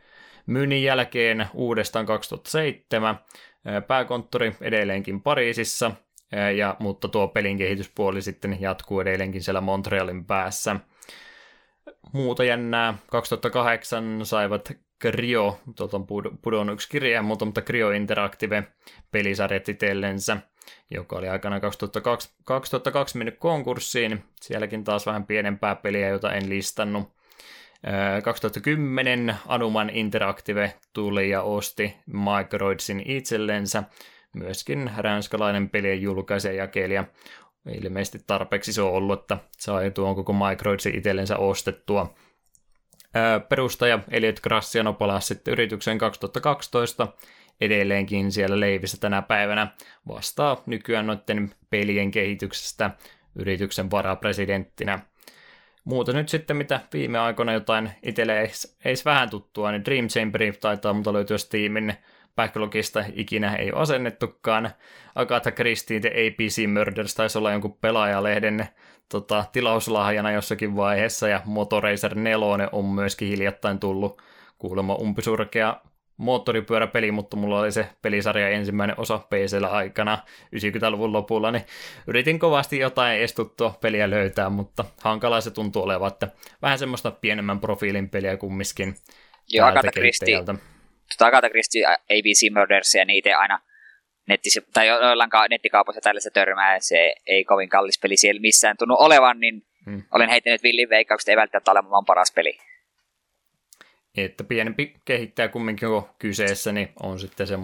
[0.47, 3.19] myynnin jälkeen uudestaan 2007.
[3.87, 5.91] Pääkonttori edelleenkin Pariisissa,
[6.57, 10.77] ja, mutta tuo pelin kehityspuoli sitten jatkuu edelleenkin siellä Montrealin päässä.
[12.13, 14.73] Muuta jännää, 2008 saivat
[15.03, 16.07] Cryo, tuolta on
[16.43, 18.65] pudonnut yksi kirja, mutta, mutta Cryo Interactive
[19.11, 20.37] pelisarjat itsellensä.
[20.91, 24.25] joka oli aikana 2002, 2002 mennyt konkurssiin.
[24.41, 27.13] Sielläkin taas vähän pienempää peliä, jota en listannut.
[28.25, 33.83] 2010 Anuman Interactive tuli ja osti Microidsin itsellensä.
[34.37, 37.05] Myöskin ranskalainen pelien julkaisija jakelija.
[37.83, 42.15] Ilmeisesti tarpeeksi se on ollut, että sai tuon koko Microidsin itsellensä ostettua.
[43.49, 47.09] Perustaja Elliot Grassiano palasi sitten yrityksen 2012
[47.61, 49.67] edelleenkin siellä leivissä tänä päivänä
[50.09, 52.91] vastaa nykyään noiden pelien kehityksestä
[53.35, 54.99] yrityksen varapresidenttinä.
[55.85, 58.51] Muuta nyt sitten, mitä viime aikoina jotain itselle
[58.85, 61.95] eis vähän tuttua, niin Dream Chamber taitaa mutta löytyä Steamin
[62.37, 64.71] backlogista ikinä ei asennettukaan.
[65.15, 68.69] Agatha Christie The ABC Murders taisi olla jonkun pelaajalehden
[69.09, 74.23] tota, tilauslahjana jossakin vaiheessa, ja Motoracer 4 on myöskin hiljattain tullut
[74.59, 75.77] kuulemma umpisurkea
[76.17, 80.19] moottoripyöräpeli, mutta mulla oli se pelisarja ensimmäinen osa PCllä aikana
[80.57, 81.65] 90-luvun lopulla, niin
[82.07, 86.29] yritin kovasti jotain estuttua peliä löytää, mutta hankalaa se tuntuu olevan, että
[86.63, 88.95] vähän semmoista pienemmän profiilin peliä kumminkin.
[89.49, 90.45] Joo, Agatha Christie,
[91.19, 93.61] tota Agatha Christie ABC Murdersia, niitä aina
[94.29, 99.41] nettis, tai joillain nettikaupassa tällaista törmää, se ei kovin kallis peli siellä missään tunnu olevan,
[99.41, 100.03] niin hmm.
[100.13, 102.59] olen heittänyt villin veikkaukset, ei välttämättä ole maailman paras peli
[104.17, 107.59] että pienempi kehittäjä kumminkin on kyseessä, niin on sitten se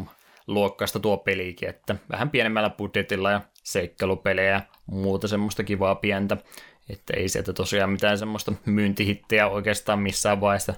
[0.47, 6.37] luokkaista tuo pelikin, että vähän pienemmällä budjetilla ja seikkailupelejä ja muuta semmoista kivaa pientä,
[6.91, 10.75] että ei sieltä tosiaan mitään semmoista myyntihittejä oikeastaan missään vaiheessa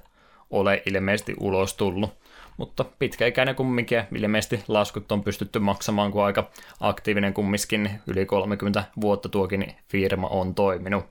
[0.50, 2.20] ole ilmeisesti ulos tullut.
[2.60, 6.50] Mutta pitkäikäinen kumminkin ja ilmeisesti laskut on pystytty maksamaan, kun aika
[6.80, 11.04] aktiivinen kumminkin yli 30 vuotta tuokin firma on toiminut.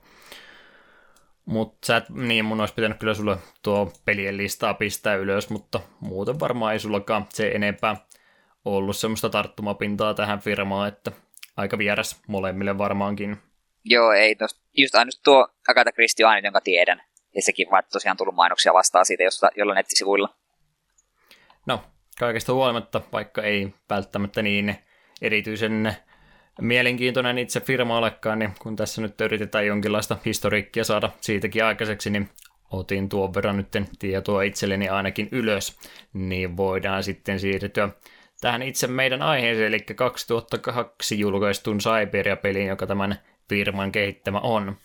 [1.44, 5.80] Mutta sä et, niin mun olisi pitänyt kyllä sulle tuo pelien listaa pistää ylös, mutta
[6.00, 7.96] muuten varmaan ei sullakaan se enempää
[8.64, 11.12] ollut semmoista tarttumapintaa tähän firmaan, että
[11.56, 13.36] aika vieras molemmille varmaankin.
[13.84, 17.02] Joo, ei, tos, just aina tuo Agatha Christie on aina, jonka tiedän.
[17.34, 19.24] Ja sekin vaan tosiaan tullut mainoksia vastaan siitä
[19.56, 20.39] jolla nettisivuilla.
[21.66, 21.82] No,
[22.18, 24.76] kaikesta huolimatta, vaikka ei välttämättä niin
[25.22, 25.96] erityisen
[26.60, 32.28] mielenkiintoinen itse firma olekaan, niin kun tässä nyt yritetään jonkinlaista historiikkia saada siitäkin aikaiseksi, niin
[32.70, 33.68] otin tuon verran nyt
[33.98, 35.78] tietoa itselleni ainakin ylös,
[36.12, 37.88] niin voidaan sitten siirtyä
[38.40, 43.18] tähän itse meidän aiheeseen, eli 2002 julkaistun Siberia-peliin, joka tämän
[43.48, 44.76] firman kehittämä on.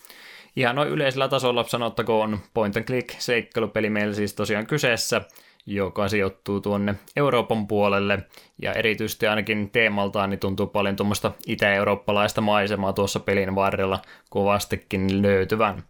[0.56, 5.20] Ihan noin yleisellä tasolla sanottakoon point and click seikkailupeli meillä siis tosiaan kyseessä,
[5.66, 8.18] joka sijoittuu tuonne Euroopan puolelle,
[8.62, 15.82] ja erityisesti ainakin teemaltaan niin tuntuu paljon tuommoista itä-eurooppalaista maisemaa tuossa pelin varrella kovastikin löytyvän.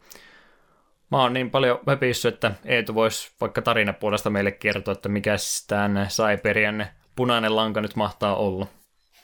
[1.10, 5.36] Mä oon niin paljon höpissyt, että Eetu voisi vaikka tarinapuolesta meille kertoa, että mikä
[5.68, 6.86] tämän Siberian
[7.16, 8.66] punainen lanka nyt mahtaa olla.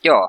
[0.04, 0.28] Joo,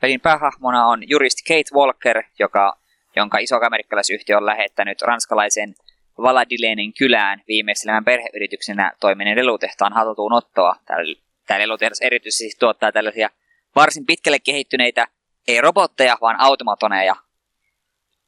[0.00, 2.76] pelin päähahmona on juristi Kate Walker, joka,
[3.16, 5.74] jonka iso amerikkalaisyhtiö on lähettänyt ranskalaisen
[6.18, 9.92] Valadilenin kylään viimeistelemään perheyrityksenä toimineen lelutehtaan
[10.32, 10.76] ottoa.
[11.46, 13.28] Tämä lelutehdas erityisesti tuottaa tällaisia
[13.76, 15.06] varsin pitkälle kehittyneitä,
[15.48, 17.16] ei robotteja, vaan automatoneja.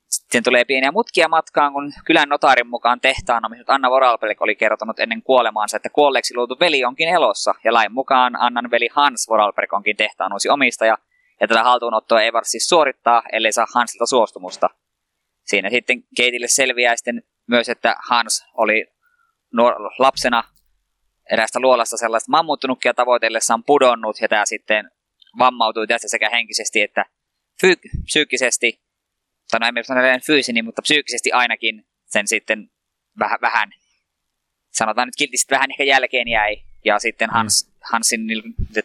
[0.09, 5.01] Sitten tulee pieniä mutkia matkaan, kun kylän notaarin mukaan tehtaan omistunut Anna Voralpelik oli kertonut
[5.01, 9.73] ennen kuolemaansa, että kuolleeksi luotu veli onkin elossa, ja lain mukaan Annan veli Hans Voralpelik
[9.73, 10.99] onkin tehtaan uusi omistaja,
[11.41, 14.71] ja tätä haltuunottoa ei varsin suorittaa, ellei saa Hansilta suostumusta.
[15.45, 18.87] Siinä sitten Keitille selviää sitten myös, että Hans oli
[19.53, 20.45] nuor- lapsena
[21.33, 24.91] eräästä luolasta sellaista mammuttunukkia tavoitellessaan pudonnut, ja tämä sitten
[25.39, 27.07] vammautui tästä sekä henkisesti että
[27.61, 28.81] fy- psyykkisesti,
[29.51, 32.71] tai no emme sano fyysini, mutta psyykkisesti ainakin sen sitten
[33.19, 33.71] vähän, vähän
[34.71, 37.33] sanotaan nyt kiltisti vähän ehkä jälkeen jäi, ja sitten mm.
[37.33, 38.21] Hans, Hansin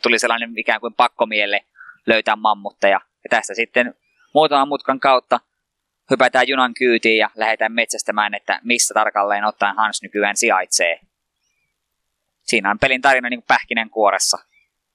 [0.01, 1.65] tuli sellainen ikään kuin pakkomielle
[2.05, 3.93] löytää mammutteja, ja tästä sitten
[4.33, 5.39] muutaman mutkan kautta
[6.09, 10.99] hypätään junan kyytiin ja lähdetään metsästämään, että missä tarkalleen ottaen Hans nykyään sijaitsee.
[12.41, 14.37] Siinä on pelin tarina niin pähkinen kuoressa.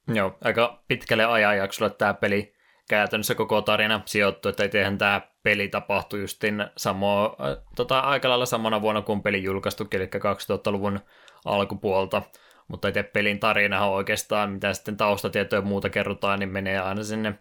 [0.08, 2.54] Joo, aika pitkälle ajanjaksolle tämä peli
[2.88, 7.36] käytännössä koko tarina sijoittuu, että eihän tämä peli tapahtui justin samo,
[7.76, 11.00] tota, aika lailla samana vuonna kuin peli julkaistu, eli 2000-luvun
[11.44, 12.22] alkupuolta.
[12.68, 17.02] Mutta itse pelin tarina on oikeastaan, mitä sitten taustatietoja ja muuta kerrotaan, niin menee aina
[17.02, 17.34] sinne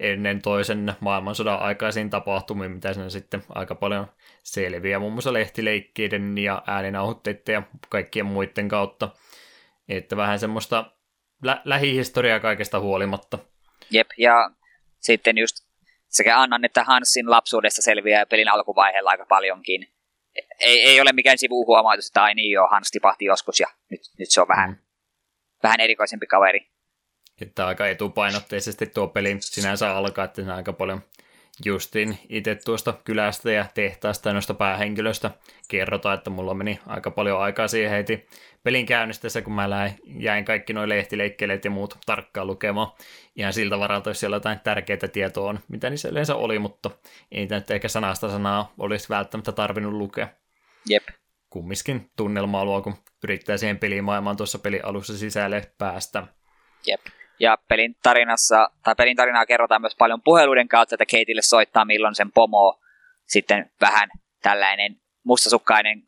[0.00, 4.06] ennen toisen maailmansodan aikaisiin tapahtumiin, mitä siinä sitten aika paljon
[4.42, 9.08] selviää, muun muassa lehtileikkeiden ja ääninauhoitteiden ja kaikkien muiden kautta.
[9.88, 10.84] Että vähän semmoista
[11.42, 13.38] lä- lähihistoriaa kaikesta huolimatta.
[13.90, 14.50] Jep, ja
[15.00, 15.56] sitten just
[16.08, 19.88] sekä Annan että Hansin lapsuudessa selviää pelin alkuvaiheella aika paljonkin.
[20.60, 24.30] Ei, ei ole mikään sivuhuomautus, että ai niin joo, Hans tipahti joskus ja nyt, nyt
[24.30, 24.76] se on vähän, mm.
[25.62, 26.70] vähän erikoisempi kaveri.
[27.40, 31.02] Että aika etupainotteisesti tuo peli sinänsä alkaa, että siinä aika paljon
[31.64, 35.30] justiin itse tuosta kylästä ja tehtaasta ja noista päähenkilöistä
[35.68, 38.26] kerrotaan, että mulla meni aika paljon aikaa siihen heti
[38.62, 42.92] pelin käynnistässä, kun mä jäin kaikki nuo lehtileikkeleet ja muut tarkkaan lukemaan.
[43.36, 46.90] Ihan siltä varalta, jos siellä jotain tärkeää tietoa on, mitä niissä yleensä oli, mutta
[47.32, 50.28] ei niitä nyt ehkä sanasta sanaa olisi välttämättä tarvinnut lukea.
[50.88, 51.08] Jep.
[51.50, 52.94] Kummiskin tunnelmaa luo, kun
[53.24, 56.26] yrittää siihen pelimaailmaan tuossa pelialussa sisälle päästä.
[56.86, 57.00] Jep.
[57.68, 62.32] Pelin tarinassa, tai pelin tarinaa kerrotaan myös paljon puheluiden kautta, että Keitille soittaa milloin sen
[62.32, 62.80] pomo
[63.26, 64.08] sitten vähän
[64.42, 66.02] tällainen mustasukkainen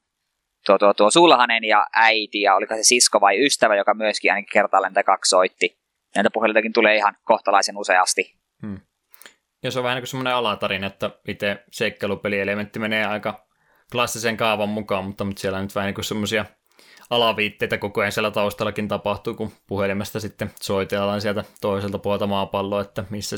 [0.67, 4.53] tuo, tuo, tuo sulhanen ja äiti, ja oliko se sisko vai ystävä, joka myöskin ainakin
[4.53, 5.81] kertaalleen tai kaksi soitti.
[6.15, 8.35] Näitä puheluitakin tulee ihan kohtalaisen useasti.
[8.63, 8.81] Hmm.
[9.63, 13.47] Ja se on vähän niin kuin semmoinen alatarina, että itse seikkailupelielementti menee aika
[13.93, 16.45] klassisen kaavan mukaan, mutta, mutta siellä on nyt vähän niin kuin semmoisia
[17.11, 23.05] alaviitteitä koko ajan siellä taustallakin tapahtuu, kun puhelimesta sitten soitellaan sieltä toiselta puolta maapalloa, että
[23.11, 23.37] missä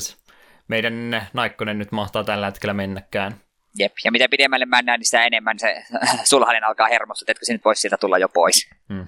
[0.67, 3.35] meidän naikkonen nyt mahtaa tällä hetkellä mennäkään.
[3.79, 5.83] Jep, ja mitä pidemmälle mennään, niin sitä enemmän se
[6.29, 8.69] sulhanen alkaa hermosta, että se nyt voisi sieltä tulla jo pois.
[8.89, 9.07] Hmm.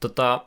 [0.00, 0.46] Tota,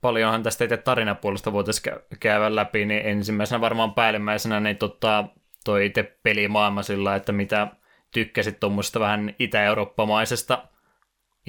[0.00, 5.24] paljonhan tästä itse tarinapuolesta voitaisiin käydä läpi, niin ensimmäisenä varmaan päällimmäisenä niin tota,
[5.64, 7.68] toi itse pelimaailma sillä, että mitä
[8.12, 10.68] tykkäsit tuommoista vähän itä-eurooppamaisesta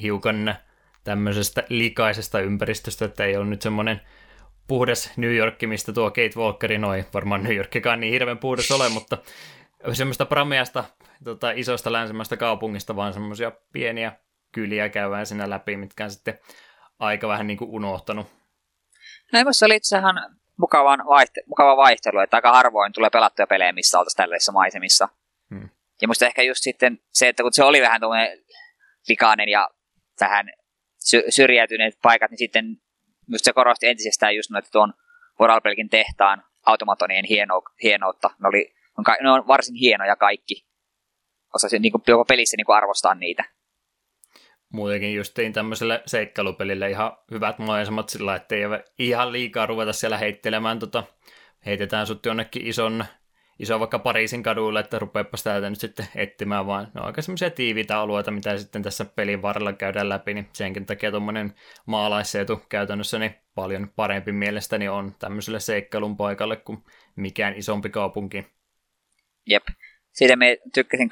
[0.02, 0.56] hiukan
[1.04, 4.02] tämmöisestä likaisesta ympäristöstä, että ei ole nyt semmoinen
[4.68, 8.90] puhdas New York, mistä tuo Kate Walkeri noin, varmaan New Yorkikaan niin hirveän puhdas ole,
[8.90, 9.18] mutta
[9.94, 10.84] semmoista prameasta
[11.24, 14.12] tota, isosta länsimästä kaupungista, vaan semmoisia pieniä
[14.52, 16.40] kyliä käydään siinä läpi, mitkä on sitten
[17.00, 18.28] aika vähän niin kuin unohtanut.
[19.34, 20.16] No se oli itsehän
[20.58, 25.10] mukavan vaihte- mukava vaihtelu, että aika harvoin tulee pelattuja pelejä, missä oltaisiin tällaisissa maisemissa.
[25.50, 25.70] Hmm.
[26.02, 28.38] Ja musta ehkä just sitten se, että kun se oli vähän tuommoinen
[29.08, 29.70] likainen ja
[30.20, 30.50] vähän
[30.98, 32.78] sy- syrjäytyneet paikat, niin sitten
[33.28, 34.94] just se korosti entisestään just noita tuon
[35.40, 38.30] Voralpelkin tehtaan automatonien hieno, hienoutta.
[38.40, 40.66] Ne, oli, on, ne on varsin hienoja kaikki.
[41.56, 43.44] Osasin niin kuin, jopa pelissä niin kuin arvostaa niitä.
[44.74, 48.62] Muutenkin just tein tämmöiselle seikkailupelille ihan hyvät maisemat sillä, että ei
[48.98, 51.04] ihan liikaa ruveta siellä heittelemään tota,
[51.66, 53.06] heitetään sut jonnekin ison
[53.60, 57.50] iso vaikka Pariisin kaduille, että rupeepa sitä nyt sitten etsimään, vaan ne on aika semmoisia
[57.50, 61.56] tiiviitä alueita, mitä sitten tässä pelin varrella käydään läpi, niin senkin takia tuommoinen
[61.86, 66.84] maalaisseetu käytännössä niin paljon parempi mielestäni on tämmöiselle seikkailun paikalle kuin
[67.16, 68.48] mikään isompi kaupunki.
[69.46, 69.64] Jep.
[70.12, 71.10] Siitä me tykkäsin,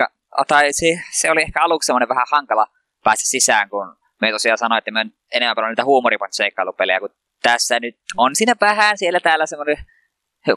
[0.48, 2.68] tai se, se oli ehkä aluksi semmoinen vähän hankala
[3.04, 7.10] päästä sisään, kun me tosiaan sanoin, että me enemmän paljon niitä huumoripansseikkailupelejä, kun
[7.44, 9.78] tässä nyt on siinä vähän siellä täällä semmoinen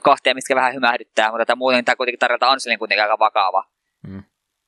[0.03, 3.65] kohtia, mitkä vähän hymähdyttää, mutta tämä muuten tämä kuitenkin tarjota on silleen kuitenkin aika vakava.
[4.09, 4.23] Mm.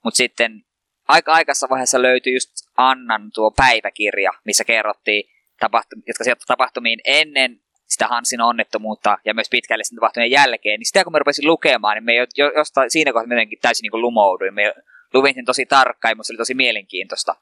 [0.05, 0.65] Mutta sitten
[1.09, 5.25] aika aikaisessa vaiheessa löytyi just Annan tuo päiväkirja, missä kerrottiin,
[5.65, 10.87] tapahtum- jotka sijoittuivat tapahtumiin ennen sitä Hansin onnettomuutta ja myös pitkälle sen tapahtumien jälkeen, niin
[10.87, 14.01] sitä kun mä rupesin lukemaan, niin me jo, jo, jostain siinä kohdassa jotenkin täysin niin
[14.01, 14.55] lumouduin.
[14.55, 14.75] Me
[15.15, 17.37] luin sen tosi tarkkaan ja se oli tosi mielenkiintoista.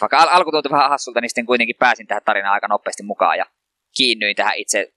[0.00, 3.38] Vaikka al- alku tuntui vähän hassulta, niin sitten kuitenkin pääsin tähän tarinaan aika nopeasti mukaan
[3.38, 3.46] ja
[3.96, 4.92] kiinnyin tähän itse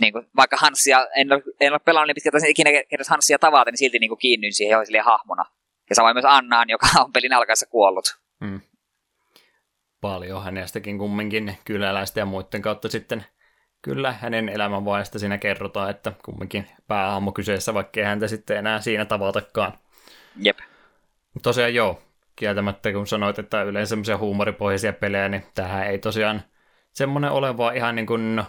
[0.00, 3.70] niin kuin, vaikka Hanssia, en ole, en ole pelannut niin pitkältä ikinä kerran Hanssia tavata,
[3.70, 5.44] niin silti niin kuin kiinnyin siihen jo hahmona.
[5.90, 8.18] Ja samoin myös Annaan, joka on pelin alkaessa kuollut.
[8.44, 8.60] Hmm.
[10.00, 13.24] Paljon hänestäkin kumminkin kyläläistä ja muiden kautta sitten
[13.82, 19.72] kyllä hänen elämänvaiheesta siinä kerrotaan, että kumminkin päähahmo kyseessä, vaikkei häntä sitten enää siinä tavatakaan.
[20.36, 20.58] Jep.
[21.42, 22.02] Tosiaan joo,
[22.36, 26.42] kieltämättä kun sanoit, että yleensä semmoisia huumoripohjaisia pelejä, niin tähän ei tosiaan
[26.92, 28.44] semmoinen ole, vaan ihan niin kuin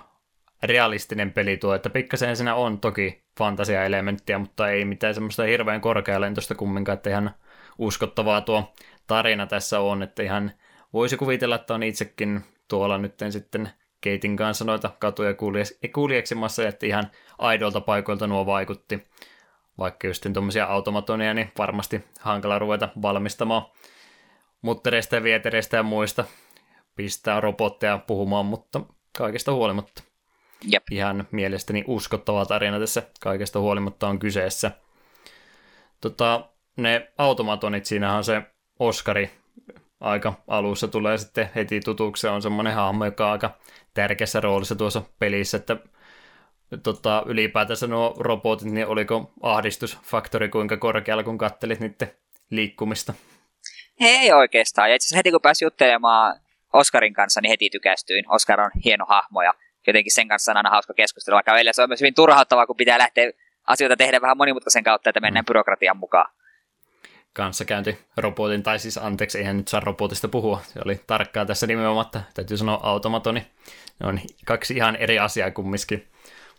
[0.64, 6.56] realistinen peli tuo, että pikkasen siinä on toki fantasia-elementtiä, mutta ei mitään semmoista hirveän korkealentoista
[6.56, 7.36] kumminkaan, että ihan
[7.78, 8.74] uskottavaa tuo
[9.08, 10.52] tarina tässä on, että ihan
[10.94, 13.70] voisi kuvitella, että on itsekin tuolla nyt sitten
[14.02, 15.34] Keitin kanssa noita katuja
[15.94, 19.08] kuljeksimassa, että ihan aidolta paikoilta nuo vaikutti.
[19.78, 23.66] Vaikka just tuommoisia automatonia, niin varmasti hankala ruveta valmistamaan
[24.62, 26.26] muttereista ja vietereistä ja muista.
[26.96, 28.82] Pistää robotteja puhumaan, mutta
[29.18, 30.04] kaikesta huolimatta.
[30.64, 30.84] Jep.
[30.92, 34.72] Ihan mielestäni uskottava tarina tässä kaikesta huolimatta on kyseessä.
[36.02, 38.42] Tota, ne automatonit, siinähän on se
[38.80, 39.32] Oskari
[40.00, 42.22] aika alussa tulee sitten heti tutuksi.
[42.22, 43.58] Se on semmoinen hahmo, joka on aika
[43.94, 45.78] tärkeässä roolissa tuossa pelissä, että
[46.84, 52.12] tota, ylipäätänsä nuo robotit, niin oliko ahdistusfaktori kuinka korkealla, kun kattelit niiden
[52.50, 53.14] liikkumista?
[54.00, 54.90] Ei oikeastaan.
[54.90, 56.40] Ja itse asiassa heti kun pääsin juttelemaan
[56.74, 58.32] Oskarin kanssa, niin heti tykästyin.
[58.32, 59.54] Oskar on hieno hahmo ja
[59.88, 62.76] jotenkin sen kanssa on aina hauska keskustella, vaikka välillä se on myös hyvin turhauttavaa, kun
[62.76, 63.32] pitää lähteä
[63.68, 65.48] asioita tehdä vähän monimutkaisen kautta, että mennään mm.
[65.48, 66.32] byrokratian mukaan.
[67.34, 72.06] Kanssakäynti robotin, tai siis anteeksi, eihän nyt saa robotista puhua, se oli tarkkaa tässä nimenomaan,
[72.06, 73.40] että täytyy sanoa automatoni.
[74.00, 76.08] Ne on kaksi ihan eri asiaa kumminkin.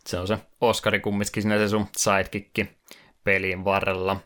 [0.06, 2.70] Se on se Oscari kumminkin siinä se sun sidekikki
[3.24, 4.16] pelin varrella.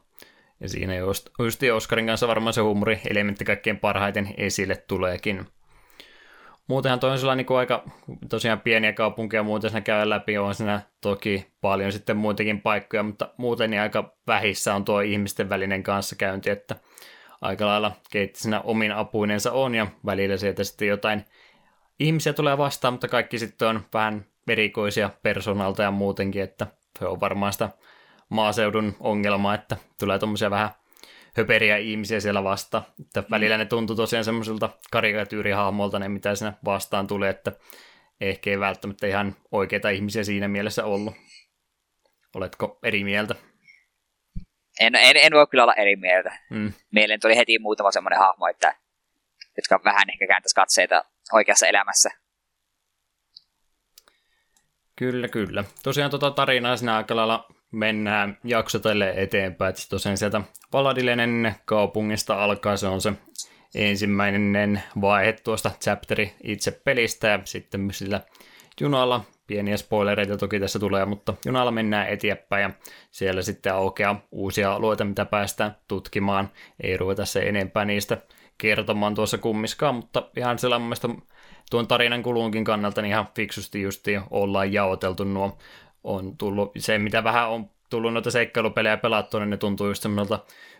[0.60, 5.46] Ja siinä just, just Oscarin kanssa varmaan se huumori-elementti kaikkein parhaiten esille tuleekin.
[6.68, 7.84] Muutenhan toi on sellainen niin aika
[8.28, 13.28] tosiaan pieniä kaupunkeja muuten siinä käy läpi, on siinä toki paljon sitten muitakin paikkoja, mutta
[13.36, 16.76] muuten niin aika vähissä on tuo ihmisten välinen kanssakäynti, että
[17.40, 21.24] aika lailla keitti siinä omin apuinensa on ja välillä sieltä sitten jotain
[21.98, 26.66] ihmisiä tulee vastaan, mutta kaikki sitten on vähän erikoisia persoonalta ja muutenkin, että
[26.98, 27.68] se on varmaan sitä
[28.28, 30.70] maaseudun ongelma, että tulee tuommoisia vähän
[31.36, 32.82] höperiä ihmisiä siellä vasta.
[33.00, 37.52] Että välillä ne tuntuu tosiaan semmoisilta karikatyyrihahmolta ne, mitä siinä vastaan tulee, että
[38.20, 41.14] ehkä ei välttämättä ihan oikeita ihmisiä siinä mielessä ollut.
[42.34, 43.34] Oletko eri mieltä?
[44.80, 46.38] En, en, en voi kyllä olla eri mieltä.
[46.50, 46.72] Mm.
[46.90, 48.76] Mieleen tuli heti muutama semmoinen hahmo, että,
[49.56, 52.10] jotka vähän ehkä kääntäisi katseita oikeassa elämässä.
[54.96, 55.64] Kyllä, kyllä.
[55.82, 59.70] Tosiaan tuota tarinaa siinä aika lailla mennään jaksotelle eteenpäin.
[59.70, 60.40] Että tosiaan sieltä
[60.70, 63.12] Paladilenen kaupungista alkaa, se on se
[63.74, 68.20] ensimmäinen vaihe tuosta chapteri itse pelistä ja sitten sillä
[68.80, 72.70] junalla, pieniä spoilereita toki tässä tulee, mutta junalla mennään eteenpäin ja
[73.10, 76.50] siellä sitten aukeaa uusia alueita, mitä päästään tutkimaan.
[76.82, 78.18] Ei ruveta se enempää niistä
[78.58, 81.22] kertomaan tuossa kummiskaan, mutta ihan sellainen
[81.70, 85.58] tuon tarinan kulunkin kannalta niin ihan fiksusti justiin ollaan jaoteltu nuo
[86.04, 90.38] on tullut, se mitä vähän on tullut noita seikkailupelejä pelattua, niin ne tuntuu just semmoilta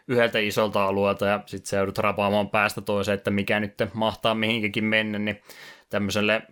[0.09, 4.85] yhdeltä isolta alueelta ja sitten se joudut rapaamaan päästä toiseen, että mikä nyt mahtaa mihinkin
[4.85, 5.43] mennä, niin
[5.91, 6.43] tämmöiselle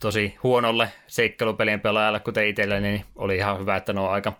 [0.00, 4.32] tosi huonolle seikkailupelien pelaajalle, kuten itselle, niin oli ihan hyvä, että ne on aika,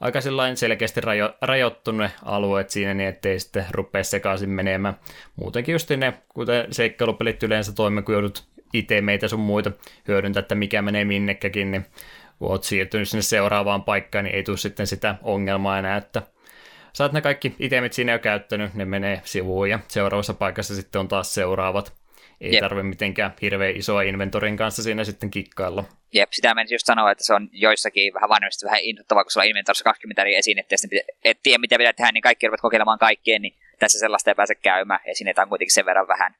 [0.00, 0.20] aika
[0.54, 4.96] selkeästi rajo, rajoittunut alueet siinä, niin ettei sitten rupea sekaisin menemään.
[5.36, 9.70] Muutenkin just ne, kuten seikkailupelit yleensä toimii, kun joudut itse meitä sun muita
[10.08, 11.86] hyödyntää, että mikä menee minnekäkin, niin
[12.40, 16.22] kun oot siirtynyt sinne seuraavaan paikkaan, niin ei tule sitten sitä ongelmaa enää, että
[16.92, 21.08] saat ne kaikki itemit siinä jo käyttänyt, ne menee sivuun ja seuraavassa paikassa sitten on
[21.08, 21.92] taas seuraavat.
[22.40, 22.60] Ei Jep.
[22.60, 25.84] tarvitse mitenkään hirveän isoa inventorin kanssa siinä sitten kikkailla.
[26.14, 29.44] Jep, sitä menisin just sanoa, että se on joissakin vähän vanhemmista vähän inhottavaa, kun sulla
[29.44, 32.60] on inventorissa 20 eri esinettä ja sitten et tiedä mitä pitää tehdä, niin kaikki ruvat
[32.60, 35.00] kokeilemaan kaikkeen, niin tässä sellaista ei pääse käymään.
[35.04, 36.34] Esineitä on kuitenkin sen verran vähän.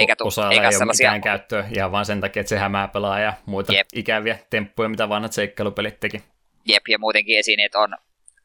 [0.00, 2.88] Eikä, tu- Osalla eikä ei ole mitään käyttöä ihan vaan sen takia, että se hämää
[2.88, 3.86] pelaa ja muita Jep.
[3.94, 6.22] ikäviä temppuja, mitä vanhat seikkailupelit teki.
[6.68, 7.96] Jep, ja muutenkin esineet on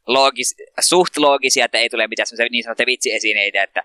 [0.08, 3.84] loogis, suht loogisia, että ei tule mitään niin sanottuja vitsiesineitä, että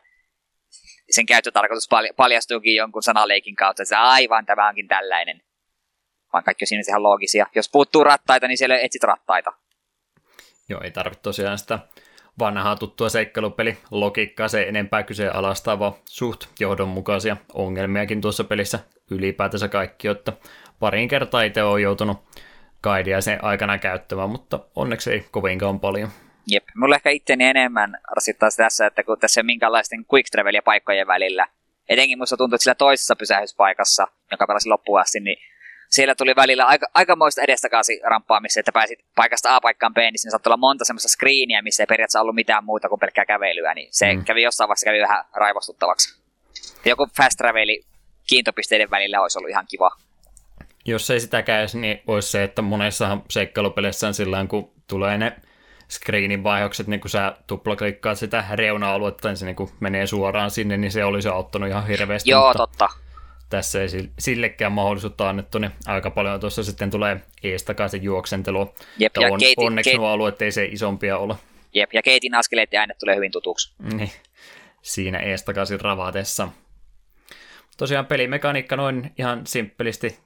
[1.10, 5.42] sen käyttötarkoitus paljastuukin jonkun sanaleikin kautta, että aivan tämä onkin tällainen.
[6.32, 7.46] Vaan kaikki on siinä ihan loogisia.
[7.54, 9.52] Jos puuttuu rattaita, niin siellä etsit rattaita.
[10.68, 11.78] Joo, ei tarvitse tosiaan sitä
[12.38, 18.78] vanhaa tuttua seikkailupeli logiikkaa se enempää kyseenalaistaa, vaan suht johdonmukaisia ongelmiakin tuossa pelissä
[19.10, 20.32] ylipäätänsä kaikki, että
[20.80, 22.24] pariin kertaa itse on joutunut
[22.80, 26.08] kaidia sen aikana käyttämään, mutta onneksi ei kovinkaan paljon.
[26.46, 31.06] Jep, mulla ehkä itteni enemmän rasittaa tässä, että kun tässä on minkälaisten quick travelia paikkojen
[31.06, 31.48] välillä,
[31.88, 35.38] etenkin musta tuntuu, että sillä toisessa pysähyspaikassa, joka pelasin loppuun asti, niin
[35.90, 40.30] siellä tuli välillä aika, aikamoista edestakaisin ramppaamista, että pääsit paikasta A paikkaan B, niin siinä
[40.30, 43.88] saattoi olla monta semmoista screeniä, missä ei periaatteessa ollut mitään muuta kuin pelkkää kävelyä, niin
[43.90, 44.24] se mm.
[44.24, 46.20] kävi jossain vaiheessa kävi vähän raivostuttavaksi.
[46.84, 47.82] Joku fast traveli
[48.26, 49.90] kiintopisteiden välillä olisi ollut ihan kiva.
[50.84, 55.36] Jos ei sitä käy, niin olisi se, että monessa seikkailupeleissä on sillä kun tulee ne
[55.90, 60.92] screenin vaihokset, niin kun sä tuplaklikkaat sitä reuna-aluetta, niin se niin menee suoraan sinne, niin
[60.92, 62.30] se olisi auttanut ihan hirveästi.
[62.30, 62.58] Joo, mutta...
[62.58, 63.03] totta
[63.56, 68.74] tässä ei sillekään mahdollisuutta annettu, niin aika paljon tuossa sitten tulee ees takaisin juoksentelua.
[68.98, 69.98] Jep, ja on, Keitin, onneksi Keit...
[69.98, 71.34] nuo alueet ei se isompia ole.
[71.74, 73.74] Jep, ja Keitin askeleet ja äänet tulee hyvin tutuksi.
[73.78, 74.10] Niin,
[74.82, 76.48] siinä ees takaisin ravatessa.
[77.76, 80.18] Tosiaan pelimekaniikka noin ihan simppelisti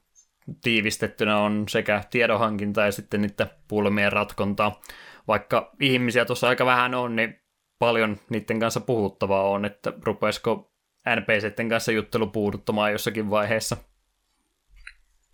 [0.63, 4.81] tiivistettynä on sekä tiedonhankinta ja sitten niiden pulmien ratkontaa.
[5.29, 7.41] Vaikka ihmisiä tuossa aika vähän on, niin
[7.79, 10.68] paljon niiden kanssa puhuttavaa on, että rupeisiko
[11.17, 13.77] NPCiden kanssa juttelu puuduttamaan jossakin vaiheessa.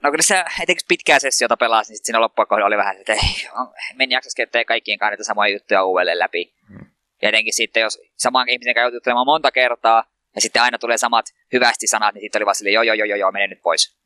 [0.02, 3.12] No kun se etenkin pitkää sessiota pelasi, niin sitten siinä loppua kohdalla oli vähän, että
[3.12, 3.48] ei,
[3.94, 6.54] meni jaksaskin, että ei kaikkien kannata samoja juttuja uudelleen läpi.
[6.68, 6.86] Hmm.
[7.22, 11.26] Ja etenkin sitten, jos saman ihmisen kanssa juttelemaan monta kertaa, ja sitten aina tulee samat
[11.52, 13.96] hyvästi sanat, niin sitten oli vaan silleen, joo, joo, joo, joo, mene nyt pois.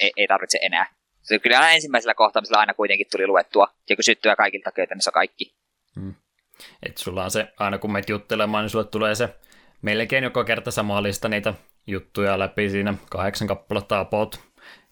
[0.00, 0.94] Ei, ei tarvitse enää.
[1.22, 5.54] Se kyllä aina ensimmäisellä kohtaamisella aina kuitenkin tuli luettua ja kysyttyä kaikilta käytännössä kaikki.
[5.94, 6.14] Hmm.
[6.82, 9.28] Et sulla on se, aina kun menet juttelemaan, niin sulle tulee se
[9.84, 11.54] melkein joka kerta samaa lista niitä
[11.86, 14.40] juttuja läpi siinä, kahdeksan kappaletta about.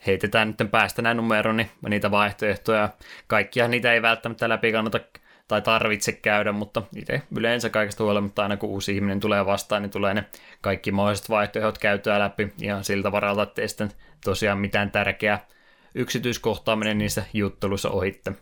[0.07, 2.89] Heitetään nyt päästä näin numero, niin niitä vaihtoehtoja.
[3.27, 5.01] Kaikkia niitä ei välttämättä läpi kannata
[5.49, 9.91] tai tarvitse käydä, mutta itse yleensä kaikesta huolimatta aina kun uusi ihminen tulee vastaan, niin
[9.91, 10.25] tulee ne
[10.61, 13.91] kaikki mahdolliset vaihtoehdot käytyä läpi ihan siltä varalta, ettei sitten
[14.25, 15.47] tosiaan mitään tärkeää
[15.95, 18.33] yksityiskohtaa mene niissä jutteluissa ohitte.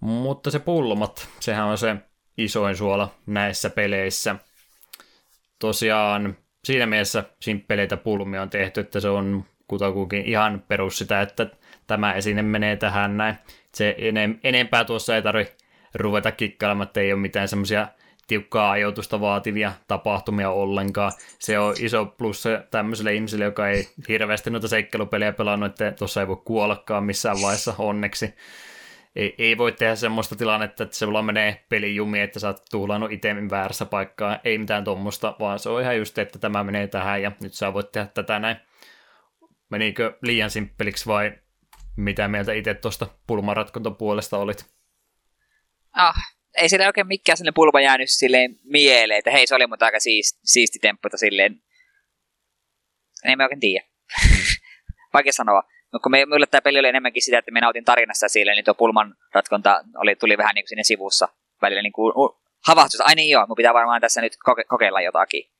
[0.00, 1.96] Mutta se pulmat, sehän on se
[2.38, 4.36] isoin suola näissä peleissä.
[5.64, 11.46] Tosiaan siinä mielessä simppeleitä pulmia on tehty, että se on kutakuinkin ihan perus sitä, että
[11.86, 13.34] tämä esine menee tähän näin.
[13.74, 13.96] Se
[14.42, 15.46] enempää tuossa ei tarvi
[15.94, 17.88] ruveta kikkailemaan, että ei ole mitään semmoisia
[18.26, 21.12] tiukkaa ajoitusta vaativia tapahtumia ollenkaan.
[21.38, 26.28] Se on iso plus tämmöiselle ihmiselle, joka ei hirveästi noita seikkailupelejä pelannut, että tuossa ei
[26.28, 28.34] voi kuollakaan missään vaiheessa onneksi.
[29.16, 33.12] Ei, ei voi tehdä semmoista tilannetta, että se menee peli jumi, että sä oot tuhlannut
[33.12, 34.38] itemin väärässä paikkaa.
[34.44, 37.74] Ei mitään tuommoista, vaan se on ihan just, että tämä menee tähän ja nyt sä
[37.74, 38.56] voit tehdä tätä näin.
[39.70, 41.32] Menikö liian simppeliksi vai
[41.96, 44.66] mitä mieltä itse tuosta pulmaratkontopuolesta olit?
[45.92, 46.14] Ah,
[46.56, 50.00] ei siellä oikein mikään sellainen pulma jäänyt silleen mieleen, että hei, se oli mutta aika
[50.00, 51.62] siisti, siisti temppu, että silleen...
[53.24, 53.86] En mä oikein tiedä.
[55.14, 55.62] Vaikea sanoa.
[55.94, 58.64] No, kun me, mulle tämä peli oli enemmänkin sitä, että me nautin tarinassa sille, niin
[58.64, 61.28] tuo pulman ratkonta oli, tuli vähän niin kuin sinne sivussa
[61.62, 62.12] välillä niin kuin
[62.66, 63.00] havahtus.
[63.00, 65.50] Ai niin joo, mun pitää varmaan tässä nyt koke- kokeilla jotakin.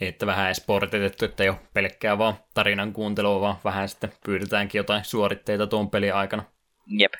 [0.00, 4.78] Että vähän edes portetettu, että ei ole pelkkää vaan tarinan kuuntelua, vaan vähän sitten pyydetäänkin
[4.78, 6.42] jotain suoritteita tuon pelin aikana.
[6.86, 7.12] Jep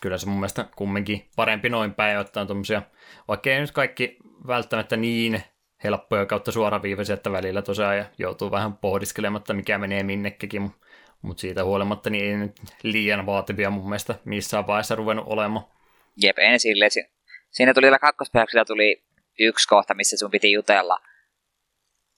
[0.00, 2.82] kyllä se mun mielestä kumminkin parempi noin päin, ottaa tuommoisia,
[3.28, 4.16] vaikka ei nyt kaikki
[4.46, 5.42] välttämättä niin
[5.84, 10.86] helppoja kautta suoraviivaisia, että välillä tosiaan joutuu vähän pohdiskelemaan, mikä menee minnekin, mutta
[11.36, 12.52] siitä huolimatta niin ei nyt
[12.82, 15.66] liian vaativia mun mielestä missään vaiheessa ruvennut olemaan.
[16.22, 16.90] Jep, en silleen.
[17.50, 19.02] Siinä tuli kakkospäiväksellä tuli
[19.38, 21.00] yksi kohta, missä sun piti jutella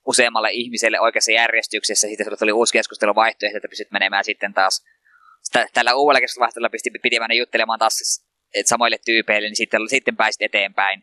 [0.06, 2.08] useammalle ihmiselle oikeassa järjestyksessä.
[2.08, 4.84] Sitten sulle tuli uusi keskustelu vaihtoehto, että pystyt menemään sitten taas
[5.74, 8.24] tällä uudella keskustelulla piti, piti mennä juttelemaan taas
[8.64, 11.02] samoille tyypeille, niin sitten, sitten pääsit eteenpäin.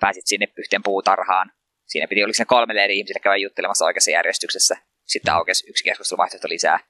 [0.00, 1.52] Pääsit sinne yhteen puutarhaan.
[1.86, 4.76] Siinä piti, oliko se kolmelle eri ihmiselle käydä juttelemassa oikeassa järjestyksessä.
[5.04, 6.80] Sitten aukesi yksi keskusteluvaihtoehto lisää.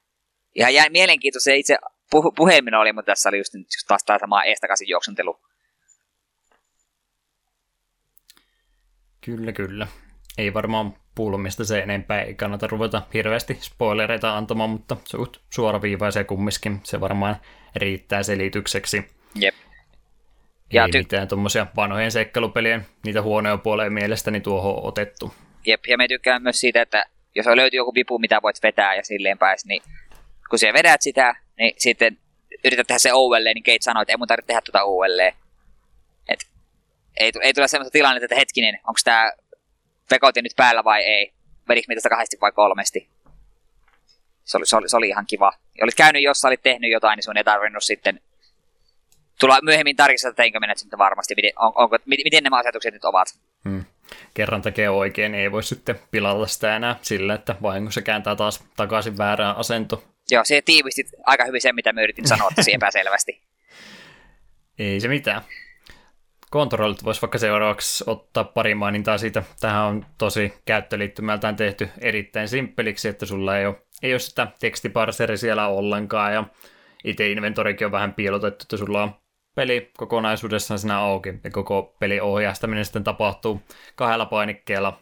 [0.55, 1.77] Ihan jäi mielenkiintoista se itse
[2.15, 5.39] puh- oli, mutta tässä oli just, just taas tämä sama eestakaisin juoksuntelu.
[9.21, 9.87] Kyllä, kyllä.
[10.37, 16.79] Ei varmaan pulmista se enempää, ei kannata ruveta hirveästi spoilereita antamaan, mutta suht suoraviivaisia kumminkin,
[16.83, 17.35] se varmaan
[17.75, 19.09] riittää selitykseksi.
[19.35, 19.55] Jep.
[20.73, 25.33] Ja ei ty- mitään tuommoisia vanhojen seikkailupelien, niitä huonoja puolia mielestäni tuohon otettu.
[25.65, 27.05] Jep, ja me tykkään myös siitä, että
[27.35, 29.81] jos on löytyy joku vipu, mitä voit vetää ja silleen pääs, niin
[30.49, 32.17] kun sä vedät sitä, niin sitten
[32.65, 35.33] yrität tehdä se uudelleen, niin Kate sanoo, että ei mun tarvitse tehdä tuota uudelleen.
[36.29, 36.39] Et
[37.19, 39.31] ei, ei tule sellaista tilannetta, että hetkinen, onko tämä
[40.11, 41.33] vekotin nyt päällä vai ei.
[41.69, 43.09] Vedikö me tästä kahdesti vai kolmesti.
[44.43, 45.51] Se oli, se oli, se oli ihan kiva.
[45.77, 48.21] Ja olit käynyt, jos olit tehnyt jotain, niin sun ei tarvinnut sitten
[49.39, 53.05] tulla myöhemmin tarkistaa, että teinkö minä sitten varmasti, miten, on, onko, miten nämä asetukset nyt
[53.05, 53.27] ovat.
[53.69, 53.85] Hmm.
[54.33, 59.17] Kerran tekee oikein, ei voi sitten pilalla sitä enää sillä, että vahingossa kääntää taas takaisin
[59.17, 60.03] väärään asento.
[60.31, 63.41] Joo, se tiivisti aika hyvin sen, mitä mä yritin sanoa tosi epäselvästi.
[64.79, 65.41] ei se mitään
[66.49, 69.43] kontrollit voisi vaikka seuraavaksi ottaa pari mainintaa siitä.
[69.59, 75.37] Tähän on tosi käyttöliittymältään tehty erittäin simppeliksi, että sulla ei ole, ei ole sitä tekstiparseri
[75.37, 76.43] siellä ollenkaan ja
[77.03, 79.15] itse inventorikin on vähän piilotettu, että sulla on
[79.55, 83.61] peli kokonaisuudessaan siinä auki ja koko peli ohjastaminen sitten tapahtuu
[83.95, 84.99] kahdella painikkeella,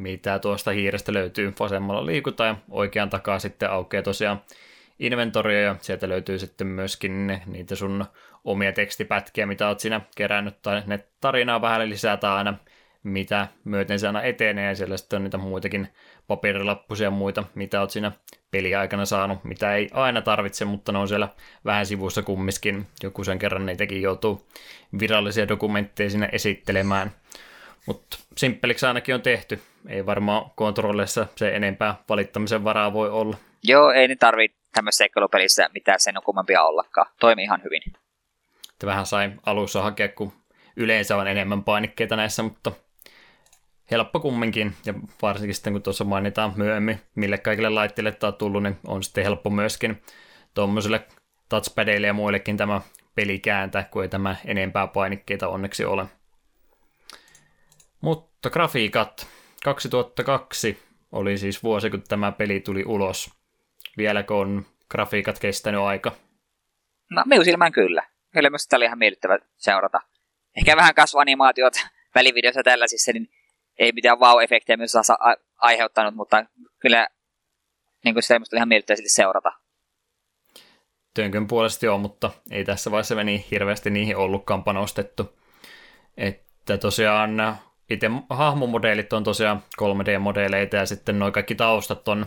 [0.00, 1.54] mitä tuosta hiirestä löytyy.
[1.60, 4.40] Vasemmalla liikutaan ja oikean takaa sitten aukeaa tosiaan
[4.98, 8.04] inventoria ja sieltä löytyy sitten myöskin ne, niitä sun
[8.44, 12.54] omia tekstipätkiä, mitä oot siinä kerännyt, tai ne tarinaa vähän lisätä aina,
[13.02, 15.88] mitä myöten se aina etenee, ja siellä sitten on niitä muitakin
[16.26, 18.12] paperilappusia ja muita, mitä oot siinä
[18.50, 21.28] peliaikana saanut, mitä ei aina tarvitse, mutta ne on siellä
[21.64, 22.86] vähän sivussa kummiskin.
[23.02, 24.48] Joku sen kerran niitäkin joutuu
[25.00, 27.12] virallisia dokumentteja sinne esittelemään.
[27.86, 29.62] Mutta simppeliksi ainakin on tehty.
[29.88, 33.36] Ei varmaan kontrollissa se enempää valittamisen varaa voi olla.
[33.62, 37.06] Joo, ei ne tarvitse tämmöisessä seikkailupelissä mitään sen kummempia ollakaan.
[37.20, 37.82] Toimii ihan hyvin.
[38.72, 40.32] Että vähän sai alussa hakea, kun
[40.76, 42.72] yleensä on enemmän painikkeita näissä, mutta
[43.90, 44.74] helppo kumminkin.
[44.86, 49.02] Ja varsinkin sitten, kun tuossa mainitaan myöhemmin, mille kaikille laitteille tämä on tullut, niin on
[49.02, 50.02] sitten helppo myöskin
[50.54, 51.06] tuommoiselle
[51.48, 52.80] touchpadeille ja muillekin tämä
[53.14, 56.06] peli kääntää, kun ei tämä enempää painikkeita onneksi ole.
[58.00, 59.26] Mutta grafiikat.
[59.64, 60.78] 2002
[61.12, 63.30] oli siis vuosi, kun tämä peli tuli ulos.
[63.96, 66.12] Vieläkö on grafiikat kestänyt aika?
[67.10, 68.02] No, minun silmään kyllä.
[68.32, 70.00] Kyllä myös tämä oli ihan miellyttävä seurata.
[70.56, 71.74] Ehkä vähän kasvuanimaatiot
[72.14, 73.30] välivideossa tällaisissa, niin
[73.78, 76.44] ei mitään wow-efektejä myös saa aiheuttanut, mutta
[76.78, 77.08] kyllä
[78.04, 79.52] niin kuin sitä oli ihan miellyttävä seurata.
[81.14, 85.38] Tönkön puolesta joo, mutta ei tässä vaiheessa meni hirveästi niihin ollutkaan panostettu.
[86.16, 87.58] Että tosiaan
[87.90, 92.26] itse hahmomodeelit on tosiaan 3D-modeleita ja sitten noin kaikki taustat on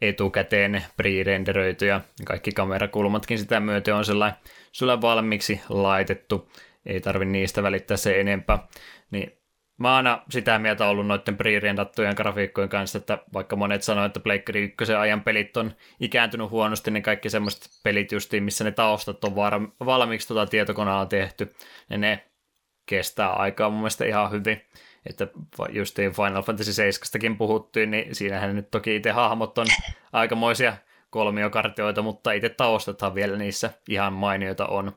[0.00, 4.38] etukäteen pre-renderöity ja kaikki kamerakulmatkin sitä myöten on sellainen
[4.72, 6.50] sulle valmiiksi laitettu.
[6.86, 8.58] Ei tarvi niistä välittää se enempää.
[9.10, 9.32] Niin
[9.78, 14.74] mä aina sitä mieltä ollut noiden pre-rendattujen grafiikkojen kanssa, että vaikka monet sanoo, että Pleikkari
[14.80, 19.36] 1 ajan pelit on ikääntynyt huonosti, niin kaikki semmoiset pelit justiin, missä ne taustat on
[19.36, 21.54] var- valmiiksi tuota tietokoneella tehty,
[21.88, 22.29] niin ne
[22.90, 24.62] kestää aikaa mun mielestä ihan hyvin.
[25.06, 25.28] Että
[25.68, 29.66] justiin Final Fantasy 7 puhuttiin, niin siinähän nyt toki itse hahmot on
[30.12, 30.76] aikamoisia
[31.10, 34.92] kolmiokartioita, mutta itse taustathan vielä niissä ihan mainioita on.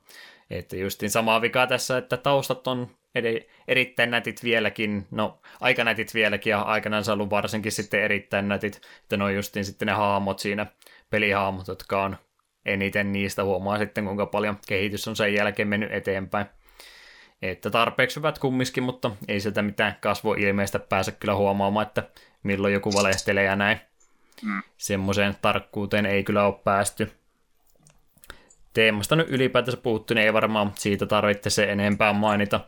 [0.49, 6.13] Että justiin samaa vikaa tässä, että taustat on ed- erittäin nätit vieläkin, no aika nätit
[6.13, 10.39] vieläkin ja aikanaan ollut varsinkin sitten erittäin nätit, että ne on justiin sitten ne hahmot
[10.39, 10.65] siinä,
[11.09, 12.17] pelihahmot, jotka on
[12.65, 16.45] eniten niistä huomaa sitten, kuinka paljon kehitys on sen jälkeen mennyt eteenpäin.
[17.43, 22.03] Että tarpeeksi hyvät kummiskin, mutta ei sieltä mitään kasvoilmeistä pääse kyllä huomaamaan, että
[22.43, 23.79] milloin joku valehtelee ja näin.
[24.43, 24.61] Mm.
[24.77, 27.11] Semmoiseen tarkkuuteen ei kyllä ole päästy.
[28.73, 32.59] Teemasta nyt ylipäätänsä puhuttu, niin ei varmaan siitä tarvitse se enempää mainita.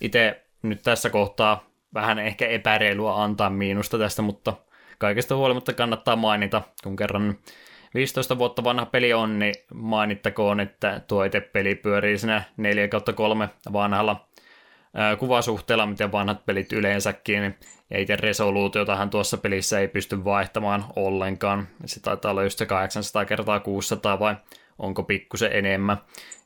[0.00, 4.52] Itse nyt tässä kohtaa vähän ehkä epäreilua antaa miinusta tästä, mutta
[4.98, 7.38] kaikesta huolimatta kannattaa mainita, kun kerran
[7.94, 13.48] 15 vuotta vanha peli on, niin mainittakoon, että tuo itse peli pyörii siinä 4 3
[13.72, 14.28] vanhalla
[15.18, 17.54] kuvasuhteella, miten vanhat pelit yleensäkin, niin
[17.90, 21.68] ja itse resoluutiotahan tuossa pelissä ei pysty vaihtamaan ollenkaan.
[21.84, 24.36] Se taitaa olla just se 800 kertaa 600 vai
[24.78, 25.96] onko pikkusen enemmän.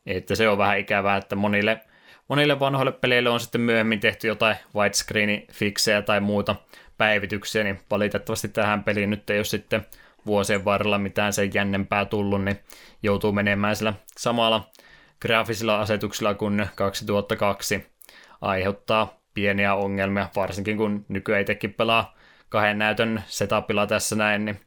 [0.07, 1.81] Että se on vähän ikävää, että monille,
[2.29, 6.57] monille vanhoille peleille on sitten myöhemmin tehty jotain widescreen fiksejä tai muuta
[6.99, 9.87] päivityksiä, niin valitettavasti tähän peliin nyt ei ole sitten
[10.27, 12.59] vuosien varrella mitään sen jännempää tullut, niin
[13.03, 14.71] joutuu menemään sillä samalla
[15.21, 17.87] graafisilla asetuksilla kuin 2002
[18.41, 22.15] aiheuttaa pieniä ongelmia, varsinkin kun nykyään itsekin pelaa
[22.49, 24.61] kahden näytön setupilla tässä näin, niin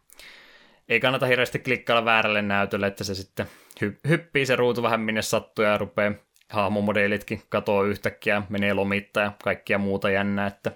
[0.89, 3.45] ei kannata hirveästi klikkailla väärälle näytölle, että se sitten
[3.85, 6.13] hy- hyppii se ruutu vähän minne sattuu ja rupeaa
[6.49, 10.71] hahmomodeelitkin katoo yhtäkkiä, menee lomittaa ja kaikkia muuta jännää, että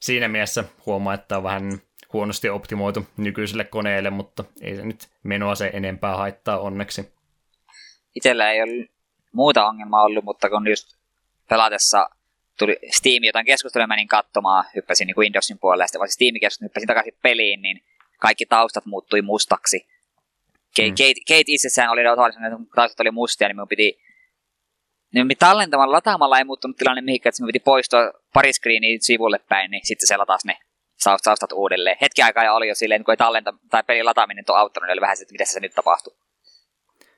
[0.00, 1.72] siinä mielessä huomaa, että on vähän
[2.14, 7.12] huonosti optimoitu nykyiselle koneelle, mutta ei se nyt menoa se enempää haittaa onneksi.
[8.14, 8.88] Itellä ei ole
[9.32, 10.96] muuta ongelmaa ollut, mutta kun just
[11.48, 12.08] pelatessa
[12.58, 16.86] tuli Steam jotain keskustelua, menin katsomaan, hyppäsin niin Windowsin puolelle, ja sitten Steam keskustelu, hyppäsin
[16.86, 17.84] takaisin peliin, niin
[18.20, 19.86] kaikki taustat muuttui mustaksi.
[20.76, 20.94] Kate, mm.
[20.94, 24.00] Kate, Kate itsessään oli osallinen, että taustat oli mustia, niin minun piti
[25.14, 29.38] niin me tallentamalla, lataamalla ei muuttunut tilanne mihinkään, että me piti poistua pari screeniä sivulle
[29.48, 30.58] päin, niin sitten se latasi ne
[31.24, 31.96] taustat uudelleen.
[32.00, 35.00] Hetki aikaa oli jo silleen, kun ei tallenta, tai pelin lataaminen on auttanut, niin oli
[35.00, 36.16] vähän se, että mitä se nyt tapahtuu.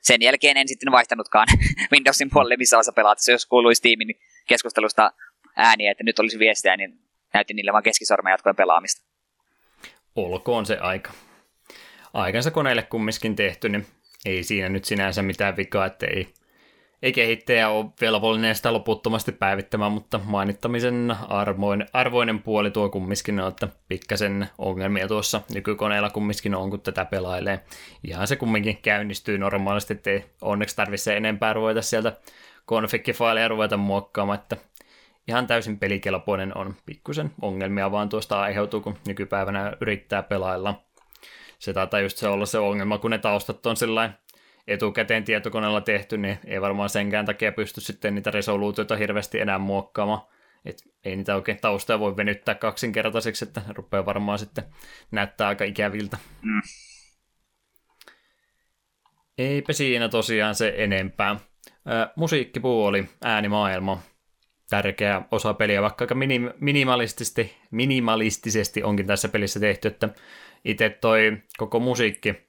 [0.00, 1.46] Sen jälkeen en sitten vaihtanutkaan
[1.92, 3.30] Windowsin puolelle missä vaiheessa pelata.
[3.30, 4.14] Jos kuului Steamin
[4.48, 5.12] keskustelusta
[5.56, 6.98] ääniä, että nyt olisi viestiä, niin
[7.34, 9.02] näytin niille vaan keskisormen jatkojen pelaamista.
[10.16, 11.12] Olkoon se aika.
[12.12, 13.86] Aikansa koneelle kumminkin tehty, niin
[14.24, 16.28] ei siinä nyt sinänsä mitään vikaa, että ei,
[17.02, 23.48] ei kehittäjä ole velvollinen sitä loputtomasti päivittämään, mutta mainittamisen arvoinen, arvoinen puoli tuo kumminkin on,
[23.48, 27.60] että pikkasen ongelmia tuossa nykykoneella kumminkin on, kun tätä pelailee.
[28.04, 32.16] Ihan se kumminkin käynnistyy normaalisti, ettei onneksi tarvitse enempää ruveta sieltä
[32.64, 34.56] konfikkifaileja ruveta muokkaamaan, että
[35.28, 36.74] ihan täysin pelikelpoinen on.
[36.86, 40.82] Pikkusen ongelmia vaan tuosta aiheutuu, kun nykypäivänä yrittää pelailla.
[41.58, 44.18] Se taitaa just se olla se ongelma, kun ne taustat on sellainen
[44.66, 50.20] etukäteen tietokoneella tehty, niin ei varmaan senkään takia pysty sitten niitä resoluutioita hirveästi enää muokkaamaan.
[50.64, 54.64] Et ei niitä oikein taustoja voi venyttää kaksinkertaiseksi, että rupeaa varmaan sitten
[55.10, 56.16] näyttää aika ikäviltä.
[56.42, 56.62] Mm.
[59.38, 61.36] Eipä siinä tosiaan se enempää.
[61.86, 64.02] Ää, musiikkipuoli, äänimaailma,
[64.70, 70.08] tärkeä osa peliä, vaikka aika minim- minimalistisesti, minimalistisesti onkin tässä pelissä tehty, että
[70.64, 72.45] itse toi koko musiikki,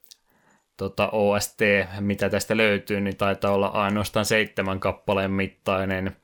[0.78, 1.60] tota OST,
[2.00, 6.16] mitä tästä löytyy, niin taitaa olla ainoastaan seitsemän kappaleen mittainen,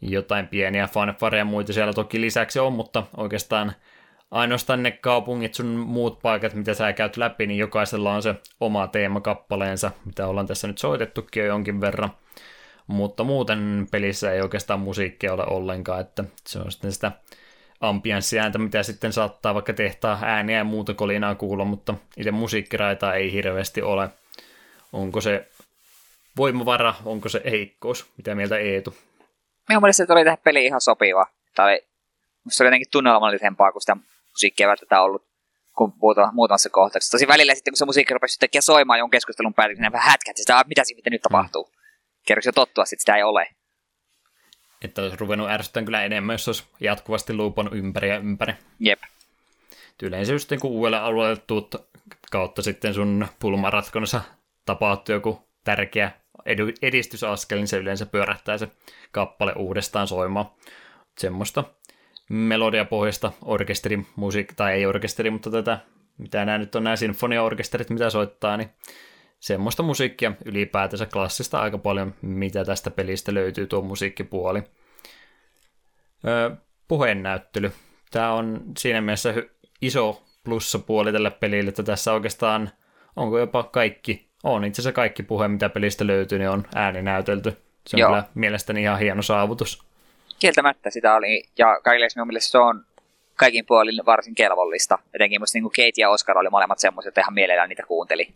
[0.00, 3.72] jotain pieniä fanfareja ja muita siellä toki lisäksi on, mutta oikeastaan
[4.30, 8.86] ainoastaan ne kaupungit, sun muut paikat, mitä sä käyt läpi, niin jokaisella on se oma
[8.86, 12.10] teemakappaleensa, mitä ollaan tässä nyt soitettukin jo jonkin verran.
[12.86, 17.12] Mutta muuten pelissä ei oikeastaan musiikkia ole ollenkaan, että se on sitten sitä
[17.80, 23.32] ambianssiääntä, mitä sitten saattaa vaikka tehtaa ääniä ja muuta kolinaa kuulla, mutta itse musiikkiraitaa ei
[23.32, 24.08] hirveästi ole.
[24.92, 25.48] Onko se
[26.36, 28.06] voimavara, onko se heikkous?
[28.16, 28.94] Mitä mieltä Eetu?
[29.68, 31.26] Minun mielestä se oli tähän peliin ihan sopiva.
[31.54, 31.80] Tai
[32.48, 33.96] se oli jotenkin tunnelmallisempaa, kun sitä
[34.32, 35.26] musiikkia välttämättä ollut
[35.76, 37.10] kun puhutaan muutamassa kohtauksessa.
[37.10, 40.42] Tosi välillä sitten, kun se musiikki rupesi yhtäkkiä soimaan jonkun keskustelun päälle, niin vähän hätkätti
[40.42, 41.70] sitä, mitä siinä nyt tapahtuu.
[42.26, 43.48] Kerroksi jo tottua, että sitä ei ole.
[44.82, 48.52] Että olisi ruvennut ärsyttämään kyllä enemmän, jos olisi jatkuvasti luupon ympäri ja ympäri.
[48.80, 49.00] Jep.
[50.02, 51.74] Yleensä just niin uudelle alueelle tuut
[52.30, 54.20] kautta sitten sun pulmaratkonnossa
[54.66, 56.10] tapahtuu joku tärkeä
[56.82, 58.68] edistysaskel, niin se yleensä pyörähtää se
[59.12, 60.46] kappale uudestaan soimaan.
[61.18, 61.64] Semmoista
[62.28, 65.78] melodiapohjasta orkesterimusiikki, tai ei orkesteri, mutta tätä,
[66.18, 68.70] mitä nämä nyt on nämä sinfoniaorkesterit, mitä soittaa, niin
[69.46, 74.62] semmoista musiikkia ylipäätänsä klassista aika paljon, mitä tästä pelistä löytyy tuo musiikkipuoli.
[76.26, 76.50] Öö,
[76.88, 77.72] puheennäyttely.
[78.10, 79.34] Tämä on siinä mielessä
[79.82, 82.70] iso plussapuoli tälle pelille, että tässä oikeastaan
[83.16, 87.56] onko jopa kaikki, on itse asiassa kaikki puhe, mitä pelistä löytyy, niin on ääninäytelty.
[87.86, 88.08] Se on Joo.
[88.08, 89.82] kyllä mielestäni ihan hieno saavutus.
[90.38, 92.84] Kieltämättä sitä oli, ja kaikille minun mielestä se on
[93.36, 94.98] kaikin puolin varsin kelvollista.
[95.14, 98.34] Etenkin musta niin Kate ja Oscar oli molemmat semmoiset, että ihan mielellään niitä kuunteli.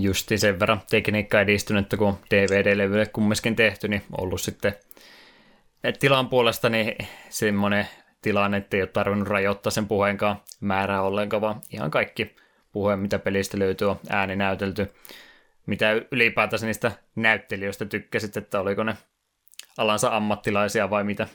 [0.00, 4.74] Justi sen verran tekniikka edistynyt, että kun DVD-levylle kumminkin tehty, niin ollut sitten
[5.98, 6.96] tilan puolesta niin
[7.28, 7.88] semmoinen
[8.22, 12.36] tilanne, että ei ole tarvinnut rajoittaa sen puheenkaan määrää ollenkaan, vaan ihan kaikki
[12.72, 14.94] puhe, mitä pelistä löytyy, on ääni näytelty.
[15.66, 18.96] Mitä ylipäätänsä niistä näyttelijöistä tykkäsit, että oliko ne
[19.78, 21.26] alansa ammattilaisia vai mitä?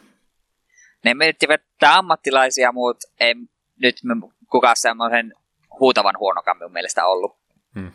[1.06, 3.36] Ne miettivät ammattilaisia, mutta ei
[3.80, 3.96] nyt
[4.52, 5.34] kukaan semmoisen
[5.80, 7.38] huutavan huonokaan minun mielestä ollut.
[7.76, 7.92] Hmm.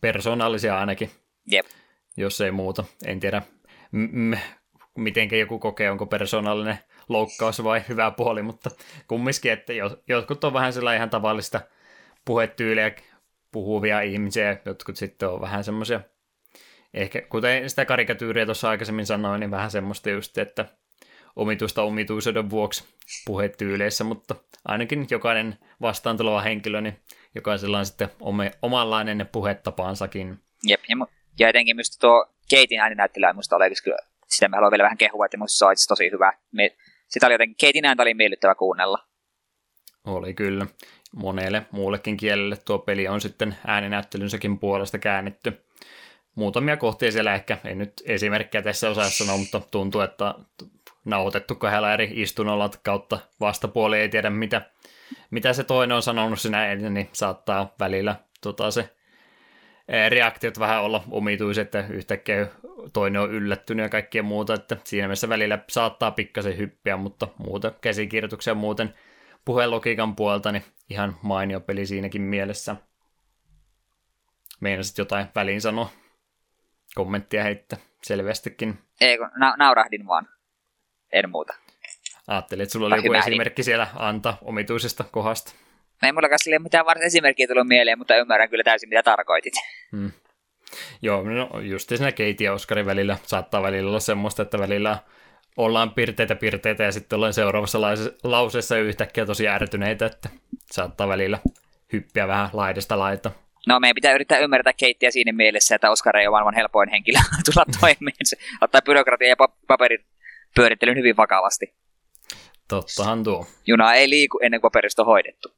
[0.00, 1.10] Persoonallisia ainakin.
[1.46, 1.66] Jep.
[2.16, 2.84] Jos ei muuta.
[3.06, 3.42] En tiedä,
[3.92, 4.38] m- m-
[4.96, 6.78] miten joku kokee, onko persoonallinen
[7.08, 8.70] loukkaus vai hyvä puoli, mutta
[9.08, 9.72] kumminkin, että
[10.08, 11.60] jotkut on vähän sellainen ihan tavallista
[12.24, 12.92] puhetyyliä
[13.52, 16.00] puhuvia ihmisiä, jotkut sitten on vähän semmoisia,
[16.94, 20.64] ehkä kuten sitä karikatyyriä tuossa aikaisemmin sanoin, niin vähän semmoista just, että
[21.36, 22.84] omituista omituisuuden vuoksi
[23.26, 24.34] puhetyyleissä, mutta
[24.68, 27.00] ainakin jokainen vastaan tuleva henkilö, niin
[27.34, 30.38] jokaisella on sitten ome, omanlainen puhetapaansakin.
[30.64, 30.96] Jep, ja,
[31.38, 35.24] ja etenkin myös tuo Keitin ääninäyttelijä minusta oli kyllä, sitä me haluan vielä vähän kehua,
[35.24, 36.32] että minusta se on tosi hyvä.
[36.52, 36.76] Me,
[37.08, 38.98] sitä oli jotenkin, Keitin ääntä oli miellyttävä kuunnella.
[40.04, 40.66] Oli kyllä.
[41.16, 45.64] Monelle muullekin kielelle tuo peli on sitten ääninäyttelynsäkin puolesta käännetty.
[46.34, 50.34] Muutamia kohtia siellä ehkä, en nyt esimerkkejä tässä osaa sanoa, mutta tuntuu, että
[51.04, 54.62] nauhoitettu kahdella eri istunnolla kautta vastapuoli ei tiedä, mitä,
[55.30, 58.94] mitä se toinen on sanonut sinä ennen, niin saattaa välillä tota, se
[60.08, 62.46] reaktiot vähän olla omituiset, että yhtäkkiä
[62.92, 67.70] toinen on yllättynyt ja kaikkea muuta, että siinä mielessä välillä saattaa pikkasen hyppiä, mutta muuta
[67.70, 68.94] käsikirjoituksia muuten
[69.44, 72.76] puhelogiikan puolta, niin ihan mainio peli siinäkin mielessä.
[74.60, 75.90] Meinasit jotain väliin sanoa,
[76.94, 78.78] kommenttia heittää selvästikin.
[79.00, 80.28] Ei, kun na- naurahdin vaan,
[81.12, 81.54] en muuta.
[82.26, 85.52] Ajattelin, että sulla oli joku esimerkki siellä anta omituisesta kohdasta.
[86.02, 89.54] No ei mulla sille mitään varsin esimerkkiä tullut mieleen, mutta ymmärrän kyllä täysin, mitä tarkoitit.
[89.92, 90.12] Hmm.
[91.02, 94.98] Joo, no just siinä Keiti ja Oskarin välillä saattaa välillä olla semmoista, että välillä
[95.56, 97.78] ollaan pirteitä pirteitä ja sitten ollaan seuraavassa
[98.24, 100.28] lauseessa yhtäkkiä tosi ärtyneitä, että
[100.70, 101.38] saattaa välillä
[101.92, 103.30] hyppiä vähän laidasta laita.
[103.66, 107.18] No meidän pitää yrittää ymmärtää Keittiä siinä mielessä, että Oskar ei ole maailman helpoin henkilö
[107.44, 108.16] tulla toimeen.
[108.22, 110.04] Se ottaa byrokratia ja paperin
[110.54, 111.74] pyörittelyn hyvin vakavasti.
[112.68, 113.46] Tottahan tuo.
[113.66, 115.48] Juna ei liiku ennen kuin paperista on hoidettu.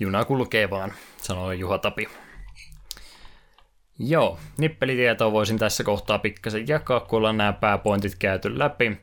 [0.00, 2.08] Juna kulkee vaan, sanoi Juha Tapi.
[3.98, 8.96] Joo, nippelitietoa voisin tässä kohtaa pikkasen jakaa, kun ollaan nämä pääpointit käyty läpi.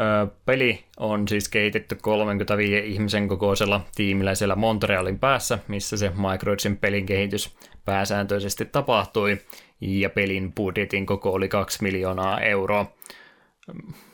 [0.00, 6.76] Öö, peli on siis kehitetty 35 ihmisen kokoisella tiimillä siellä Montrealin päässä, missä se Microidsin
[6.76, 9.38] pelin kehitys pääsääntöisesti tapahtui,
[9.80, 12.92] ja pelin budjetin koko oli 2 miljoonaa euroa.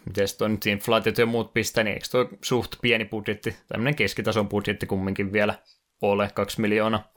[0.06, 4.48] Miten tuo nyt inflaatiot ja muut pistää, niin eikö tuo suht pieni budjetti, tämmöinen keskitason
[4.48, 5.54] budjetti kumminkin vielä
[6.02, 7.12] ole 2 miljoonaa?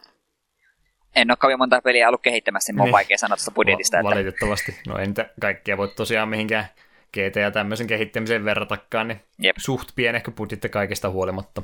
[1.16, 2.86] en ole kovin monta peliä ollut kehittämässä, niin, niin.
[2.86, 3.98] on vaikea sanoa tuosta budjetista.
[3.98, 4.76] Va- valitettavasti.
[4.88, 6.66] No entä kaikkia voi tosiaan mihinkään
[7.14, 9.56] GTA tämmöisen kehittämiseen verratakaan, niin Jep.
[9.60, 11.61] suht pienehkö budjetti kaikesta huolimatta.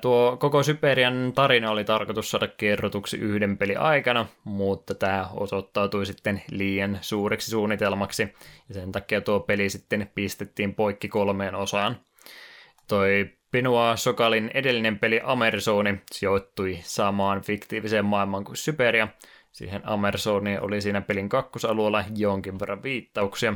[0.00, 6.42] Tuo koko Syperian tarina oli tarkoitus saada kerrotuksi yhden pelin aikana, mutta tämä osoittautui sitten
[6.50, 8.22] liian suureksi suunnitelmaksi,
[8.68, 11.96] ja sen takia tuo peli sitten pistettiin poikki kolmeen osaan.
[12.88, 19.08] Toi Pinua Sokalin edellinen peli Amersoni sijoittui samaan fiktiiviseen maailmaan kuin Syberia.
[19.52, 23.54] Siihen Amersoniin oli siinä pelin kakkosalueella jonkin verran viittauksia.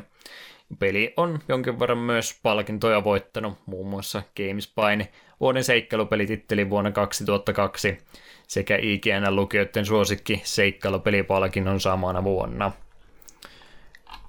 [0.78, 5.08] Peli on jonkin verran myös palkintoja voittanut, muun muassa GameSpine
[5.40, 7.98] vuoden seikkailupelititteli vuonna 2002
[8.46, 12.72] sekä IGN lukijoiden suosikki seikkailupelipalkinnon samana vuonna.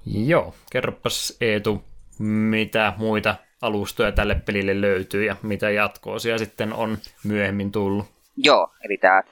[0.06, 1.84] Joo, kerropas Eetu,
[2.18, 8.06] mitä muita alustoja tälle pelille löytyy ja mitä jatkoosia sitten on myöhemmin tullut.
[8.36, 9.22] Joo, eli tämä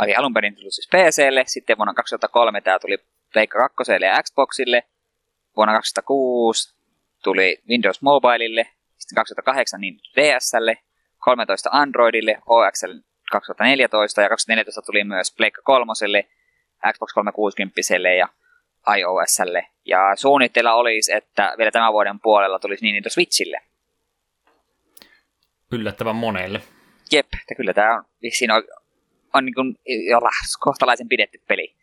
[0.00, 2.98] oli alun perin tullut siis PClle, sitten vuonna 2003 tämä tuli
[3.32, 4.82] Pleikka 2 ja Xboxille,
[5.56, 6.74] vuonna 2006
[7.24, 10.78] tuli Windows Mobilelle, sitten 2008 niin DSlle,
[11.28, 12.92] 13 Androidille, OXL
[13.32, 15.92] 2014 ja 2014 tuli myös Pleikka 3,
[16.92, 17.80] Xbox 360
[18.18, 18.28] ja
[18.96, 19.66] iOSlle.
[19.84, 23.60] Ja suunnitteilla olisi, että vielä tämän vuoden puolella tulisi Nintendo Switchille.
[25.72, 26.60] Yllättävän monelle.
[27.12, 28.62] Jep, että kyllä tämä on vissiin on,
[29.34, 29.76] on niin kuin,
[30.10, 30.30] jolla
[30.60, 31.74] kohtalaisen pidetty peli.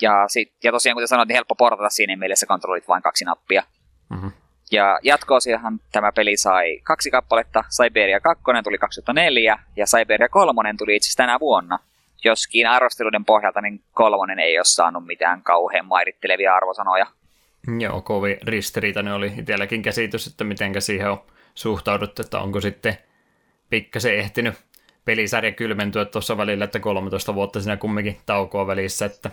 [0.00, 3.62] Ja, sit, ja tosiaan, kuten sanoin, niin helppo portata siinä mielessä kontrollit vain kaksi nappia.
[4.10, 4.32] Mm-hmm.
[4.72, 7.64] Ja jatkoosiahan tämä peli sai kaksi kappaletta.
[7.68, 11.78] Siberia 2 tuli 2004 ja Siberia 3 tuli itse tänä vuonna.
[12.24, 17.06] Joskin arvosteluiden pohjalta niin kolmonen ei ole saanut mitään kauhean mairittelevia arvosanoja.
[17.78, 21.22] Joo, kovin ristiriitainen oli itselläkin käsitys, että miten siihen on
[21.54, 22.98] suhtauduttu, että onko sitten
[23.70, 24.54] pikkasen ehtinyt
[25.04, 29.30] pelisarja kylmentyä tuossa välillä, että 13 vuotta siinä kumminkin taukoa välissä, että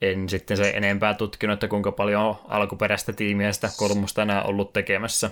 [0.00, 4.72] en sitten se enempää tutkinut, että kuinka paljon on alkuperäistä tiimiä sitä kolmusta enää ollut
[4.72, 5.30] tekemässä.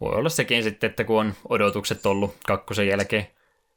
[0.00, 3.26] Voi olla sekin sitten, että kun on odotukset ollut kakkosen jälkeen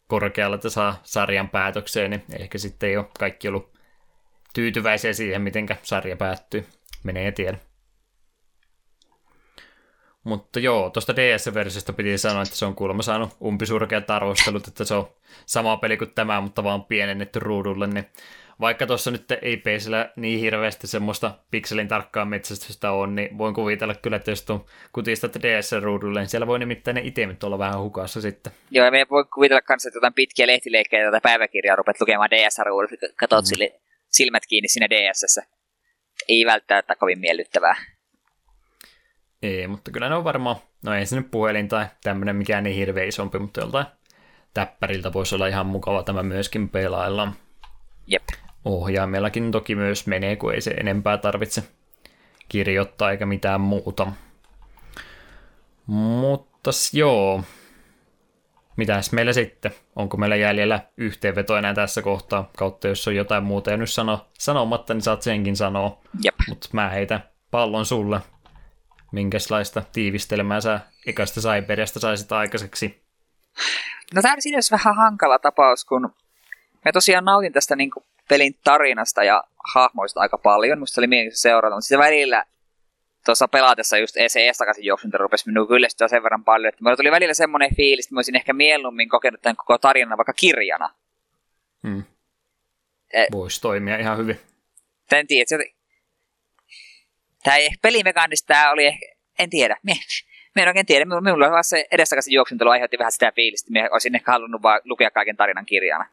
[0.08, 3.78] korkealla, että saa sarjan päätökseen, niin ehkä sitten ei ole kaikki ollut
[4.54, 6.66] tyytyväisiä siihen, miten sarja päättyy.
[7.04, 7.58] Menee tiedä.
[10.24, 14.94] Mutta joo, tuosta DS-versiosta piti sanoa, että se on kuulemma saanut umpisurkeat arvostelut, että se
[14.94, 15.10] on
[15.46, 18.06] sama peli kuin tämä, mutta vaan pienennetty ruudulle, niin
[18.62, 23.96] vaikka tuossa nyt ei PCllä niin hirveästi semmoista pikselin tarkkaa metsästystä on, niin voin kuvitella
[23.96, 28.22] kyllä, että jos tuon kutistat DS-ruudulle, niin siellä voi nimittäin ne itemit olla vähän hukassa
[28.22, 28.54] sitten.
[28.72, 33.14] Joo, ja me voi kuvitella kanssa, että jotain pitkiä lehtileikkejä tai päiväkirjaa rupeat lukemaan DS-ruudulle,
[33.16, 33.68] katsot mm.
[34.10, 35.40] silmät kiinni siinä ds
[36.28, 37.76] Ei välttämättä kovin miellyttävää.
[39.42, 42.76] Ei, mutta kyllä ne on varmaan, no ei se nyt puhelin tai tämmöinen mikään niin
[42.76, 43.86] hirveä isompi, mutta joltain
[44.54, 47.34] täppäriltä voisi olla ihan mukava tämä myöskin pelailla.
[48.08, 48.24] Jep.
[48.66, 51.64] Ohjaimellakin toki myös menee, kun ei se enempää tarvitse
[52.50, 54.08] kirjoittaa eikä mitään muuta.
[55.86, 57.44] Mutta joo,
[58.78, 59.72] mitäs meillä sitten?
[59.96, 62.50] Onko meillä jäljellä yhteenveto enää tässä kohtaa?
[62.58, 66.02] Kautta jos on jotain muuta ja nyt sano, sanomatta, niin saat senkin sanoa.
[66.24, 66.36] Jep.
[66.50, 68.20] Mutta mä heitän pallon sulle.
[69.12, 73.06] Minkälaista tiivistelmää sä ekasta Siberiasta saisit aikaiseksi?
[74.14, 76.02] No tämä on vähän hankala tapaus, kun
[76.86, 79.44] mä tosiaan nautin tästä niin kuin pelin tarinasta ja
[79.76, 80.80] hahmoista aika paljon.
[80.80, 82.46] Musta oli mielenkiintoista seurata, mutta sitten välillä
[83.26, 87.12] tuossa pelaatessa just se takaisin juoksunta rupesi minua kyllästyä sen verran paljon, että minulla tuli
[87.12, 90.90] välillä semmoinen fiilis, että mä olisin ehkä mieluummin kokenut tämän koko tarinan vaikka kirjana.
[91.88, 92.04] Hmm.
[93.14, 94.40] E- Voisi toimia ihan hyvin.
[95.12, 95.58] En tiedä, se,
[97.44, 99.06] tämä ei, pelimekaanista tämä oli ehkä,
[99.40, 99.96] en tiedä, mie,
[100.56, 104.16] mie en oikein tiedä, minulla vaan se edestakaisin juoksuntelu aiheutti vähän sitä fiilistä, että olisin
[104.16, 106.06] ehkä halunnut vaan lukea kaiken tarinan kirjana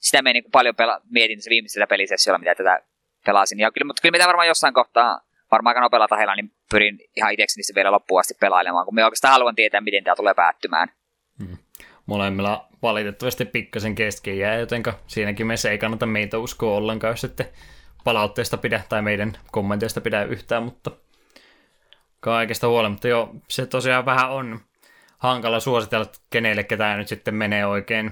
[0.00, 2.82] sitä me niin paljon pela- mietin tässä viimeisellä pelisessiolla, mitä tätä
[3.26, 3.60] pelasin.
[3.60, 5.20] Ja kyllä, mutta kyllä mitä varmaan jossain kohtaa,
[5.50, 9.04] varmaan aika nopealla tahilla, niin pyrin ihan itsekseni se vielä loppuun asti pelailemaan, kun me
[9.04, 10.88] oikeastaan haluan tietää, miten tämä tulee päättymään.
[11.38, 11.56] Hmm.
[12.06, 17.46] Molemmilla valitettavasti pikkasen kesken jää, jotenka siinäkin meissä ei kannata meitä uskoa ollenkaan, jos sitten
[18.04, 20.90] palautteesta pidä tai meidän kommenteista pidä yhtään, mutta
[22.20, 24.60] kaikesta huolimatta jo se tosiaan vähän on
[25.18, 28.10] hankala suositella, kenelle ketään nyt sitten menee oikein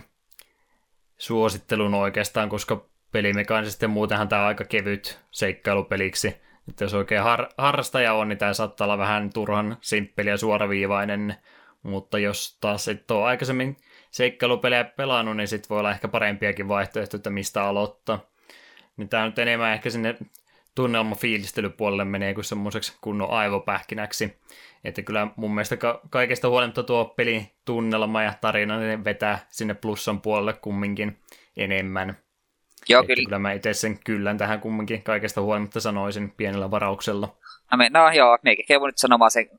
[1.19, 6.37] suosittelun oikeastaan, koska pelimekaanisesti muutenhan tämä on aika kevyt seikkailupeliksi.
[6.69, 11.35] Että jos oikein har- harrastaja on, niin tämä saattaa olla vähän turhan simppeli ja suoraviivainen,
[11.83, 13.77] mutta jos taas et ole aikaisemmin
[14.11, 18.21] seikkailupelejä pelannut, niin sitten voi olla ehkä parempiakin vaihtoehtoja, että mistä aloittaa.
[18.97, 20.17] Niin tämä nyt enemmän ehkä sinne
[20.75, 24.39] tunnelmafiilistelypuolelle menee kuin semmoiseksi kunnon aivopähkinäksi.
[24.85, 29.75] Että kyllä mun mielestä ka- kaikesta huolimatta tuo pelin tunnelma ja tarina niin vetää sinne
[29.75, 31.19] plussan puolelle kumminkin
[31.57, 32.19] enemmän.
[32.89, 33.25] Joo, kyllä.
[33.25, 37.37] kyllä mä itse sen kyllän tähän kumminkin kaikesta huolimatta sanoisin pienellä varauksella.
[37.73, 39.51] No, me, no joo, meikin kevu nyt sanomaan sen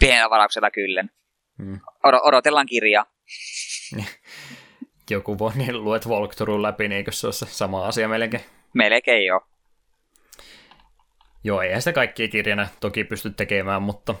[0.00, 1.10] pienellä varauksella kyllän.
[1.58, 1.80] Hmm.
[2.06, 3.06] Od- odotellaan kirjaa.
[5.10, 8.42] Joku voi niin luet walkthrough läpi, niin eikö se ole se sama asia melkein?
[8.74, 9.40] Melkein joo.
[11.44, 14.14] Joo, eihän sitä kaikkia kirjana toki pysty tekemään, mutta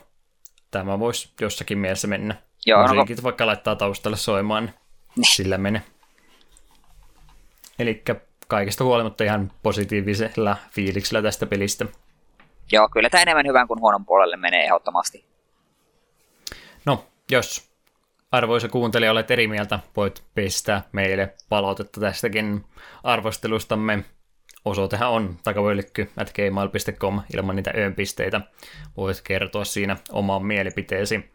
[0.70, 2.34] tämä voisi jossakin mielessä mennä.
[2.66, 4.72] Joo, Musiikit no, vaikka laittaa taustalle soimaan,
[5.16, 5.82] niin sillä menee.
[7.78, 8.02] Eli
[8.48, 11.86] kaikesta huolimatta ihan positiivisella fiiliksellä tästä pelistä.
[12.72, 15.24] Joo, kyllä tämä enemmän hyvän kuin huonon puolelle menee ehdottomasti.
[16.84, 17.70] No, jos
[18.32, 22.64] arvoisa kuuntelija olet eri mieltä, voit pistää meille palautetta tästäkin
[23.02, 24.04] arvostelustamme
[24.64, 28.40] osoitehan on takapölkky at gmail.com ilman niitä öönpisteitä.
[28.96, 31.30] Voit kertoa siinä oman mielipiteesi.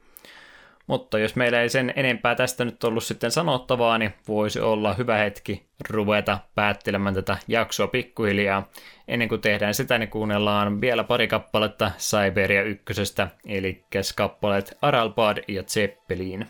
[0.87, 5.17] Mutta jos meillä ei sen enempää tästä nyt ollut sitten sanottavaa, niin voisi olla hyvä
[5.17, 8.69] hetki ruveta päättelemään tätä jaksoa pikkuhiljaa.
[9.07, 13.85] Ennen kuin tehdään sitä, niin kuunnellaan vielä pari kappaletta Cyberia ykkösestä, eli
[14.15, 16.47] kappaleet Aralpad ja Zeppelin.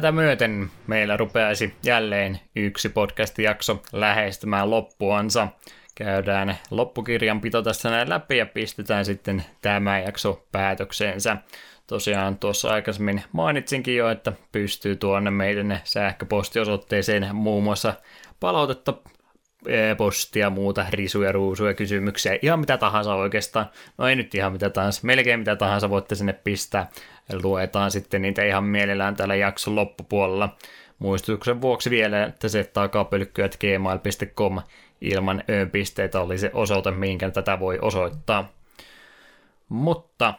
[0.00, 5.48] Tätä myöten meillä rupeaisi jälleen yksi podcast-jakso lähestymään loppuansa.
[5.94, 11.36] Käydään loppukirjanpito tässä näin läpi ja pistetään sitten tämä jakso päätökseensä.
[11.86, 17.94] Tosiaan tuossa aikaisemmin mainitsinkin jo, että pystyy tuonne meidän sähköpostiosoitteeseen muun muassa
[18.40, 18.94] palautetta
[19.96, 23.66] postia, muuta risuja, ruusuja, kysymyksiä, ihan mitä tahansa oikeastaan.
[23.98, 26.90] No ei nyt ihan mitä tahansa, melkein mitä tahansa voitte sinne pistää.
[27.42, 30.56] Luetaan sitten niitä ihan mielellään täällä jakson loppupuolella.
[30.98, 34.60] Muistutuksen vuoksi vielä, että se takapölkkyät gmail.com
[35.00, 38.52] ilman öönpisteitä oli se osoite, minkä tätä voi osoittaa.
[39.68, 40.34] Mutta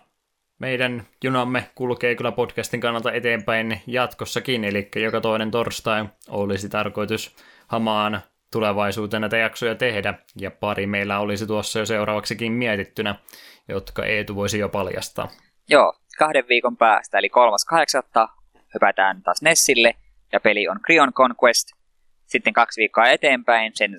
[0.60, 7.36] meidän junamme kulkee kyllä podcastin kannalta eteenpäin jatkossakin, eli joka toinen torstai olisi tarkoitus
[7.68, 13.16] hamaan tulevaisuuteen näitä jaksoja tehdä, ja pari meillä olisi tuossa jo seuraavaksikin mietittynä,
[13.68, 15.32] jotka Eetu voisi jo paljastaa.
[15.72, 17.30] Joo, kahden viikon päästä, eli
[18.24, 18.28] 3.8.
[18.74, 19.96] hypätään taas Nessille,
[20.34, 21.68] ja peli on Creon Conquest.
[22.26, 23.92] Sitten kaksi viikkoa eteenpäin, sen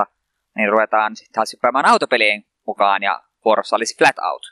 [0.00, 0.06] 7.8.
[0.56, 4.42] niin ruvetaan taas hyppäämään autopelien mukaan, ja vuorossa olisi Flat Out.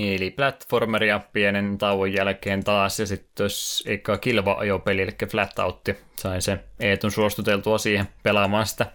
[0.00, 6.64] Eli platformeria pienen tauon jälkeen taas, ja sitten jos eikä kilva-ajopeli, eli Flatoutti, sain se
[6.80, 8.86] Eetun suostuteltua siihen pelaamaan sitä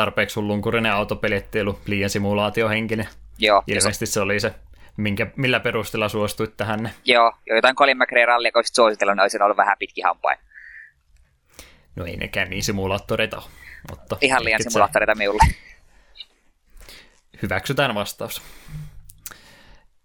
[0.00, 3.08] tarpeeksi hullunkurinen autopeli, ettei ollut liian simulaatiohenkinen.
[3.38, 3.62] Joo.
[3.66, 4.54] Ilmeisesti se oli se,
[4.96, 6.90] minkä, millä perusteella suostuit tähän.
[7.04, 10.38] Joo, jo jotain Colin McRae rallia, kun suositella, niin olisi ollut vähän pitki hampain.
[11.96, 13.42] No ei nekään niin simulaattoreita
[13.90, 15.54] mutta Ihan liian simulaattoreita minulle.
[17.42, 18.42] Hyväksytään vastaus.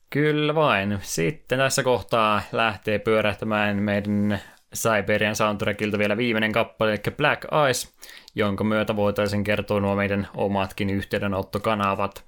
[0.09, 0.99] Kyllä vain.
[1.01, 4.41] Sitten tässä kohtaa lähtee pyörähtämään meidän
[4.75, 7.93] Siberian soundtrackilta vielä viimeinen kappale, eli Black Eyes,
[8.35, 12.23] jonka myötä voitaisiin kertoa nuo meidän omatkin yhteydenottokanavat.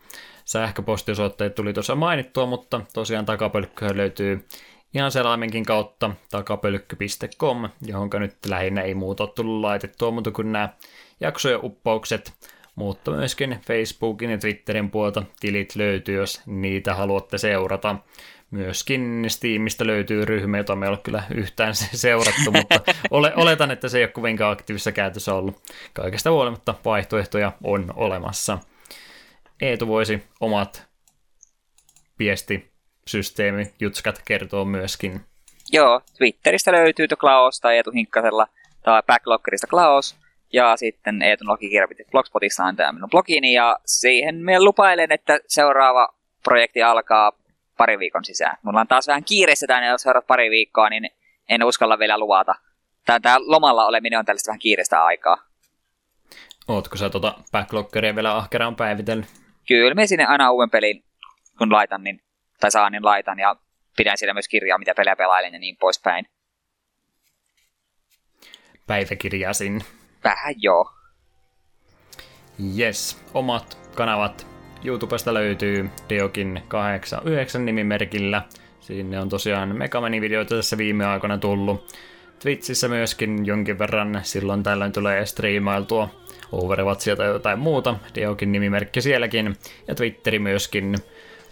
[0.46, 4.46] Sähköpostiosoitteet tuli tuossa mainittua, mutta tosiaan takapölkkyä löytyy
[4.94, 10.70] ihan selaimenkin kautta takapölkky.com, johon nyt lähinnä ei muuta ole tullut laitettua muuta kuin nämä
[11.20, 12.34] jaksojen uppaukset–
[12.78, 17.96] mutta myöskin Facebookin ja Twitterin puolta tilit löytyy, jos niitä haluatte seurata.
[18.52, 22.80] Myöskin Steamista löytyy ryhmä, jota me ei ole kyllä yhtään seurattu, mutta
[23.12, 25.62] ole, oletan, että se ei ole kovinkaan aktiivisessa käytössä ollut.
[25.94, 28.58] Kaikesta huolimatta vaihtoehtoja on olemassa.
[29.62, 30.88] Eetu voisi omat
[32.20, 35.22] viestisysteemi jutskat kertoo myöskin.
[35.72, 38.48] Joo, Twitteristä löytyy Klaus tai Eetu Hinkkasella
[38.84, 40.16] tai Backloggerista Klaus.
[40.54, 46.10] Ja sitten Eetun logikirjapiti Blogspotissa on tämä minun blogini ja siihen me lupailen, että seuraava
[46.44, 47.32] projekti alkaa
[47.78, 48.58] pari viikon sisään.
[48.62, 51.10] Mulla on taas vähän kiireessä tänne, jos seuraat pari viikkoa, niin
[51.50, 52.56] en uskalla vielä luvata.
[53.06, 55.38] Tämä, lomalla oleminen on tällaista vähän kiireistä aikaa.
[56.68, 59.28] Ootko sä tuota backloggeria vielä ahkeraan päivitellyt?
[59.68, 61.04] Kyllä, me sinne aina uuden pelin,
[61.58, 62.24] kun laitan, niin,
[62.60, 63.56] tai saan, niin laitan, ja
[63.98, 66.26] pidän siellä myös kirjaa, mitä pelejä pelailen ja niin poispäin.
[68.88, 69.86] Päiväkirjaa sinne.
[70.24, 70.92] Vähän joo.
[72.78, 74.57] Yes, omat kanavat
[74.88, 78.42] YouTubesta löytyy Deokin 89 nimimerkilla.
[78.80, 81.96] Sinne on tosiaan Megamani-videoita tässä viime aikoina tullut.
[82.40, 86.10] Twitchissä myöskin jonkin verran silloin tällöin tulee striimailtua
[86.52, 87.96] Overwatchia tai jotain muuta.
[88.16, 89.56] Deokin nimimerkki sielläkin.
[89.88, 90.96] Ja Twitteri myöskin.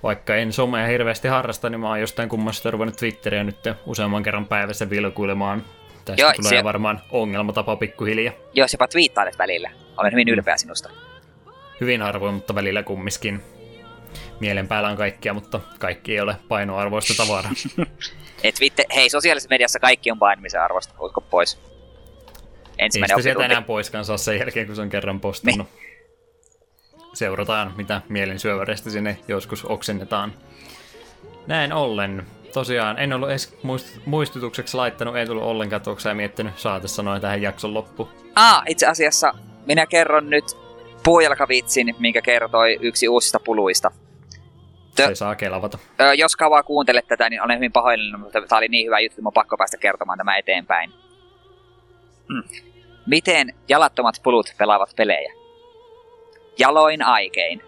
[0.04, 4.46] Vaikka en somea hirveästi harrasta, niin mä oon jostain kummasta ruvennut Twitteriä nyt useamman kerran
[4.46, 5.64] päivässä vilkuilemaan.
[6.06, 6.64] Tästä Joo, tulee se...
[6.64, 8.34] varmaan ongelmatapa pikkuhiljaa.
[8.54, 9.72] Jos jopa twiittailet välillä.
[9.98, 10.90] Olen hyvin ylpeä sinusta.
[11.82, 13.44] Hyvin harvoin, mutta välillä kummiskin.
[14.40, 17.52] Mielen päällä on kaikkia, mutta kaikki ei ole painoarvoista tavaraa.
[18.44, 21.60] Et vitte, hei, sosiaalisessa mediassa kaikki on painamisen arvosta, usko pois.
[22.78, 25.68] Ensimmäinen ei sitä sieltä enää poiskaan saa sen jälkeen, kun se on kerran postannut.
[25.76, 25.96] Niin.
[27.14, 30.34] Seurataan, mitä mielen syöväreistä sinne joskus oksennetaan.
[31.48, 33.58] Näin ollen, tosiaan en ollut edes
[34.06, 38.10] muistutukseksi laittanut, ei tullut ollenkaan tuoksia ja miettinyt saate sanoa tähän jakson loppu.
[38.36, 39.34] Ah, itse asiassa
[39.66, 40.46] minä kerron nyt
[41.06, 43.92] puujalkavitsin, minkä kertoi yksi uusista puluista.
[45.02, 45.78] Tö- se saa kelavata.
[46.02, 49.22] Ö, jos kauan kuuntelet tätä, niin olen hyvin pahoillinen, mutta tämä oli niin hyvä juttu,
[49.22, 50.94] että pakko päästä kertomaan tämä eteenpäin.
[52.30, 52.44] Hmm.
[53.06, 55.34] Miten jalattomat pulut pelaavat pelejä?
[56.60, 57.62] Jaloin aikein.